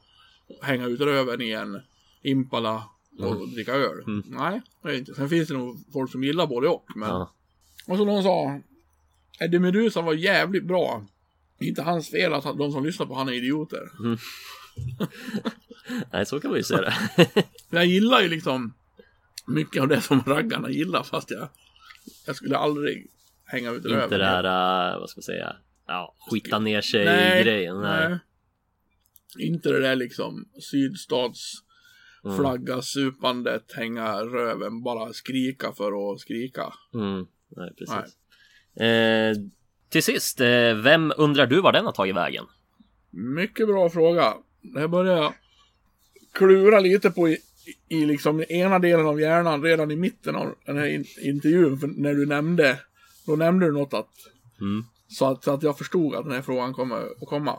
hänga 0.62 0.86
ut 0.86 1.00
röven 1.00 1.40
i 1.40 1.50
en 1.50 1.80
Impala 2.22 2.84
och 3.18 3.48
dricka 3.48 3.72
öl. 3.72 4.04
Nej, 4.26 4.62
det 4.82 4.88
är 4.88 4.98
inte. 4.98 5.14
Sen 5.14 5.28
finns 5.28 5.48
det 5.48 5.54
nog 5.54 5.84
folk 5.92 6.10
som 6.10 6.24
gillar 6.24 6.46
både 6.46 6.68
och. 6.68 6.86
Men... 6.96 7.08
Ja. 7.08 7.32
Och 7.86 7.96
så 7.96 8.04
någon 8.04 8.22
sa, 8.22 8.60
Eddie 9.40 9.58
Meduza 9.58 10.00
var 10.00 10.14
jävligt 10.14 10.64
bra. 10.64 11.04
Inte 11.60 11.82
hans 11.82 12.10
fel 12.10 12.32
att 12.32 12.44
de 12.44 12.72
som 12.72 12.84
lyssnar 12.84 13.06
på 13.06 13.14
han 13.14 13.28
är 13.28 13.32
idioter. 13.32 13.90
Nej, 16.12 16.26
så 16.26 16.40
kan 16.40 16.50
man 16.50 16.58
ju 16.58 16.64
säga 16.64 16.80
det. 16.80 16.94
Jag 17.70 17.86
gillar 17.86 18.20
ju 18.20 18.28
liksom 18.28 18.74
mycket 19.46 19.82
av 19.82 19.88
det 19.88 20.00
som 20.00 20.22
raggarna 20.26 20.70
gillar 20.70 21.02
fast 21.02 21.30
jag, 21.30 21.48
jag 22.26 22.36
skulle 22.36 22.56
aldrig 22.56 23.10
hänga 23.44 23.70
ut 23.70 23.84
röven. 23.84 24.04
Inte 24.04 24.18
det 24.18 24.24
här, 24.24 24.44
äh, 24.94 25.00
vad 25.00 25.10
ska 25.10 25.18
man 25.18 25.22
säga, 25.22 25.56
ja, 25.86 26.14
skita 26.30 26.58
ner 26.58 26.80
sig 26.80 27.04
nej, 27.04 27.44
grejen. 27.44 27.80
Nej. 27.80 28.08
nej. 28.08 28.18
Inte 29.38 29.68
det 29.68 29.80
där 29.80 29.96
liksom 29.96 30.48
sydstats 30.60 31.62
Mm. 32.24 32.36
flagga 32.36 32.82
supandet, 32.82 33.72
hänga 33.72 34.24
röven, 34.24 34.82
bara 34.82 35.12
skrika 35.12 35.72
för 35.72 36.12
att 36.12 36.20
skrika. 36.20 36.72
Mm. 36.94 37.26
Nej, 37.56 37.70
precis. 37.78 38.16
Eh, 38.82 39.36
till 39.88 40.02
sist, 40.02 40.40
eh, 40.40 40.74
vem 40.74 41.12
undrar 41.16 41.46
du 41.46 41.60
var 41.60 41.72
den 41.72 41.84
har 41.84 41.92
tagit 41.92 42.16
vägen? 42.16 42.44
Mycket 43.10 43.66
bra 43.66 43.90
fråga. 43.90 44.34
Det 44.60 44.88
börjar 44.88 45.16
jag 45.16 45.34
klura 46.32 46.80
lite 46.80 47.10
på 47.10 47.28
i, 47.28 47.38
i 47.88 48.06
liksom 48.06 48.44
ena 48.48 48.78
delen 48.78 49.06
av 49.06 49.20
hjärnan 49.20 49.62
redan 49.62 49.90
i 49.90 49.96
mitten 49.96 50.36
av 50.36 50.54
den 50.66 50.76
här 50.76 50.86
in, 50.86 51.04
intervjun. 51.22 51.78
För 51.78 51.86
när 51.86 52.14
du 52.14 52.26
nämnde, 52.26 52.78
då 53.26 53.36
nämnde 53.36 53.66
du 53.66 53.72
något 53.72 53.94
att, 53.94 54.12
så 55.12 55.26
att, 55.26 55.44
så 55.44 55.50
att 55.50 55.62
jag 55.62 55.78
förstod 55.78 56.14
att 56.14 56.24
den 56.24 56.32
här 56.32 56.42
frågan 56.42 56.74
kommer 56.74 56.96
att 56.96 57.28
komma. 57.28 57.58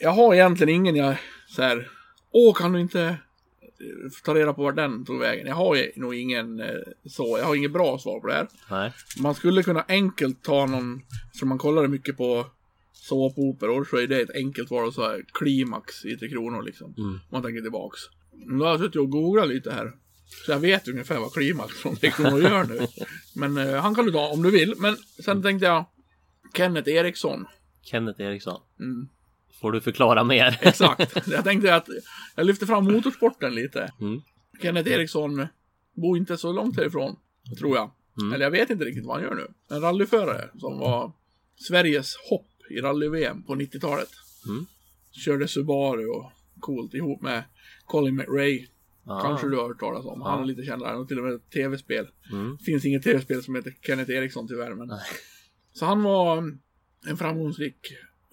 Jag 0.00 0.10
har 0.10 0.34
egentligen 0.34 0.74
ingen 0.74 0.96
jag 0.96 1.16
så 1.48 1.62
här, 1.62 1.88
åh 2.30 2.54
kan 2.54 2.72
du 2.72 2.80
inte 2.80 3.02
eh, 3.02 4.10
ta 4.24 4.34
reda 4.34 4.52
på 4.52 4.62
var 4.62 4.72
den 4.72 5.04
tog 5.04 5.18
vägen? 5.18 5.46
Jag 5.46 5.54
har 5.54 5.76
ju 5.76 5.92
nog 5.96 6.14
ingen 6.14 6.60
eh, 6.60 6.66
så, 7.06 7.38
jag 7.38 7.44
har 7.44 7.54
inget 7.54 7.72
bra 7.72 7.98
svar 7.98 8.20
på 8.20 8.26
det 8.26 8.34
här. 8.34 8.48
Nej. 8.70 8.92
Man 9.20 9.34
skulle 9.34 9.62
kunna 9.62 9.84
enkelt 9.88 10.42
ta 10.42 10.66
någon, 10.66 11.02
som 11.32 11.48
man 11.48 11.58
kollade 11.58 11.88
mycket 11.88 12.16
på 12.16 12.46
såpoperor 12.92 13.84
så 13.90 13.96
är 13.96 14.06
det 14.06 14.20
ett 14.20 14.34
enkelt 14.34 14.70
val, 14.70 14.92
så 14.92 15.02
här 15.02 15.24
klimax 15.32 16.04
i 16.04 16.16
Tre 16.16 16.28
Kronor 16.28 16.62
liksom. 16.62 16.94
Om 16.96 17.20
man 17.30 17.42
tänker 17.42 17.60
tillbaks. 17.60 18.00
Nu 18.32 18.64
har 18.64 18.70
jag 18.70 18.80
suttit 18.80 18.96
och 18.96 19.10
googlat 19.10 19.48
lite 19.48 19.72
här. 19.72 19.92
Så 20.46 20.52
jag 20.52 20.58
vet 20.58 20.88
ungefär 20.88 21.18
vad 21.18 21.32
klimax 21.32 21.74
från 21.74 21.96
Tre 21.96 22.10
Kronor 22.10 22.42
gör 22.42 22.64
nu. 22.64 22.86
Men 23.34 23.56
eh, 23.58 23.80
han 23.80 23.94
kan 23.94 24.06
du 24.06 24.12
ta 24.12 24.28
om 24.28 24.42
du 24.42 24.50
vill. 24.50 24.74
Men 24.78 24.96
sen 25.24 25.42
tänkte 25.42 25.66
jag 25.66 25.84
Kenneth 26.54 26.88
Eriksson. 26.90 27.46
Kenneth 27.82 28.20
Eriksson. 28.20 28.60
Får 29.60 29.72
du 29.72 29.80
förklara 29.80 30.24
mer? 30.24 30.58
Exakt. 30.62 31.28
jag 31.28 31.44
tänkte 31.44 31.74
att 31.74 31.88
jag 32.36 32.46
lyfter 32.46 32.66
fram 32.66 32.84
motorsporten 32.84 33.54
lite. 33.54 33.92
Mm. 34.00 34.20
Kenneth 34.62 34.90
Eriksson 34.90 35.46
bor 35.94 36.16
inte 36.16 36.36
så 36.36 36.52
långt 36.52 36.76
härifrån, 36.76 37.16
tror 37.58 37.76
jag. 37.76 37.90
Eller 38.34 38.44
jag 38.44 38.50
vet 38.50 38.70
inte 38.70 38.84
riktigt 38.84 39.06
vad 39.06 39.16
han 39.16 39.24
gör 39.24 39.34
nu. 39.34 39.46
En 39.70 39.80
rallyförare 39.80 40.50
som 40.58 40.78
var 40.78 41.12
Sveriges 41.56 42.14
hopp 42.30 42.50
i 42.70 42.80
rally-VM 42.80 43.42
på 43.42 43.54
90-talet. 43.54 44.08
Körde 45.10 45.48
Subaru 45.48 46.06
och 46.06 46.32
coolt 46.60 46.94
ihop 46.94 47.22
med 47.22 47.42
Colin 47.84 48.16
McRae. 48.16 48.66
Kanske 49.22 49.48
du 49.48 49.56
har 49.56 49.68
hört 49.68 49.80
talas 49.80 50.06
om. 50.06 50.22
Han 50.22 50.40
är 50.42 50.44
lite 50.44 50.62
kändare. 50.62 50.88
Han 50.88 50.98
har 50.98 51.04
till 51.04 51.18
och 51.18 51.24
med 51.24 51.34
ett 51.34 51.50
tv-spel. 51.50 52.08
Finns 52.66 52.84
inget 52.84 53.02
tv-spel 53.02 53.42
som 53.42 53.54
heter 53.54 53.74
Kenneth 53.86 54.10
Eriksson 54.10 54.48
tyvärr. 54.48 54.74
Men... 54.74 54.88
Så 55.78 55.84
han 55.86 56.02
var 56.02 56.38
en 57.08 57.16
framgångsrik 57.16 57.76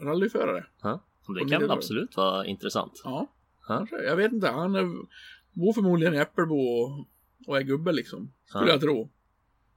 rallyförare. 0.02 0.66
Ja. 0.82 1.04
Det 1.40 1.50
kan 1.50 1.72
absolut 1.72 2.18
vara 2.18 2.46
intressant. 2.46 3.02
Ja, 3.04 3.28
Ja. 3.68 3.88
Jag 4.08 4.16
vet 4.16 4.32
inte. 4.32 4.48
Han 4.48 4.76
är, 4.76 4.84
bor 5.54 5.74
förmodligen 5.74 6.14
i 6.14 6.18
Äppelbo 6.18 6.56
och, 6.56 7.06
och 7.48 7.58
är 7.58 7.62
gubbe 7.62 7.92
liksom. 7.92 8.32
Skulle 8.50 8.66
Ja. 8.66 8.72
jag 8.72 8.82
tro. 8.82 9.10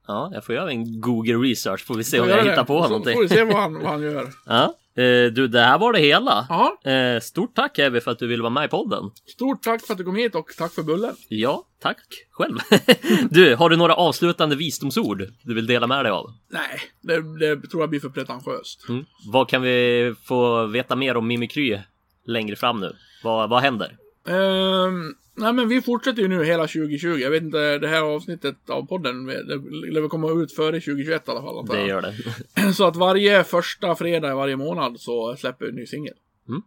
Ja, 0.07 0.31
jag 0.33 0.45
får 0.45 0.55
göra 0.55 0.71
en 0.71 1.01
Google 1.01 1.33
research 1.49 1.85
får 1.85 1.95
vi 1.95 2.03
se 2.03 2.19
om 2.19 2.29
jag 2.29 2.37
hittar 2.43 2.63
på 2.63 2.83
Så 2.83 2.89
någonting. 2.89 3.13
får 3.13 3.21
vi 3.21 3.29
se 3.29 3.43
vad 3.43 3.55
han, 3.55 3.73
vad 3.73 3.83
han 3.91 4.01
gör. 4.01 4.27
Ja. 4.45 4.75
Eh, 4.95 5.31
du, 5.33 5.47
det 5.47 5.59
här 5.61 5.77
var 5.79 5.93
det 5.93 5.99
hela. 5.99 6.45
Ja, 6.49 6.91
Eh, 6.91 7.19
stort 7.19 7.55
tack 7.55 7.79
Evy 7.79 7.99
för 7.99 8.11
att 8.11 8.19
du 8.19 8.27
ville 8.27 8.43
vara 8.43 8.53
med 8.53 8.65
i 8.65 8.67
podden. 8.67 9.03
stort 9.25 9.63
tack 9.63 9.85
för 9.85 9.93
att 9.93 9.97
du 9.97 10.03
kom 10.03 10.15
hit 10.15 10.35
och 10.35 10.45
tack 10.57 10.73
för 10.73 10.83
bullen. 10.83 11.15
Ja, 11.27 11.65
tack 11.81 11.97
själv. 12.31 12.57
du, 13.29 13.55
har 13.55 13.69
du 13.69 13.75
några 13.77 13.95
avslutande 13.95 14.55
visdomsord 14.55 15.23
du 15.43 15.53
vill 15.55 15.67
dela 15.67 15.87
med 15.87 16.05
dig 16.05 16.11
av? 16.11 16.31
Nej, 16.51 16.79
det, 17.01 17.39
det 17.39 17.67
tror 17.67 17.83
jag 17.83 17.89
blir 17.89 17.99
för 17.99 18.09
pretentiöst. 18.09 18.89
Mm. 18.89 19.05
Vad 19.31 19.49
kan 19.49 19.61
vi 19.61 20.15
få 20.23 20.65
veta 20.65 20.95
mer 20.95 21.17
om 21.17 21.27
Mimikry 21.27 21.79
längre 22.25 22.55
fram 22.55 22.79
nu? 22.79 22.95
Vad, 23.23 23.49
vad 23.49 23.61
händer? 23.61 23.95
Ehm, 24.27 25.15
nej 25.35 25.53
men 25.53 25.67
vi 25.67 25.81
fortsätter 25.81 26.21
ju 26.21 26.27
nu 26.27 26.43
hela 26.43 26.67
2020. 26.67 27.07
Jag 27.07 27.31
vet 27.31 27.43
inte, 27.43 27.77
det 27.77 27.87
här 27.87 28.01
avsnittet 28.01 28.69
av 28.69 28.87
podden, 28.87 29.25
det 29.25 29.55
lär 29.91 30.01
väl 30.01 30.09
komma 30.09 30.31
ut 30.43 30.51
före 30.51 30.79
2021 30.79 31.27
i 31.27 31.31
alla 31.31 31.41
fall. 31.41 31.65
Det 31.65 31.87
gör 31.87 32.01
det. 32.01 32.73
Så 32.73 32.87
att 32.87 32.95
varje 32.95 33.43
första 33.43 33.95
fredag 33.95 34.31
i 34.31 34.35
varje 34.35 34.55
månad 34.55 34.99
så 34.99 35.35
släpper 35.35 35.65
vi 35.65 35.69
en 35.71 35.75
ny 35.75 35.85
singel. 35.85 36.13
Mm. 36.47 36.61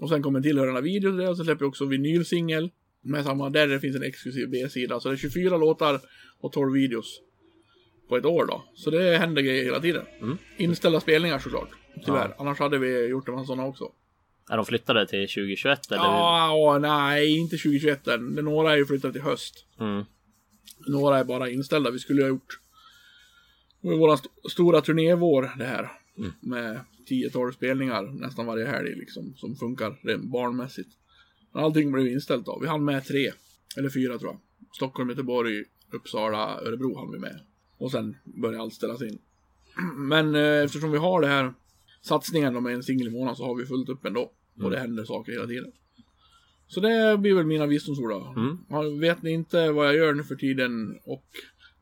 Och 0.00 0.08
sen 0.08 0.22
kommer 0.22 0.38
en 0.38 0.42
tillhörande 0.42 0.80
video 0.80 1.10
till 1.10 1.18
det 1.18 1.28
och 1.28 1.36
så 1.36 1.44
släpper 1.44 1.64
vi 1.64 1.70
också 1.70 1.84
vinylsingel. 1.84 2.70
Med 3.02 3.24
samma, 3.24 3.50
där 3.50 3.68
det 3.68 3.80
finns 3.80 3.96
en 3.96 4.02
exklusiv 4.02 4.50
B-sida. 4.50 5.00
Så 5.00 5.08
det 5.08 5.14
är 5.14 5.16
24 5.16 5.56
låtar 5.56 6.00
och 6.40 6.52
12 6.52 6.72
videos. 6.72 7.20
På 8.08 8.16
ett 8.16 8.24
år 8.24 8.46
då. 8.46 8.64
Så 8.74 8.90
det 8.90 9.18
händer 9.18 9.42
grejer 9.42 9.64
hela 9.64 9.80
tiden. 9.80 10.04
Mm. 10.20 10.38
Inställda 10.56 11.00
spelningar 11.00 11.38
såklart. 11.38 11.68
Tyvärr. 12.06 12.34
Annars 12.38 12.58
hade 12.58 12.78
vi 12.78 13.06
gjort 13.06 13.28
en 13.28 13.34
massa 13.34 13.46
sådana 13.46 13.68
också. 13.68 13.92
Är 14.50 14.56
de 14.56 14.66
flyttade 14.66 15.06
till 15.06 15.28
2021 15.28 15.92
eller? 15.92 16.02
Ja, 16.02 16.52
åh, 16.54 16.78
nej, 16.78 17.38
inte 17.38 17.56
2021 17.56 18.06
än. 18.06 18.34
Några 18.34 18.72
är 18.72 18.76
ju 18.76 18.86
flyttade 18.86 19.12
till 19.12 19.22
höst. 19.22 19.66
Mm. 19.80 20.04
Några 20.86 21.18
är 21.18 21.24
bara 21.24 21.50
inställda. 21.50 21.90
Vi 21.90 21.98
skulle 21.98 22.22
ha 22.22 22.28
gjort 22.28 22.60
vår 23.80 24.14
st 24.14 24.28
stora 24.50 24.80
turnévår 24.80 25.52
det 25.58 25.64
här. 25.64 25.90
Med 26.40 26.80
10-12 27.10 27.52
spelningar 27.52 28.02
nästan 28.02 28.46
varje 28.46 28.66
helg 28.66 28.94
liksom. 28.94 29.34
Som 29.36 29.56
funkar 29.56 29.98
rent 30.02 30.24
barnmässigt. 30.24 30.90
Men 31.52 31.64
allting 31.64 31.92
blev 31.92 32.06
inställt 32.06 32.46
då. 32.46 32.58
Vi 32.60 32.66
hann 32.66 32.84
med 32.84 33.04
tre. 33.04 33.32
Eller 33.76 33.90
fyra 33.90 34.18
tror 34.18 34.30
jag. 34.30 34.40
Stockholm, 34.76 35.10
Göteborg, 35.10 35.64
Uppsala, 35.92 36.60
Örebro 36.60 36.98
hann 36.98 37.12
vi 37.12 37.18
med. 37.18 37.40
Och 37.78 37.90
sen 37.90 38.16
började 38.24 38.62
allt 38.62 38.74
ställas 38.74 39.02
in. 39.02 39.18
Men 39.96 40.34
eh, 40.34 40.64
eftersom 40.64 40.92
vi 40.92 40.98
har 40.98 41.20
det 41.20 41.26
här 41.26 41.54
satsningen 42.02 42.62
med 42.62 42.74
en 42.74 42.82
singel 42.82 43.06
i 43.08 43.10
månaden 43.10 43.36
så 43.36 43.44
har 43.44 43.54
vi 43.54 43.66
fullt 43.66 43.88
upp 43.88 44.04
ändå. 44.04 44.32
Och 44.62 44.70
det 44.70 44.78
händer 44.78 45.04
saker 45.04 45.32
hela 45.32 45.46
tiden. 45.46 45.72
Så 46.66 46.80
det 46.80 47.18
blir 47.18 47.34
väl 47.34 47.46
mina 47.46 47.66
visdomsord 47.66 48.10
då. 48.10 48.34
Ja, 48.68 48.82
Vet 48.82 49.22
ni 49.22 49.30
inte 49.30 49.70
vad 49.70 49.86
jag 49.86 49.94
gör 49.96 50.14
nu 50.14 50.24
för 50.24 50.34
tiden 50.34 50.98
och 51.04 51.24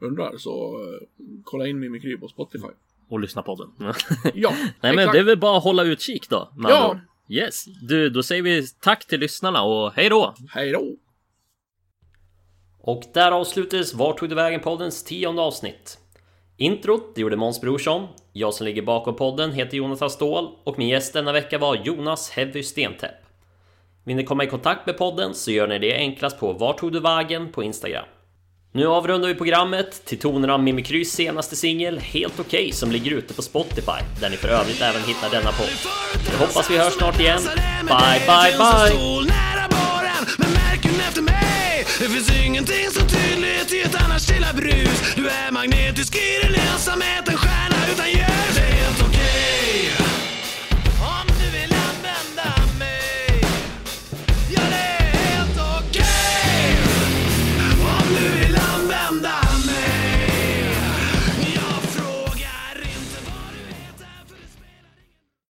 undrar 0.00 0.36
så 0.36 0.80
eh, 0.84 1.06
kolla 1.44 1.66
in 1.66 1.78
Mimikry 1.78 2.16
på 2.16 2.28
Spotify. 2.28 2.68
Och 3.08 3.20
lyssna 3.20 3.42
på 3.42 3.54
den. 3.54 3.92
Ja, 4.34 4.50
Nej 4.56 4.72
men 4.80 4.98
exakt. 4.98 5.12
det 5.12 5.18
är 5.18 5.24
väl 5.24 5.38
bara 5.38 5.56
att 5.58 5.64
hålla 5.64 5.82
utkik 5.82 6.28
då. 6.28 6.52
Ja. 6.56 6.90
ord. 6.90 6.98
Yes. 7.30 7.64
Du, 7.88 8.10
då 8.10 8.22
säger 8.22 8.42
vi 8.42 8.66
tack 8.66 9.06
till 9.06 9.20
lyssnarna 9.20 9.62
och 9.62 9.92
hej 9.92 10.08
då! 10.08 10.34
Hej 10.50 10.72
då! 10.72 10.96
Och 12.80 13.02
där 13.14 13.32
avslutades 13.32 13.94
Vart 13.94 14.18
tog 14.18 14.28
det 14.28 14.34
vägen 14.34 14.60
poddens 14.60 15.04
tionde 15.04 15.42
avsnitt. 15.42 15.98
Introt 16.60 17.14
det 17.14 17.20
gjorde 17.20 17.36
Måns 17.36 17.60
Brorsson. 17.60 18.08
Jag 18.32 18.54
som 18.54 18.66
ligger 18.66 18.82
bakom 18.82 19.16
podden 19.16 19.52
heter 19.52 19.76
Jonathan 19.76 20.10
Ståhl 20.10 20.48
och 20.64 20.78
min 20.78 20.88
gäst 20.88 21.12
denna 21.12 21.32
vecka 21.32 21.58
var 21.58 21.80
Jonas 21.84 22.30
Heavy 22.30 22.62
Stentäpp. 22.62 23.14
Vill 24.04 24.16
ni 24.16 24.24
komma 24.24 24.44
i 24.44 24.46
kontakt 24.46 24.86
med 24.86 24.98
podden 24.98 25.34
så 25.34 25.50
gör 25.50 25.66
ni 25.66 25.78
det 25.78 25.96
enklast 25.96 26.40
på 26.40 26.52
Vart 26.52 26.78
tog 26.78 26.92
du 26.92 27.00
vägen 27.00 27.52
på 27.52 27.62
Instagram. 27.62 28.04
Nu 28.72 28.86
avrundar 28.86 29.28
vi 29.28 29.34
programmet 29.34 30.04
till 30.04 30.18
tonerna 30.18 30.54
av 30.54 30.62
Mimikrys 30.62 31.12
senaste 31.12 31.56
singel 31.56 31.98
Helt 31.98 32.40
okej 32.40 32.72
som 32.72 32.92
ligger 32.92 33.10
ute 33.10 33.34
på 33.34 33.42
Spotify 33.42 34.02
där 34.20 34.30
ni 34.30 34.36
för 34.36 34.48
övrigt 34.48 34.82
även 34.82 35.02
hittar 35.02 35.30
denna 35.30 35.52
podd. 35.52 35.70
Jag 36.32 36.38
hoppas 36.46 36.70
vi 36.70 36.78
hörs 36.78 36.92
snart 36.92 37.20
igen. 37.20 37.40
Bye 37.88 38.20
bye 38.26 38.58
bye! 38.58 38.92
Det 41.98 42.08
finns 42.08 42.30
ingenting 42.30 42.90
så 42.92 43.00
tydligt 43.00 43.72
i 43.72 43.80
ett 43.80 43.94
annars 44.04 44.22
stilla 44.22 44.52
brus. 44.52 45.14
Du 45.16 45.28
är 45.28 45.52
magnetisk 45.52 46.14
i 46.16 46.46
din 46.46 46.54
ensamhet, 46.54 47.28
en 47.28 47.36
stjärna 47.36 47.92
utan 47.92 48.10
ljus. 48.10 48.47